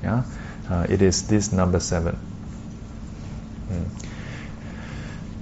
[0.03, 0.23] Yeah,
[0.69, 2.15] uh, it is this number seven.
[3.71, 3.85] 嗯，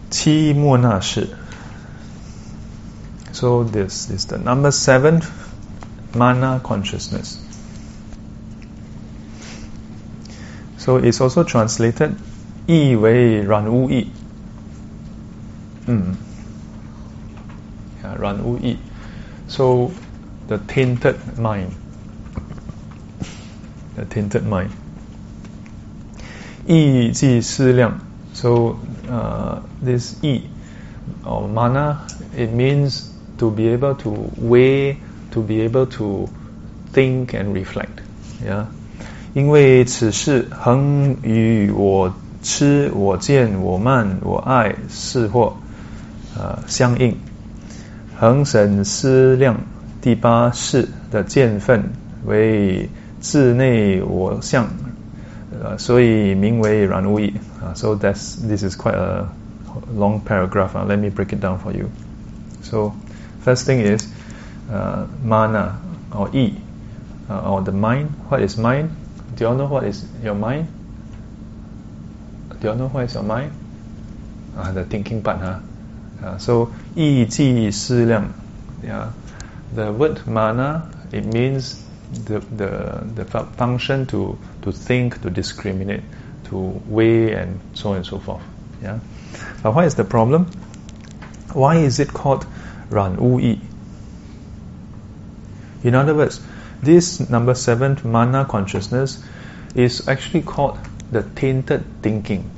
[0.09, 1.29] 七莫那是
[3.31, 5.21] so this is the number seven,
[6.15, 7.39] mana consciousness.
[10.77, 12.15] So it's also translated
[12.65, 14.07] 意为软无意.
[15.85, 16.15] Mm.
[18.03, 18.77] Yeah, 软无意.
[19.47, 19.91] So
[20.47, 21.71] the tainted mind.
[23.95, 24.69] The tainted mind.
[26.65, 27.99] 意即思量.
[28.33, 28.77] So
[29.09, 30.43] uh, this 意
[31.25, 33.10] or mana, it means
[33.42, 34.96] to be able to weigh,
[35.32, 36.28] to be able to
[36.92, 37.98] think and reflect.
[38.46, 38.66] Yeah，
[39.34, 45.54] 因为此识恒与我痴、我见、我慢、我爱四惑
[46.38, 47.16] 呃相应。
[48.16, 49.56] 恒审思量
[50.00, 51.90] 第八识的见分
[52.24, 52.88] 为
[53.20, 54.68] 自内我相，
[55.60, 57.74] 呃，所以名为染污意啊。
[57.74, 59.26] So that's this is quite a
[59.98, 60.76] long paragraph.
[60.76, 61.86] Uh, let me break it down for you.
[62.62, 62.92] So.
[63.41, 64.07] first thing is
[64.71, 65.79] uh, mana
[66.13, 66.55] or e
[67.29, 68.09] uh, or the mind.
[68.29, 68.95] What is mind?
[69.35, 70.67] Do you all know what is your mind?
[72.59, 73.51] Do you all know what is your mind?
[74.57, 75.59] Uh, the thinking part, huh?
[76.23, 78.33] Uh, so 意即思量
[78.83, 79.09] yeah
[79.75, 81.83] the word mana it means
[82.25, 83.25] the the the
[83.57, 86.01] function to to think to discriminate
[86.49, 88.41] to weigh and so on and so forth
[88.81, 88.99] yeah
[89.61, 90.47] but what is the problem
[91.53, 92.47] why is it called
[92.92, 93.60] ran wu yi
[95.82, 96.40] in other words
[96.82, 99.22] this number seven mana consciousness
[99.74, 100.78] is actually called
[101.12, 102.50] the tainted thinking.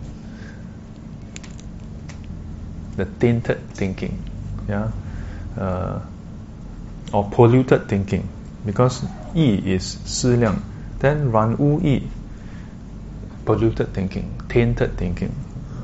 [2.96, 4.22] The tainted thinking,
[4.68, 4.90] yeah,
[5.58, 6.00] uh,
[7.12, 8.28] or polluted thinking,
[8.64, 9.04] because
[9.34, 10.62] yi is 思量,
[11.00, 12.08] then ran wu yi,
[13.44, 15.34] polluted thinking, tainted thinking,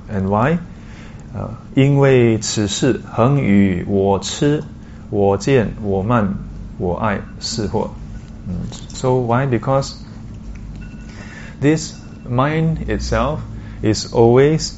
[0.08, 0.58] and why?
[1.34, 4.62] 啊，因为此识恒与我痴、
[5.10, 6.34] 我见、我慢、
[6.78, 7.90] 我爱四惑。
[8.48, 9.46] 嗯，So why?
[9.46, 9.94] Because
[11.60, 11.94] this
[12.28, 13.38] mind itself
[13.82, 14.72] is always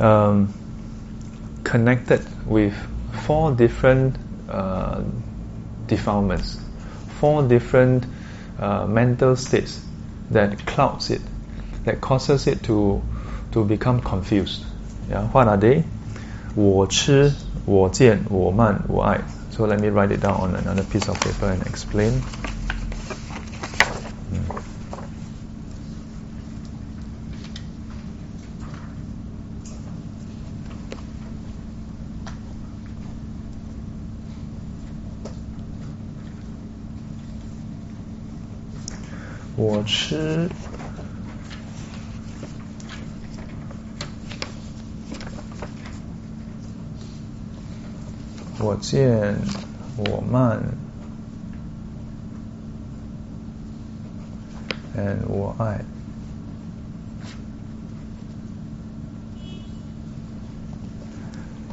[0.00, 0.48] um,
[1.62, 2.72] connected with
[3.26, 4.14] four different
[4.48, 5.02] uh,
[5.86, 6.56] defilements,
[7.20, 8.02] four different
[8.58, 9.80] uh, mental states
[10.32, 11.20] that clouds it,
[11.84, 13.00] that causes it to
[13.52, 14.64] to become confused.
[15.10, 15.84] Yeah, what are they?
[16.54, 17.32] 我吃,
[17.66, 19.20] 我见,我慢,我爱.
[19.50, 22.22] So let me write it down on another piece of paper and explain.
[39.56, 40.48] 我吃，
[48.63, 49.37] 我见，
[49.97, 50.61] 我慢，
[54.95, 55.83] and 我爱。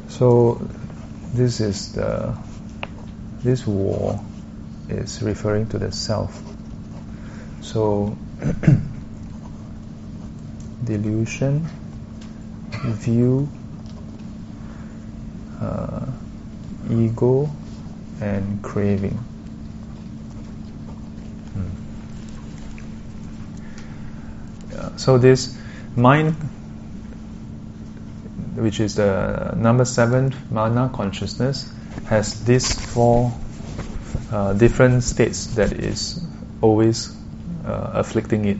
[0.09, 0.59] So
[1.35, 2.33] this is the
[3.43, 4.19] this war
[4.89, 6.31] is referring to the self.
[7.61, 8.15] So,
[10.83, 11.67] delusion,
[12.71, 13.47] view,
[16.92, 17.50] ego,
[18.20, 19.18] and craving.
[24.72, 24.96] Hmm.
[24.96, 25.56] so this
[25.96, 26.34] mind,
[28.54, 31.72] which is the number seven mana consciousness,
[32.06, 33.32] has these four
[34.30, 36.24] uh, different states that is
[36.60, 37.14] always
[37.64, 38.58] uh, afflicting it.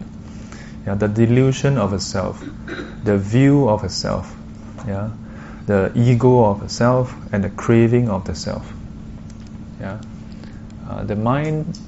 [0.87, 2.43] Yeah, the delusion of a self,
[3.05, 4.35] the view of a self,
[4.87, 5.11] yeah,
[5.67, 8.73] the ego of a self, and the craving of the self.
[9.81, 10.01] Yeah,
[10.89, 11.79] uh, the mind,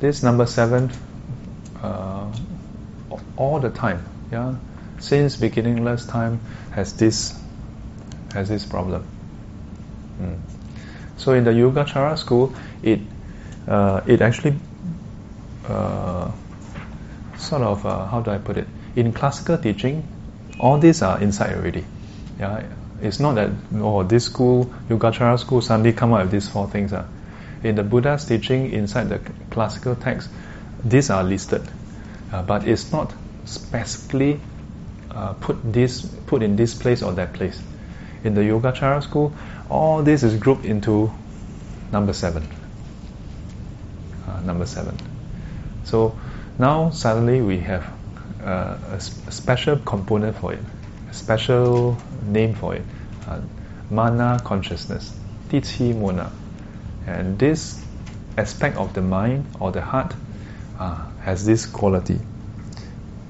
[0.00, 0.90] this number seven,
[1.82, 2.32] uh,
[3.36, 4.04] all the time.
[4.30, 4.56] Yeah,
[4.98, 6.40] since beginningless time
[6.72, 7.38] has this
[8.32, 9.06] has this problem.
[10.20, 10.38] Mm.
[11.16, 13.00] So in the Yogacara school, it
[13.66, 14.56] uh, it actually
[15.66, 16.30] uh,
[17.36, 18.66] sort of uh, how do I put it?
[18.96, 20.06] In classical teaching,
[20.58, 21.84] all these are inside already.
[22.38, 22.64] Yeah,
[23.00, 26.92] it's not that oh this school Yogacara school suddenly come up with these four things.
[26.92, 27.06] Uh.
[27.62, 29.20] In the Buddha's teaching inside the
[29.50, 30.30] classical text,
[30.84, 31.62] these are listed,
[32.32, 33.12] uh, but it's not
[33.46, 34.40] specifically
[35.10, 37.60] uh, put this put in this place or that place.
[38.24, 39.32] In the Yogacara school,
[39.68, 41.10] all this is grouped into
[41.92, 42.46] number seven.
[44.28, 44.96] Uh, number seven.
[45.84, 46.16] So
[46.58, 47.90] now suddenly we have
[48.42, 50.60] uh, a, special component for it,
[51.10, 51.96] a special
[52.32, 52.82] name for it,
[53.26, 53.40] uh,
[53.90, 55.12] mana consciousness,
[55.48, 56.30] 第七 末那.
[57.06, 57.82] And this
[58.36, 60.14] aspect of the mind or the heart
[60.78, 62.20] uh, has this quality.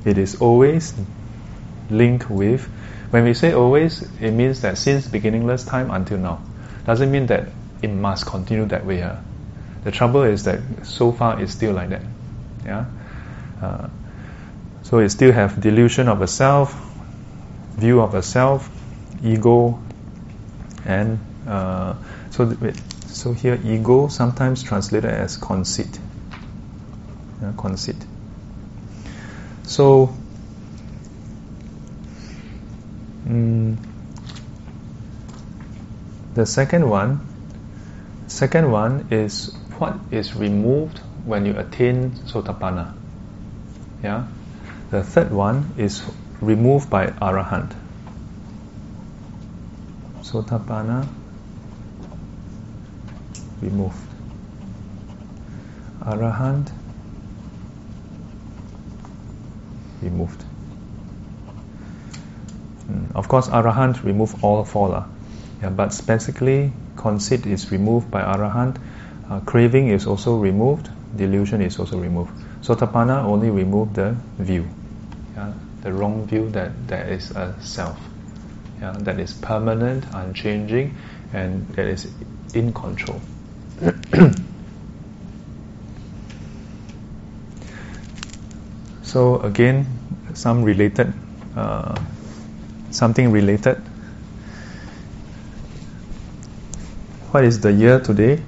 [0.05, 0.95] It is always
[1.91, 2.69] linked with,
[3.11, 6.41] when we say always, it means that since beginningless time until now.
[6.85, 7.49] Doesn't mean that
[7.83, 9.01] it must continue that way.
[9.01, 9.17] Huh?
[9.85, 12.03] The trouble is that so far it's still like that.
[12.65, 12.85] Yeah.
[13.63, 13.89] Uh,
[14.83, 16.75] so it still have delusion of a self,
[17.77, 18.71] view of a self,
[19.23, 19.81] ego,
[20.85, 21.95] and uh,
[22.31, 22.75] so th-
[23.07, 25.99] so here ego sometimes translated as conceit.
[27.43, 27.97] Yeah, conceit.
[29.65, 30.15] So.
[33.27, 33.77] Mm,
[36.35, 37.21] the second one,
[38.27, 42.95] second one is what is removed when you attain sotapanna.
[44.03, 44.27] Yeah.
[44.91, 46.03] The third one is
[46.41, 47.75] removed by arahant.
[50.29, 51.09] Sotapanna
[53.63, 53.97] removed.
[56.05, 56.71] Arahant
[60.03, 60.45] removed.
[62.91, 65.07] Mm, Of course, arahant remove all four lah.
[65.63, 68.77] Yeah, but basically, conceit is removed by arahant.
[69.31, 70.91] Uh, craving is also removed.
[71.17, 72.31] Delusion is also removed.
[72.61, 74.69] Sotapanna only remove the view,
[75.37, 75.53] yeah,
[75.83, 77.97] the wrong view that there is a self,
[78.81, 80.95] yeah, that is permanent, unchanging,
[81.33, 82.11] and that is
[82.55, 83.21] in control.
[89.03, 89.87] so again,
[90.35, 91.13] some related,
[91.57, 92.01] uh,
[92.91, 93.77] something related.
[97.31, 98.43] What is the year today?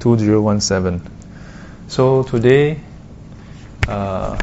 [0.00, 1.02] 2017.
[1.88, 2.80] So today,
[3.88, 4.36] uh,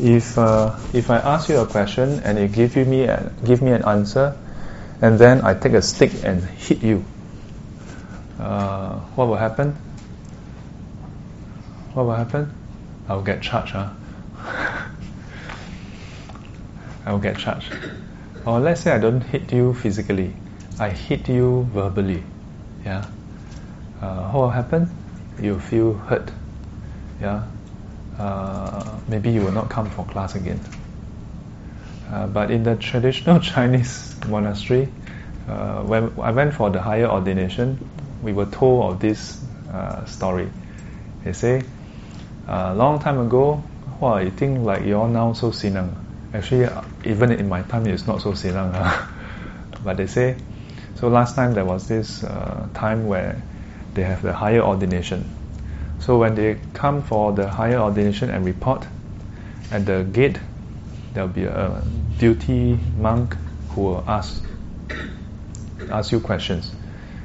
[0.00, 3.72] if uh, if I ask you a question and you give me a, give me
[3.72, 4.36] an answer,
[5.02, 7.04] and then I take a stick and hit you,
[8.38, 9.76] uh, what will happen?
[11.92, 12.52] What will happen?
[13.08, 13.90] I'll get charged, huh?
[17.04, 17.72] I will get charged.
[18.46, 20.34] Or let's say I don't hit you physically,
[20.78, 22.22] I hit you verbally.
[22.84, 23.04] Yeah.
[24.00, 24.88] Uh, what will happen?
[25.42, 26.30] You feel hurt.
[27.20, 27.44] Yeah.
[28.20, 30.60] Uh, maybe you will not come for class again.
[32.10, 34.88] Uh, but in the traditional Chinese monastery,
[35.48, 37.78] uh, when I went for the higher ordination,
[38.22, 39.42] we were told of this
[39.72, 40.50] uh, story.
[41.24, 41.62] They say,
[42.46, 43.64] a long time ago,
[44.00, 45.94] wow, I think like you all now so sinang.
[46.34, 48.72] Actually, uh, even in my time, it's not so sinang.
[49.84, 50.36] but they say,
[50.96, 53.40] so last time there was this uh, time where
[53.94, 55.24] they have the higher ordination.
[56.00, 58.86] So when they come for the higher ordination and report,
[59.70, 60.38] at the gate
[61.12, 61.82] there'll be a
[62.18, 63.36] duty monk
[63.70, 64.42] who will ask
[65.90, 66.72] ask you questions,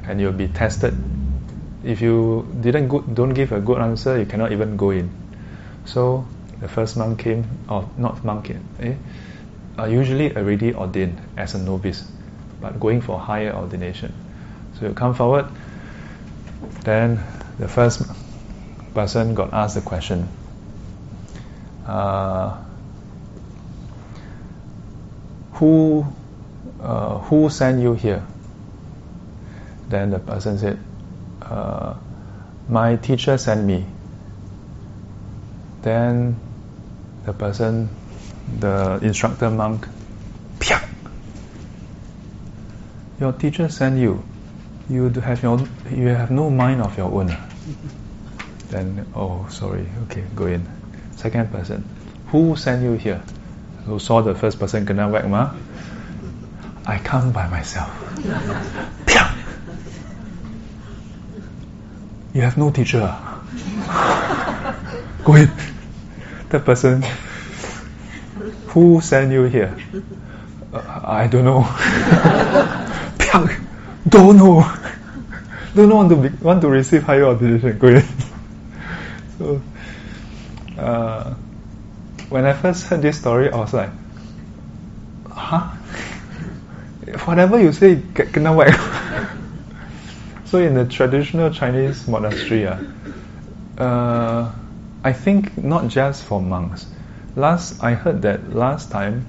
[0.08, 0.94] and you'll be tested.
[1.84, 5.10] If you didn't go, don't give a good answer, you cannot even go in.
[5.86, 6.26] So
[6.60, 8.96] the first monk came, or not monk, eh,
[9.78, 12.10] are usually already ordained as a novice,
[12.60, 14.14] but going for higher ordination.
[14.80, 15.46] So you come forward,
[16.84, 17.24] then
[17.60, 18.02] the first
[18.96, 20.28] person got asked the question.
[21.86, 22.58] Uh,
[25.54, 26.06] who
[26.82, 28.26] uh, who sent you here?
[29.90, 30.80] Then the person said,
[31.42, 31.96] uh,
[32.68, 33.86] my teacher sent me.
[35.84, 36.40] Then
[37.26, 37.90] the person,
[38.60, 39.88] the instructor monk,
[40.60, 40.82] Pia!
[43.20, 44.24] your teacher sent you.
[44.90, 45.60] You have your,
[45.92, 47.36] you have no mind of your own.
[48.76, 49.88] Then, oh, sorry.
[50.04, 50.68] Okay, go in.
[51.16, 51.88] Second person,
[52.28, 53.24] who sent you here?
[53.86, 55.56] Who saw the first person kena whack ma?
[56.86, 57.88] I come by myself.
[62.36, 63.00] You have no teacher.
[63.00, 64.76] ah?
[65.24, 65.50] Go in.
[66.50, 67.02] That person,
[68.76, 69.72] who sent you here?
[70.74, 70.84] "Uh,
[71.24, 71.64] I don't know.
[74.12, 74.68] Don't know.
[75.76, 77.80] Don't know want to be, want to receive higher ordination.
[77.80, 78.04] Go in.
[80.78, 81.34] Uh,
[82.30, 83.90] when I first heard this story, I was like,
[85.30, 85.68] huh?
[87.26, 88.74] Whatever you say, ke- kena whack.
[90.46, 92.80] so in the traditional Chinese monastery, ah,
[93.78, 94.52] uh,
[95.04, 96.88] I think not just for monks.
[97.36, 99.26] Last I heard that last time,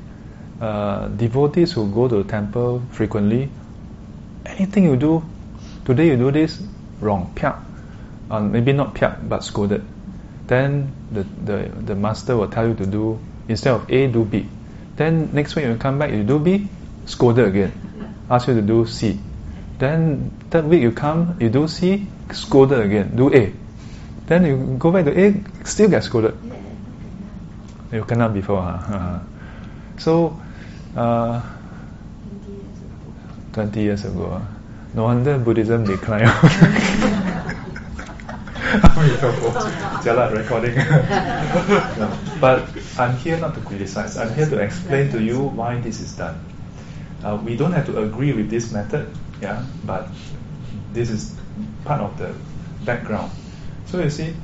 [0.60, 3.51] uh, devotees who go to the temple frequently,
[4.47, 5.23] anything you do,
[5.85, 6.62] today you do this,
[7.01, 7.60] wrong, piak.
[8.31, 9.85] Uh, maybe not piak, but scolded.
[10.47, 13.18] Then the, the, the master will tell you to do,
[13.48, 14.47] instead of A, do B.
[14.97, 16.68] Then next week you come back, you do B,
[17.06, 17.73] scolded again.
[18.31, 19.18] Ask you to do C.
[19.78, 23.52] Then third week you come, you do C, scolded again, do A.
[24.27, 26.36] Then you go back to A, still get scolded.
[27.93, 29.20] You cannot before, huh?
[29.98, 30.40] So,
[30.97, 31.43] uh,
[33.52, 34.43] 20 years ago.
[34.94, 36.31] No wonder Buddhism declined.
[40.02, 40.76] Jialat recording.
[41.98, 44.16] No, But I'm here not to criticize.
[44.16, 46.38] I'm here to explain to you why this is done.
[47.24, 49.08] Uh, we don't have to agree with this method,
[49.40, 50.08] yeah, but
[50.92, 51.34] this is
[51.84, 52.34] part of the
[52.84, 53.30] background.
[53.86, 54.34] So you see,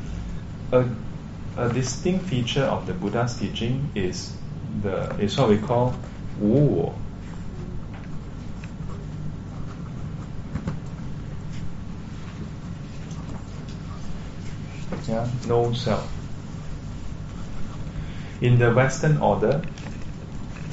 [0.72, 0.88] a,
[1.58, 4.32] a distinct feature of the Buddha's teaching is
[4.82, 5.94] the is what we call
[6.40, 6.92] 无
[15.08, 16.10] Yeah, no self.
[18.40, 19.62] In the Western order,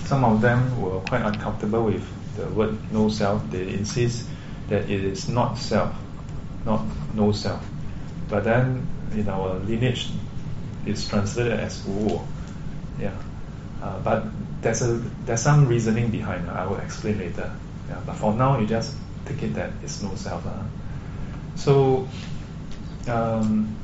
[0.06, 2.04] some of them were quite uncomfortable with
[2.36, 3.44] the word no self.
[3.52, 4.28] They insist
[4.70, 5.94] that it is not self,
[6.66, 6.82] not
[7.14, 7.64] no self.
[8.30, 10.10] But then in our lineage,
[10.86, 12.22] it's translated as wu.
[13.00, 13.16] Yeah.
[13.82, 14.26] Uh, but
[14.62, 16.50] there's a there's some reasoning behind.
[16.50, 17.52] I will explain later.
[17.88, 18.02] Yeah.
[18.06, 18.96] But for now, you just
[19.26, 20.46] take it that it's no self.
[20.46, 20.64] Uh.
[21.56, 22.08] So,
[23.08, 23.76] um,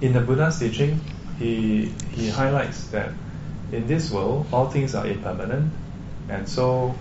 [0.00, 1.00] in the Buddha's teaching,
[1.38, 3.10] he he highlights that
[3.72, 5.72] in this world all things are impermanent,
[6.28, 6.94] and so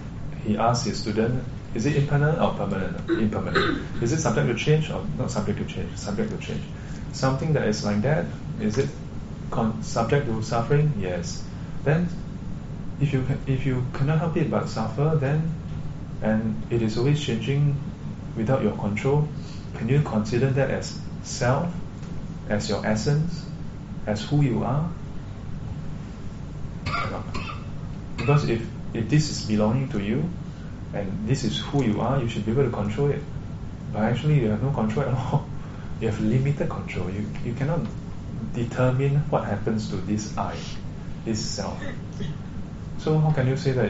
[0.43, 1.43] he asks his student,
[1.75, 3.09] is it impermanent or permanent?
[3.09, 3.81] Impermanent.
[4.01, 5.95] Is it subject to change or not subject to change?
[5.97, 6.63] Subject to change.
[7.13, 8.25] Something that is like that,
[8.59, 8.89] is it
[9.51, 10.93] con- subject to suffering?
[10.99, 11.43] Yes.
[11.83, 12.09] Then,
[12.99, 15.53] if you if you cannot help it but suffer, then
[16.21, 17.75] and it is always changing
[18.35, 19.27] without your control,
[19.75, 21.71] can you consider that as self,
[22.49, 23.45] as your essence,
[24.05, 24.89] as who you are?
[28.17, 30.29] Because if, if this is belonging to you
[30.93, 33.21] and this is who you are, you should be able to control it.
[33.93, 35.45] But actually, you have no control at all.
[35.99, 37.09] You have limited control.
[37.09, 37.79] You, you cannot
[38.53, 40.55] determine what happens to this I,
[41.25, 41.81] this self.
[42.99, 43.89] So, how can you say that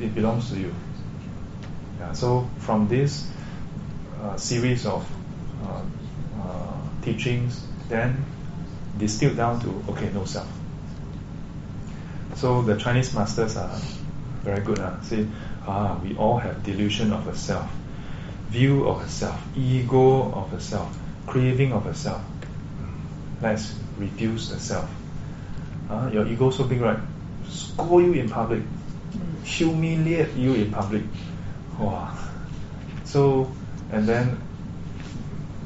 [0.00, 0.72] it belongs to you?
[1.98, 3.28] Yeah, so, from this
[4.22, 5.04] uh, series of
[5.64, 5.82] uh,
[6.40, 8.24] uh, teachings, then
[8.98, 10.48] distilled down to okay, no self.
[12.36, 13.76] So the Chinese masters are
[14.42, 14.78] very good.
[14.78, 15.26] Uh, say,
[15.66, 17.70] ah, we all have delusion of a self,
[18.48, 20.96] view of a self, ego of a self,
[21.26, 22.22] craving of a self.
[23.40, 24.90] Let's reduce the self.
[25.90, 26.98] Uh, your ego so big, right?
[27.48, 28.62] Scold you in public,
[29.44, 31.02] humiliate you in public.
[31.78, 32.16] Wow.
[33.04, 33.52] So,
[33.90, 34.40] and then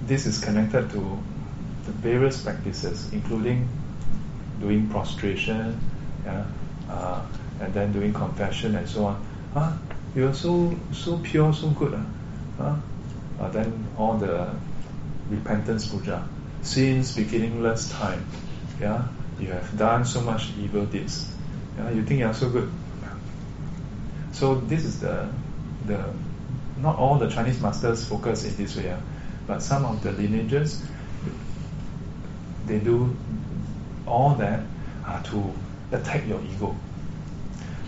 [0.07, 1.19] this is connected to
[1.93, 3.69] various practices, including
[4.61, 5.79] doing prostration,
[6.25, 6.45] yeah,
[6.89, 7.23] uh,
[7.61, 9.27] and then doing confession and so on.
[9.55, 9.73] Huh?
[10.15, 11.95] You're so so pure, so good.
[11.95, 12.03] Uh,
[12.59, 12.77] huh?
[13.41, 14.51] Uh, then all the
[15.29, 16.27] repentance puja,
[16.63, 18.25] since beginningless time,
[18.81, 19.09] yeah,
[19.39, 21.31] you have done so much evil deeds.
[21.77, 22.71] Yeah, you think you're so good.
[24.33, 25.29] So this is the
[25.87, 26.13] the
[26.79, 29.01] not all the Chinese masters focus in this way, yeah,
[29.47, 30.83] but some of the lineages
[32.67, 33.17] they do
[34.07, 34.61] all that
[35.07, 35.53] uh, to
[35.93, 36.75] attack your ego.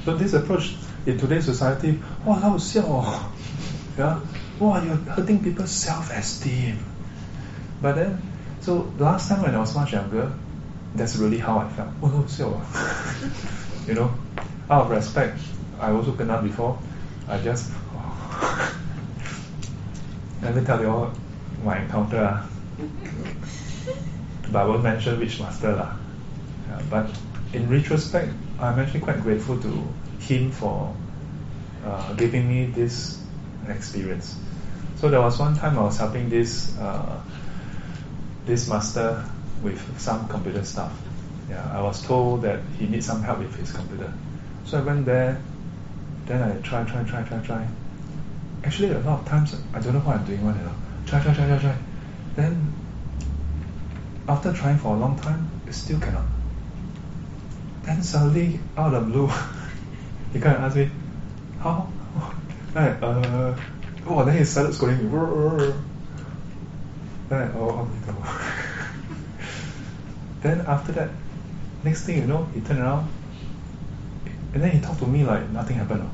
[0.05, 0.75] So this approach
[1.07, 3.31] in today's society, wow, xiao,
[3.99, 4.21] yeah,
[4.59, 6.79] wow, you're hurting people's self-esteem.
[7.83, 8.23] But then,
[8.61, 10.33] so last time when I was much younger,
[10.95, 11.91] that's really how I felt.
[12.03, 12.55] Oh xiao,
[13.89, 14.13] you know,
[14.71, 15.39] out of respect,
[15.81, 16.79] I also kena before.
[17.29, 18.75] I just, oh.
[20.43, 21.13] let me tell you all
[21.65, 22.17] my encounter.
[22.25, 23.28] Uh.
[24.51, 25.97] But I won't mention which master lah.
[26.69, 27.11] Yeah, but
[27.53, 29.73] in retrospect, I'm actually quite grateful to
[30.21, 30.95] him for
[31.85, 33.21] uh, giving me this
[33.69, 34.37] experience.
[34.97, 37.21] So there was one time I was helping this uh,
[38.47, 39.25] this master
[39.63, 40.93] with some computer stuff.
[41.49, 44.13] Yeah, I was told that he needs some help with his computer.
[44.65, 45.41] So I went there.
[46.27, 47.67] Then I try, try, try, try, try.
[48.65, 50.45] Actually, a lot of times I don't know what I'm doing.
[50.45, 50.75] One, you know,
[51.07, 51.77] try, try, try, try, try.
[52.37, 52.75] Then
[54.29, 56.27] after trying for a long time, it still cannot.
[57.83, 59.27] Then suddenly, out of the blue,
[60.33, 60.91] he kind of asked me,
[61.61, 61.89] how?
[62.75, 63.59] Then I, uh,
[64.07, 65.05] oh, then he started scolding me.
[67.29, 68.69] Then I, oh, oh,
[70.43, 71.11] Then after that,
[71.83, 73.09] next thing you know, he turned around,
[74.53, 76.11] and then he talked to me like nothing happened.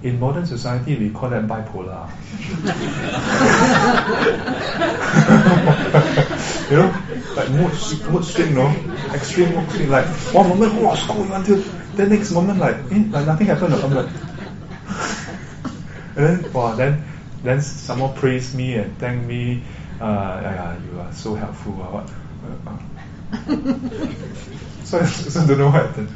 [0.00, 2.08] In modern society, we call that bipolar.
[6.70, 6.94] you know,
[7.34, 7.72] like mood,
[8.12, 8.68] mood swing, no?
[9.12, 9.90] Extreme mood swing.
[9.90, 11.56] Like one moment, oh, school you until
[11.96, 13.74] the next moment, like, eh, like nothing happened.
[13.74, 14.06] I'm like,
[16.16, 17.02] and then, wow, then,
[17.42, 19.64] then someone praised me and thanked me.
[20.00, 21.72] Uh, yeah, you are so helpful.
[21.82, 22.08] Uh, what?
[22.66, 22.78] Uh,
[24.84, 26.08] so, so I don't know what happened.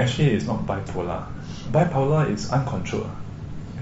[0.00, 1.26] Actually, it's not bipolar.
[1.70, 3.10] Bipolar is uncontrolled.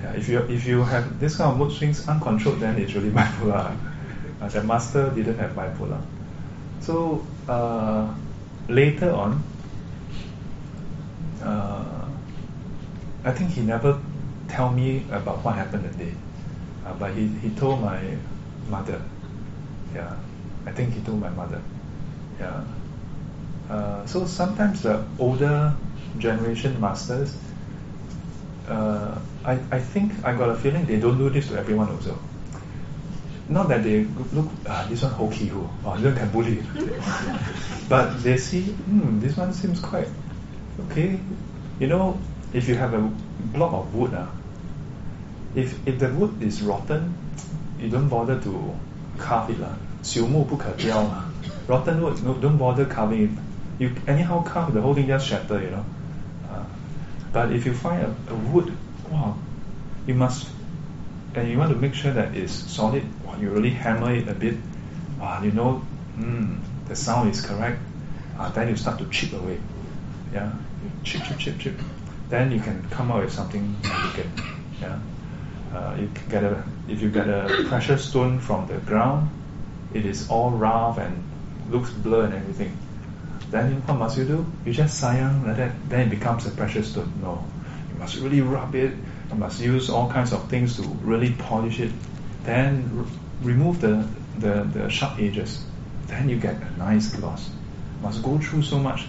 [0.03, 3.11] Yeah, if you if you have this kind of mood swings uncontrolled, then it's really
[3.21, 3.77] bipolar.
[4.41, 6.03] Uh, the master didn't have bipolar.
[6.81, 8.13] So uh,
[8.69, 9.45] later on,
[11.41, 12.09] uh,
[13.25, 14.01] I think he never
[14.49, 16.15] tell me about what happened that day,
[16.85, 18.01] uh, but he, he told my
[18.69, 19.01] mother.
[19.95, 20.17] Yeah,
[20.67, 21.63] I think he told my mother.
[22.41, 22.65] Yeah.
[23.71, 25.75] Uh, so sometimes the older
[26.18, 27.36] generation masters
[28.68, 32.18] uh, I, I think I got a feeling they don't do this to everyone also.
[33.50, 36.64] not that they look, ah, this one hokey who, oh, this one can bully.
[37.90, 40.08] but they see, hmm, this one seems quite
[40.86, 41.20] okay.
[41.80, 42.18] You know,
[42.54, 43.02] if you have a
[43.54, 44.28] block of wood, uh,
[45.56, 47.14] if if the wood is rotten,
[47.80, 48.76] you don't bother to
[49.18, 49.62] carve it.
[49.62, 49.76] Uh.
[50.04, 51.02] 朽木不可雕
[51.66, 53.30] Rotten wood, no, don't bother carving it.
[53.80, 55.86] You anyhow carve, the whole thing just shatter, you know.
[57.33, 58.73] But if you find a, a wood,
[59.11, 59.37] wow,
[60.07, 60.49] you must,
[61.35, 64.35] and you want to make sure that it's solid, wow, you really hammer it a
[64.35, 64.57] bit,
[65.21, 65.83] wow, you know,
[66.19, 67.81] mm, the sound is correct,
[68.39, 69.59] uh, then you start to chip away.
[70.33, 70.53] Yeah,
[71.05, 71.75] chip, chip, chip, chip.
[72.29, 74.41] Then you can come out with something elegant.
[74.81, 74.99] Yeah.
[75.75, 79.31] Uh, you get a, if you get a precious stone from the ground,
[79.93, 81.23] it is all rough and
[81.71, 82.77] looks blurred and everything.
[83.51, 84.47] Then what must you do?
[84.65, 87.13] You just sayang like that, then it becomes a precious stone.
[87.23, 87.45] No.
[87.91, 88.93] You must really rub it,
[89.31, 91.93] you must use all kinds of things to really polish it.
[92.45, 93.07] Then r-
[93.43, 94.07] remove the,
[94.39, 95.65] the, the sharp edges.
[96.07, 97.51] Then you get a nice gloss.
[98.03, 99.07] Must go through so much.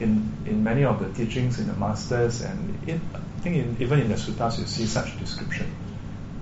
[0.00, 4.00] In, in many of the teachings in the masters and in, I think in, even
[4.00, 5.66] in the suttas you see such description.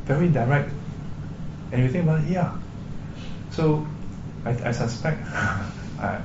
[0.04, 0.70] Very direct.
[1.72, 2.56] And you think about it, yeah.
[3.50, 3.86] So
[4.44, 5.26] I, I suspect
[5.98, 6.20] I,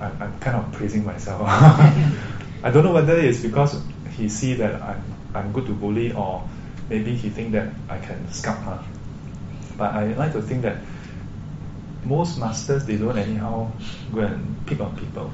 [0.00, 1.42] I'm kind of praising myself.
[1.46, 3.80] I don't know whether it's because
[4.16, 5.02] he see that I'm,
[5.34, 6.48] I'm good to bully or
[6.88, 8.84] maybe he think that I can sculpt her.
[9.76, 10.78] But I like to think that
[12.04, 13.70] most masters they don't anyhow
[14.12, 15.30] go and pick on people.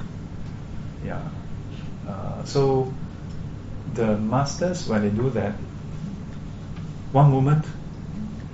[1.05, 1.23] Yeah.
[2.09, 2.93] Uh, so
[3.95, 5.53] the masters when they do that,
[7.13, 7.65] one moment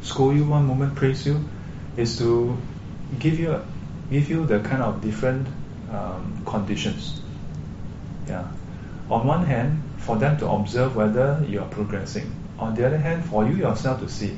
[0.02, 1.48] scold you, one moment praise you,
[1.96, 2.56] is to
[3.18, 3.62] give you
[4.10, 5.46] give you the kind of different
[5.92, 7.20] um, conditions.
[8.26, 8.46] Yeah.
[9.10, 12.32] On one hand, for them to observe whether you are progressing.
[12.58, 14.36] On the other hand, for you yourself to see.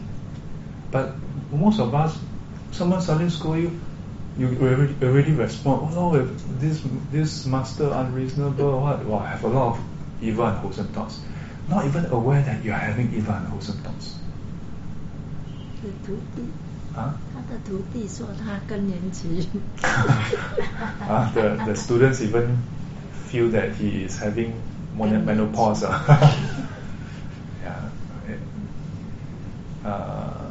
[0.90, 1.14] But
[1.52, 2.18] most of us,
[2.72, 3.80] someone suddenly scold you,
[4.38, 6.24] you already, already respond, oh no,
[6.58, 9.04] this this master unreasonable, what?
[9.04, 9.80] Well, I have a lot of
[10.22, 11.20] evil and wholesome thoughts.
[11.68, 14.16] Not even aware that you are having evil and wholesome thoughts.
[17.00, 17.12] Huh?
[21.12, 22.58] Ah, the, the students even
[23.26, 24.60] feel that he is having
[24.96, 25.82] menopause.
[27.62, 27.88] yeah.
[29.84, 30.50] Uh,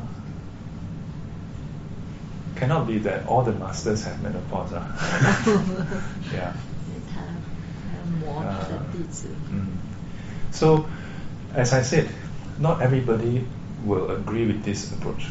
[2.55, 4.71] cannot be that all the masters have menopause.
[4.73, 6.03] Ah.
[6.33, 6.53] yeah.
[8.39, 8.79] Uh,
[9.51, 9.67] mm.
[10.51, 10.89] So,
[11.53, 12.09] as I said,
[12.57, 13.45] not everybody
[13.85, 15.27] will agree with this approach.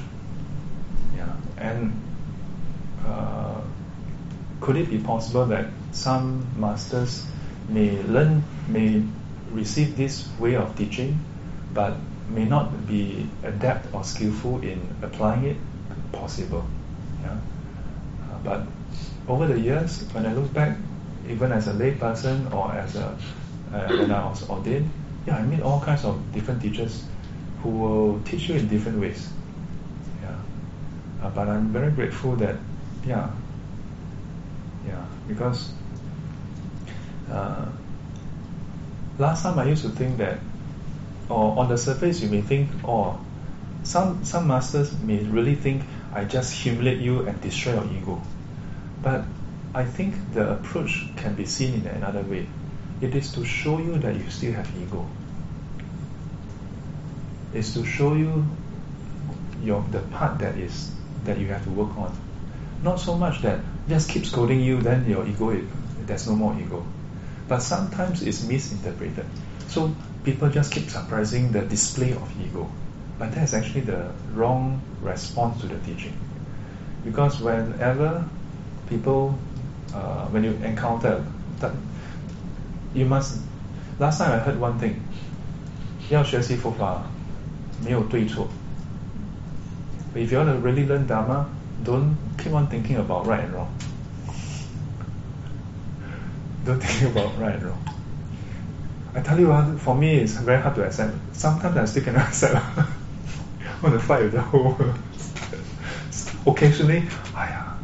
[1.17, 2.01] Yeah, and
[3.07, 3.61] uh,
[4.61, 7.27] could it be possible that some masters
[7.69, 9.03] may learn, may
[9.53, 11.19] receive this way of teaching,
[11.73, 11.97] but
[12.29, 15.57] may not be adept or skillful in applying it?
[16.13, 16.67] Possible.
[17.23, 17.33] Yeah.
[17.33, 18.67] Uh, but
[19.29, 20.77] over the years, when I look back,
[21.29, 23.17] even as a lay person or as a
[23.73, 24.91] uh, when I was ordained,
[25.27, 27.05] yeah, I meet all kinds of different teachers
[27.63, 29.29] who will teach you in different ways.
[31.23, 32.57] Uh, but I'm very grateful that,
[33.05, 33.31] yeah,
[34.87, 35.73] yeah, because
[37.31, 37.67] uh,
[39.19, 40.39] last time I used to think that,
[41.29, 43.19] or on the surface you may think, oh,
[43.83, 45.83] some some masters may really think
[46.13, 48.23] I just humiliate you and destroy your ego.
[49.03, 49.25] But
[49.75, 52.47] I think the approach can be seen in another way.
[53.01, 55.07] It is to show you that you still have ego.
[57.53, 58.45] It's to show you
[59.63, 60.91] your the part that is
[61.28, 62.12] that you have to work on.
[62.84, 65.60] Not so much that just keep scolding you, then your ego,
[66.06, 66.86] there's no more ego.
[67.48, 69.26] But sometimes it's misinterpreted.
[69.68, 72.70] So people just keep surprising the display of ego.
[73.20, 76.14] But that's actually the wrong response to the teaching.
[77.06, 78.26] Because whenever
[78.90, 79.38] people,
[79.94, 81.24] uh, when you encounter
[81.60, 81.72] that,
[82.94, 83.40] you must.
[84.00, 84.96] Last time I heard one thing.
[86.10, 87.04] 要学习佛法，
[87.84, 88.48] 没有对错。
[90.19, 91.49] If you want to really learn Dharma,
[91.83, 93.75] don't keep on thinking about right and wrong.
[96.65, 97.85] Don't think about right and wrong.
[99.15, 101.15] I tell you what, for me it's very hard to accept.
[101.33, 102.55] Sometimes I still cannot accept.
[103.83, 104.99] Want to fight with the whole world.
[106.47, 107.05] Occasionally,
[107.35, 107.79] ah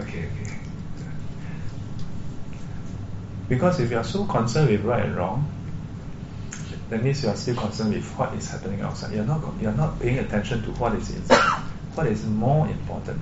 [0.00, 0.58] okay, okay.
[3.48, 5.50] Because if you are so concerned with right and wrong,
[6.88, 9.14] that means you are still concerned with what is happening outside.
[9.14, 11.62] You're not you're not paying attention to what is inside.
[11.94, 13.20] What is more important?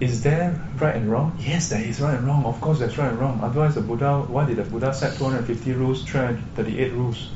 [0.00, 1.36] Is there right and wrong?
[1.40, 2.44] Yes, there is right and wrong.
[2.44, 3.40] Of course, there's right and wrong.
[3.42, 7.30] Otherwise, the Buddha, why did the Buddha set 250 rules, 338 rules?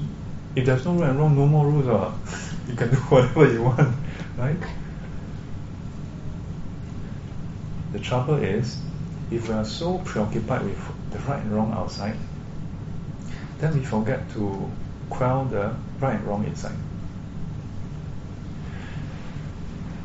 [0.57, 1.87] If there's no right and wrong, no more rules.
[1.87, 2.13] Uh.
[2.69, 3.95] you can do whatever you want,
[4.37, 4.57] right?
[7.93, 8.79] The trouble is,
[9.31, 12.17] if we are so preoccupied with the right and wrong outside,
[13.59, 14.71] then we forget to
[15.09, 16.77] quell the right and wrong inside.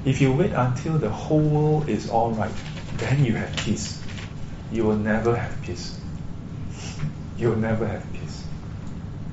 [0.06, 2.52] If you wait until the whole world is all right,
[2.98, 4.02] then you have peace.
[4.70, 5.98] You will never have peace.
[7.38, 8.46] You will never have peace.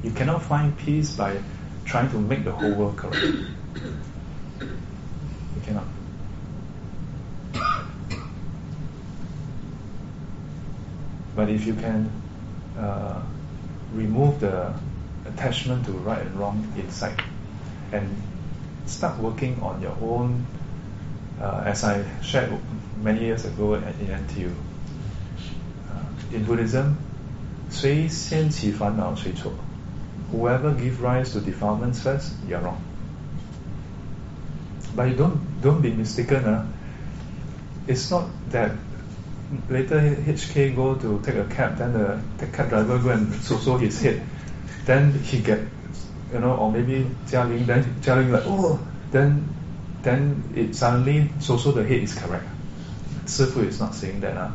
[0.03, 1.43] You cannot find peace by
[1.85, 3.27] trying to make the whole world correct.
[4.61, 5.85] You cannot.
[11.37, 12.11] But if you can
[12.79, 13.21] uh,
[13.93, 14.73] remove the
[15.27, 17.23] attachment to right and wrong inside
[17.93, 18.09] and
[18.87, 20.47] start working on your own,
[21.42, 22.52] uh, as I shared
[23.02, 24.52] many years ago at, in NTU.
[25.90, 26.96] Uh, in Buddhism,
[27.70, 29.52] 谁先起烦恼谁错
[30.32, 32.78] Whoever give rise to defilements first, you're wrong.
[34.96, 36.46] But you don't don't be mistaken.
[36.46, 36.66] Uh.
[37.88, 38.72] It's not that
[39.70, 43.58] later HK go to take a cab, then the, the cab driver go and so
[43.58, 44.22] so his head,
[44.86, 45.60] then he get,
[46.34, 48.80] you know, or maybe Jia Ling, then Jia Ling like, oh,
[49.12, 49.48] then
[50.03, 52.47] then it suddenly so so the head is correct.
[53.25, 54.37] Sifu is not saying that.
[54.37, 54.51] Uh.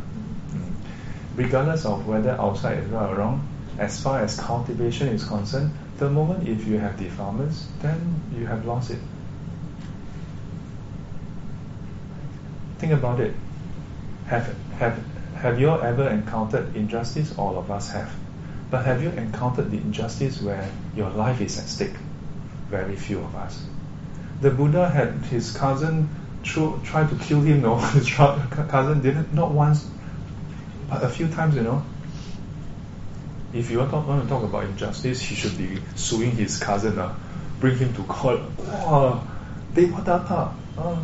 [1.36, 3.48] Regardless of whether outside is right or wrong,
[3.78, 8.66] as far as cultivation is concerned, the moment if you have defilements, then you have
[8.66, 9.00] lost it.
[12.80, 13.34] Think about it.
[14.28, 15.04] Have have
[15.36, 17.38] have you ever encountered injustice?
[17.38, 18.14] All of us have.
[18.72, 21.96] But have you encountered the injustice where your life is at stake?
[22.70, 23.64] Very few of us.
[24.42, 26.10] The Buddha had his cousin
[26.44, 29.90] try, to kill him, no, his cousin didn't, not once,
[30.90, 31.84] but a few times, you know.
[33.54, 37.00] If you want to, want to talk about injustice, he should be suing his cousin,
[37.00, 37.16] uh,
[37.60, 38.42] bring him to court.
[38.60, 39.26] Wow,
[39.74, 40.98] Devadatta, uh,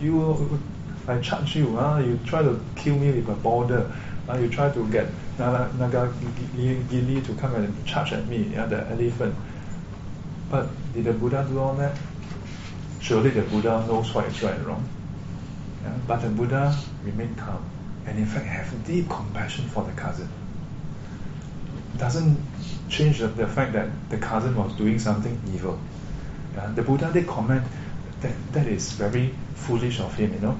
[0.00, 0.60] you,
[1.06, 3.90] I charge you, uh, you try to kill me with a border,
[4.28, 5.06] uh, you try to get
[5.38, 9.34] Nalagiri to come and charge at me, yeah, the elephant.
[10.50, 11.96] But did the Buddha do all that?
[13.02, 14.88] Surely the Buddha knows what is right and wrong.
[15.82, 15.92] Yeah?
[16.06, 17.68] But the Buddha remained calm
[18.06, 20.28] and in fact have deep compassion for the cousin.
[21.98, 22.38] Doesn't
[22.88, 25.80] change the, the fact that the cousin was doing something evil.
[26.54, 26.72] Yeah?
[26.74, 27.64] The Buddha did comment
[28.20, 30.58] that that is very foolish of him, you know,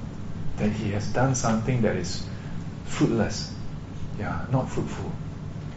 [0.57, 2.27] that he has done something that is
[2.85, 3.53] fruitless,
[4.19, 5.11] yeah, not fruitful,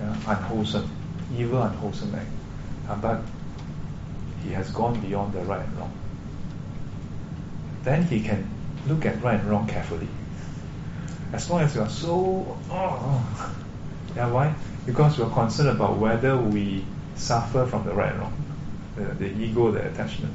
[0.01, 0.91] yeah, unwholesome,
[1.37, 2.27] evil, unwholesome act.
[2.89, 3.23] Uh, but
[4.43, 5.93] he has gone beyond the right and wrong.
[7.87, 8.51] Then he can
[8.89, 10.09] look at right and wrong carefully.
[11.33, 13.55] As long as you are so, oh,
[14.17, 14.53] yeah, why?
[14.85, 16.85] Because we're concerned about whether we
[17.15, 18.45] suffer from the right and wrong,
[18.97, 20.35] the, the ego, the attachment.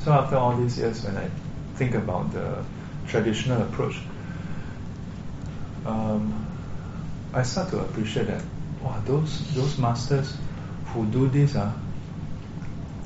[0.00, 1.30] So after all these years, when I
[1.76, 2.62] think about the
[3.08, 3.96] traditional approach,
[5.86, 6.46] um,
[7.32, 8.42] I start to appreciate that
[8.82, 10.36] wow, those those masters
[10.88, 11.72] who do this, uh,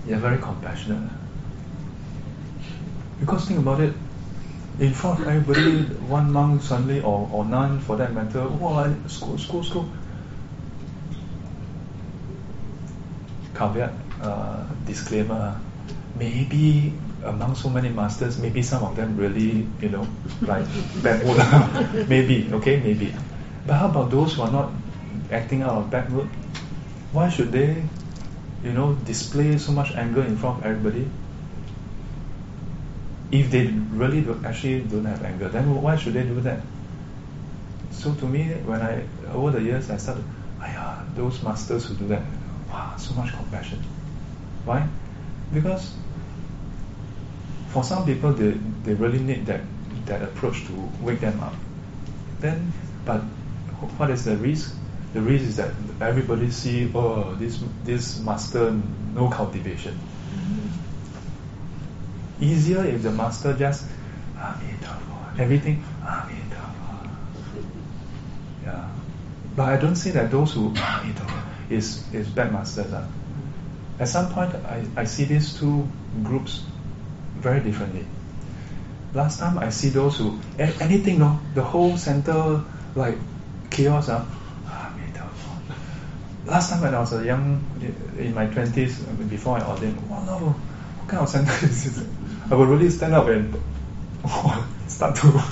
[0.04, 1.19] they're very compassionate.
[3.20, 3.92] Because think about it,
[4.78, 9.36] in front of everybody, one monk suddenly, or, or nun for that matter, wow, school,
[9.36, 9.88] school, school.
[13.54, 13.92] Caveat,
[14.22, 15.60] uh, disclaimer,
[16.16, 16.94] maybe
[17.24, 20.06] among so many masters, maybe some of them really, you know,
[20.42, 20.64] like
[21.02, 21.20] bad
[22.08, 23.14] maybe, okay, maybe.
[23.66, 24.72] But how about those who are not
[25.30, 26.28] acting out of mood?
[27.12, 27.84] Why should they,
[28.64, 31.10] you know, display so much anger in front of everybody?
[33.30, 36.60] If they really do, actually don't have anger, then why should they do that?
[37.92, 40.24] So to me, when I over the years I started,
[40.60, 42.22] yeah, those masters who do that,
[42.68, 43.78] wow, so much compassion.
[44.64, 44.86] Why?
[45.52, 45.94] Because
[47.68, 48.50] for some people, they,
[48.84, 49.60] they really need that
[50.06, 51.54] that approach to wake them up.
[52.40, 52.72] Then,
[53.04, 53.20] but
[53.98, 54.74] what is the risk?
[55.12, 55.70] The risk is that
[56.00, 58.72] everybody see, oh, this this master
[59.14, 59.98] no cultivation.
[62.40, 63.84] Easier if the master just
[64.36, 67.10] Amitabha, everything Amitabha.
[68.64, 68.88] Yeah.
[69.56, 70.72] But I don't say that those who
[71.70, 72.92] is is is bad masters.
[72.92, 73.06] Uh.
[73.98, 75.86] At some point, I, I see these two
[76.22, 76.64] groups
[77.36, 78.06] very differently.
[79.12, 82.64] Last time I see those who anything, no, the whole center
[82.94, 83.18] like
[83.68, 84.08] chaos.
[84.08, 84.24] Uh,
[86.46, 87.62] last time when I was a young,
[88.18, 88.98] in my twenties,
[89.28, 92.06] before I ordained, wow, no, what kind of center is this?
[92.50, 93.54] I would really stand up and
[94.88, 95.28] start to.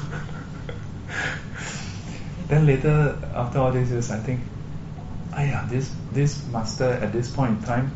[2.48, 4.40] then later, after all these years, I think,
[5.32, 7.92] ah yeah, this this master at this point in time,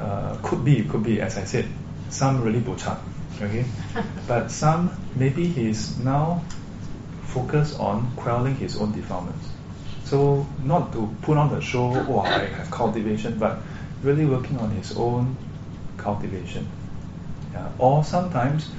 [0.00, 1.66] uh, could be, could be, as I said,
[2.08, 2.98] some really buchak,
[3.40, 3.64] okay?
[4.26, 6.42] but some, maybe he's now
[7.26, 9.48] focused on quelling his own defilements.
[10.04, 13.58] So not to put on the show, oh, I have cultivation, but
[14.02, 15.36] really working on his own
[15.96, 16.66] cultivation.
[17.52, 17.68] Yeah.
[17.78, 18.70] Or sometimes,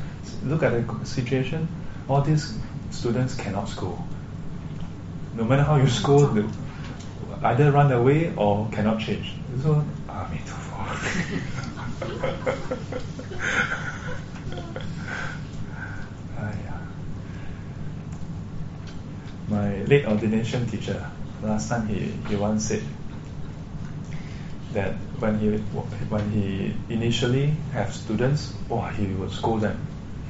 [0.43, 1.67] look at the situation,
[2.07, 2.57] all these
[2.91, 4.05] students cannot school.
[5.35, 6.43] No matter how you school, they
[7.43, 9.33] either run away or cannot change.
[9.61, 10.53] So, ah, me too.
[19.49, 21.05] My late ordination teacher,
[21.43, 22.81] last time he, he once said
[24.74, 25.58] that when he
[26.08, 29.76] when he initially have students, oh, he will scold them.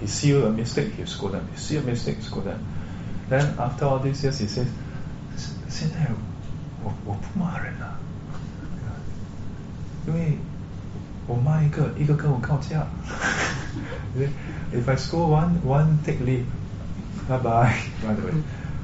[0.00, 1.48] He see a mistake, he scold them.
[1.52, 2.64] He see a mistake, scold them.
[3.28, 4.68] Then after all these years, he says,
[5.68, 6.08] 现在
[6.82, 7.98] 我我不骂人了，
[10.06, 10.38] 因为
[11.26, 12.86] 我骂一个，一个跟我告假。
[14.72, 16.46] If I score one, one take leave,
[17.28, 18.42] bye bye, run away.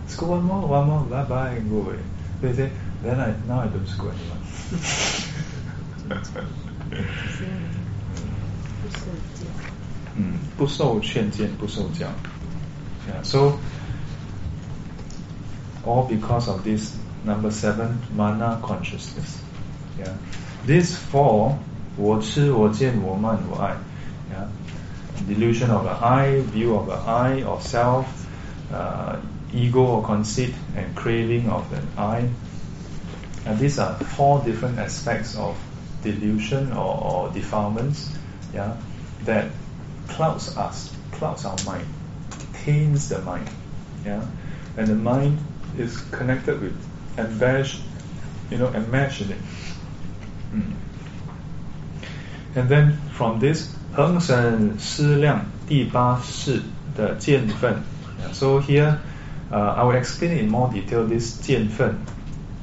[0.09, 1.99] Score one more, one more, bye bye, and go away.
[2.43, 2.71] They say,
[3.03, 4.43] then I now I don't score anyone.
[10.15, 12.07] 嗯，不受劝谏，不受教。
[13.07, 13.60] Yeah, so
[15.86, 16.94] all because of this
[17.26, 19.38] number seven mana consciousness.
[19.99, 20.14] Yeah,
[20.68, 21.56] these four
[21.98, 23.76] 我痴我见我慢我爱
[24.31, 24.48] yeah
[25.27, 28.06] delusion of the I, view of the I or self,
[28.72, 29.18] uh,
[29.53, 32.30] ego or conceit, and craving of the I.
[33.45, 35.56] And these are four different aspects of
[36.04, 38.10] delusion or, or defilements,
[38.54, 38.76] yeah,
[39.24, 39.52] that
[40.08, 41.86] clouds us, clouds our mind,
[42.54, 43.50] taints the mind,
[44.06, 44.26] yeah,
[44.78, 45.38] and the mind
[45.78, 46.76] is connected with,
[47.18, 47.82] enmeshed,
[48.50, 49.38] you know, imagine it.
[50.54, 50.74] Mm.
[52.56, 56.62] And then from this, 恒审思量第八识
[56.96, 57.84] 的见分。
[58.34, 58.98] So here,
[59.52, 61.40] uh, I will explain in more detail this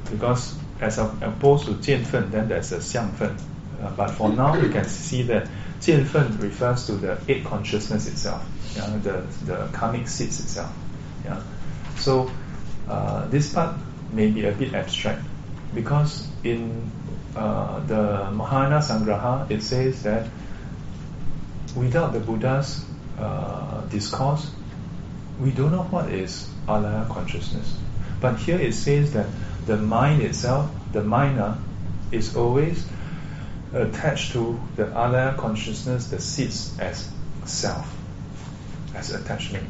[0.09, 3.35] because as opposed to 见分, then there's a 相分.
[3.81, 5.47] Uh, but for now, we can see that
[5.79, 8.43] 见分 refers to the eight consciousness itself,
[8.75, 10.71] yeah, the, the karmic seeds itself.
[11.23, 11.41] Yeah.
[11.97, 12.31] So
[12.87, 13.75] uh, this part
[14.11, 15.21] may be a bit abstract
[15.73, 16.89] because in
[17.35, 20.27] uh, the Mahayana Sangraha, it says that
[21.75, 22.83] without the Buddha's
[23.19, 24.49] uh, discourse,
[25.39, 27.77] we don't know what is alaya consciousness.
[28.19, 29.27] But here it says that
[29.67, 31.59] the mind itself, the mina,
[32.11, 32.87] is always
[33.73, 37.11] attached to the alaya consciousness that sits as
[37.45, 37.93] self,
[38.95, 39.67] as attachment,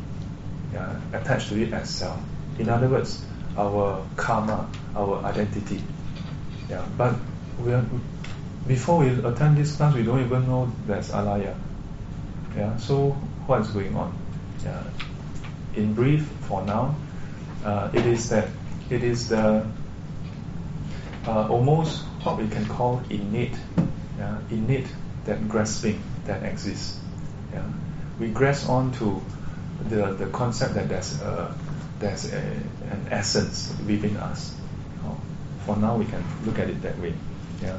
[0.72, 2.20] yeah, attached to it as self.
[2.60, 3.26] In other words,
[3.58, 5.82] our karma, our identity.
[6.70, 7.16] Yeah, but
[7.64, 7.84] we are,
[8.68, 11.56] before we attend this class, we don't even know there's alaya.
[12.56, 13.12] Yeah, so
[13.48, 14.16] what is going on?
[14.64, 14.84] Yeah.
[15.76, 16.96] In brief, for now,
[17.64, 18.48] uh, it is that
[18.90, 19.66] it is the
[21.27, 23.57] uh, almost what we can call innate,
[24.19, 24.87] yeah, innate
[25.25, 26.99] that grasping that exists.
[27.53, 27.63] Yeah.
[28.19, 29.21] We grasp onto
[29.89, 31.55] the the concept that there's a
[31.99, 34.55] there's a, an essence within us.
[35.05, 35.17] Oh,
[35.67, 37.15] for now, we can look at it that way.
[37.63, 37.79] Yeah.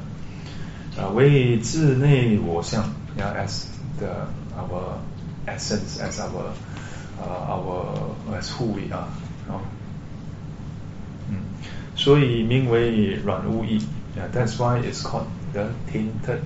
[0.97, 2.84] Uh, 为自内我相
[3.18, 3.65] yeah, as
[3.99, 4.97] the our
[5.47, 6.53] essence, as our
[7.19, 9.07] uh, our as who we are.
[9.49, 9.60] 哦，嗯，
[11.98, 13.84] 所以名为染污意。
[14.16, 16.40] Yeah, why it's called the tainted,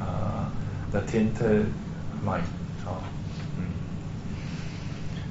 [0.00, 0.48] uh,
[0.92, 1.66] the tainted
[2.24, 2.44] mind.
[2.86, 3.72] Mm.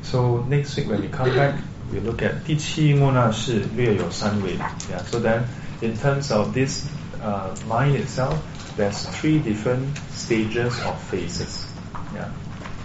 [0.03, 1.56] So next week when we come back,
[1.91, 4.57] we look at 第七末那识略有三位。
[4.91, 5.44] Yeah, so then
[5.82, 6.88] in terms of this
[7.23, 8.36] uh, mind itself,
[8.77, 11.65] there's three different stages of phases.
[12.14, 12.30] Yeah,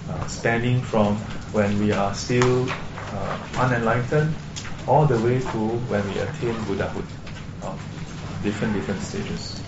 [0.09, 1.17] uh, spanning from
[1.53, 2.69] when we are still
[3.13, 4.35] uh, unenlightened
[4.91, 7.05] all the way to when we attain Buddhahood.
[7.63, 7.77] Uh,
[8.43, 9.63] different different stages.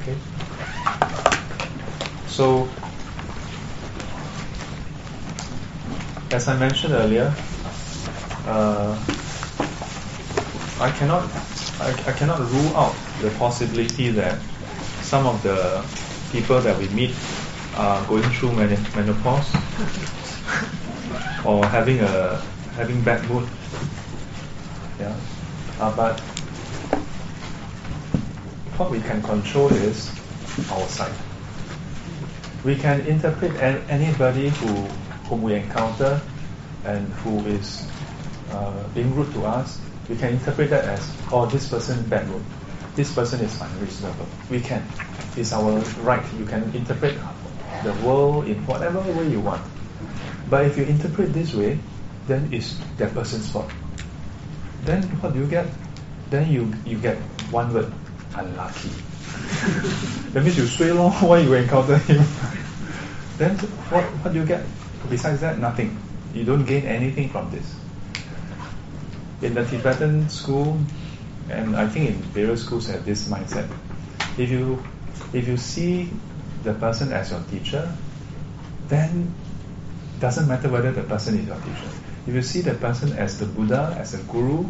[0.00, 0.16] Okay.
[2.26, 2.66] So,
[6.30, 7.28] as I mentioned earlier,
[8.46, 8.96] uh,
[10.80, 11.28] I cannot
[11.80, 14.40] I, I cannot rule out the possibility that
[15.02, 15.84] some of the
[16.32, 17.14] people that we meet
[17.76, 19.54] are going through menopause
[21.44, 22.40] or having a
[22.76, 23.46] having bad mood.
[25.00, 25.16] Yeah,
[25.78, 26.20] uh, but
[28.78, 30.10] what we can control is
[30.70, 31.14] our side.
[32.64, 33.56] We can interpret
[33.88, 34.88] anybody who
[35.28, 36.20] whom we encounter
[36.84, 37.86] and who is
[38.50, 42.42] uh, being rude to us we can interpret that as, oh, this person bad mood.
[42.94, 44.26] this person is unreasonable.
[44.50, 44.86] We can.
[45.36, 46.22] It's our right.
[46.38, 47.18] You can interpret
[47.82, 49.62] the world in whatever way you want.
[50.48, 51.78] But if you interpret this way,
[52.28, 53.66] then it's that person's fault.
[54.84, 55.66] Then what do you get?
[56.30, 57.16] Then you you get
[57.50, 57.92] one word,
[58.36, 58.90] unlucky.
[60.32, 62.22] that means you sway long why you encounter him.
[63.38, 63.56] then
[63.88, 64.64] what what do you get?
[65.08, 65.96] Besides that, nothing.
[66.34, 67.64] You don't gain anything from this.
[69.40, 70.80] In the Tibetan school,
[71.48, 73.68] and I think in various schools have this mindset.
[74.36, 74.82] If you
[75.32, 76.10] if you see
[76.62, 77.88] the person as your teacher,
[78.88, 79.32] then
[80.20, 82.03] doesn't matter whether the person is your teacher.
[82.26, 84.64] If you see the person as the Buddha, as a guru,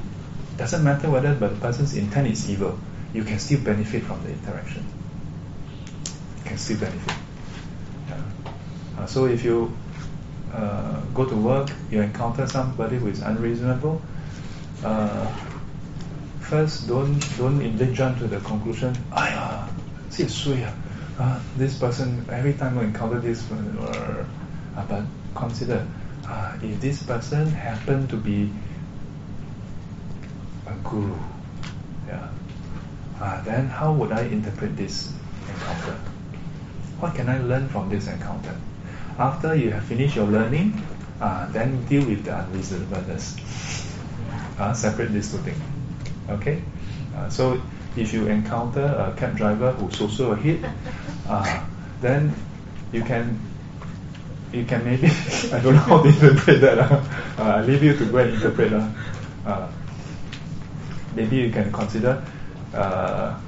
[0.56, 2.78] doesn't matter whether the person's intent is evil,
[3.12, 4.85] you can still benefit from the interaction.
[6.39, 7.14] You can still benefit.
[8.09, 8.22] Yeah.
[8.98, 9.76] Uh, so if you
[10.52, 14.02] uh, go to work, you encounter somebody who is unreasonable,
[14.85, 15.26] uh,
[16.40, 19.68] first don't don't immediately jump to the conclusion, ah,
[21.18, 24.24] uh, this person every time I encounter this, uh,
[24.89, 25.02] but
[25.35, 25.86] consider
[26.28, 28.51] uh, if this person happened to be
[30.66, 31.16] a guru,
[32.06, 32.28] yeah,
[33.20, 35.12] uh, then how would I interpret this
[35.48, 35.98] encounter?
[37.01, 38.56] What can I learn from this encounter?
[39.18, 40.80] After you have finished your learning,
[41.20, 43.36] uh, then deal with the unreasonableness.
[44.59, 45.60] Uh, separate these two things.
[46.28, 46.62] Okay?
[47.16, 47.60] Uh, so
[47.96, 50.64] if you encounter a cab driver who's also a hit,
[51.28, 51.64] uh,
[52.01, 52.34] then
[52.92, 53.38] you can
[54.55, 55.06] you can maybe
[55.52, 56.78] I don't know how to interpret that.
[56.78, 57.02] Uh,
[57.39, 58.72] I leave you to go and interpret.
[58.72, 58.89] Uh,
[59.44, 59.68] uh,
[61.14, 62.22] maybe you can consider
[62.72, 63.39] uh,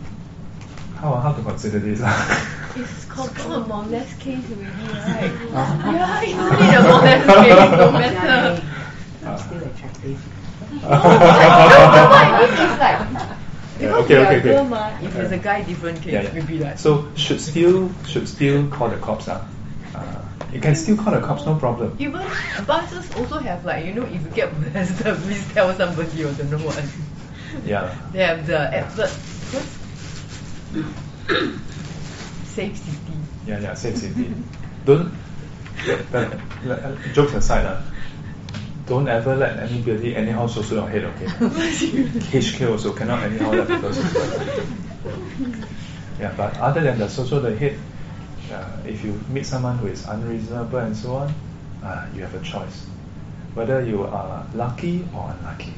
[0.97, 2.01] how how to consider this.
[2.77, 5.33] it's confirmed a molest case already, right?
[5.55, 8.63] Uh, yeah, it's only a molest case, no matter.
[9.25, 10.19] Uh, still attractive.
[10.73, 13.37] no, no, what I mean is like
[13.79, 14.41] because okay, okay, okay.
[14.41, 16.33] Girl, ma, if it's a guy, different case, yeah, yeah.
[16.33, 16.79] maybe like.
[16.79, 19.47] So should still should still call the cops uh?
[20.49, 21.97] Uh you can still call the cops, no problem.
[21.99, 22.23] Even
[22.67, 26.51] buses also have like you know if you get molested, please tell somebody or don't
[26.51, 26.83] know what.
[27.65, 27.95] Yeah.
[28.13, 29.11] They have the advert.
[32.47, 32.99] Safe city.
[33.47, 34.33] Yeah, yeah, safe city.
[34.85, 35.13] don't.
[36.11, 37.83] But, but, jokes aside, uh,
[38.87, 41.27] don't ever let anybody anyhow social your head, okay?
[42.41, 43.93] HK also cannot anyhow let people
[46.21, 47.79] yeah, but other than the social the head,
[48.53, 51.35] uh, if you meet someone who is unreasonable and so on,
[51.83, 52.87] uh, you have a choice.
[53.55, 55.73] Whether you are lucky or unlucky.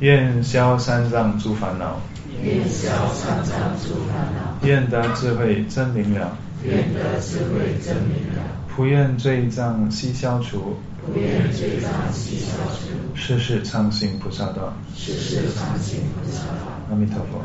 [0.00, 2.00] 愿消三障诸烦恼，
[2.42, 8.42] 愿消三障诸烦恼，愿得智慧真明了，愿得智慧真明了，
[8.76, 14.72] 不愿罪障悉消除，不愿罪障悉消除，世世常行菩萨道。
[14.96, 16.78] 世世常行菩萨道。
[16.90, 17.42] 阿弥陀佛，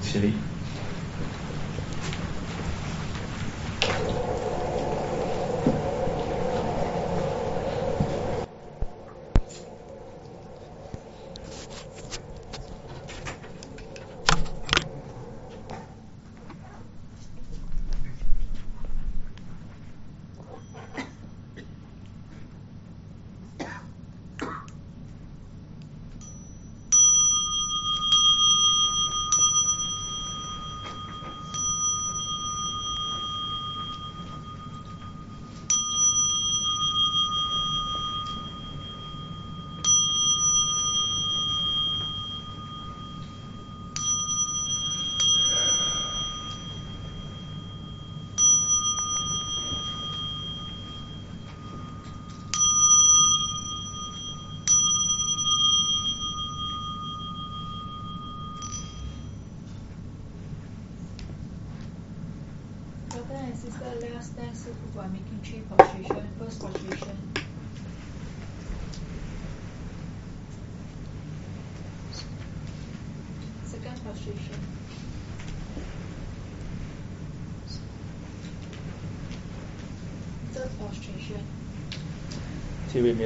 [0.00, 0.32] 起立。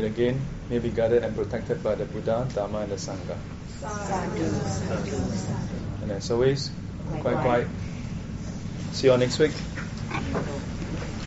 [0.08, 3.36] Again, may be guided and protected by the Buddha, Dharma, and the Sangha.
[6.02, 6.70] And as always,
[7.20, 7.66] quite quite.
[8.92, 9.52] See you all next week.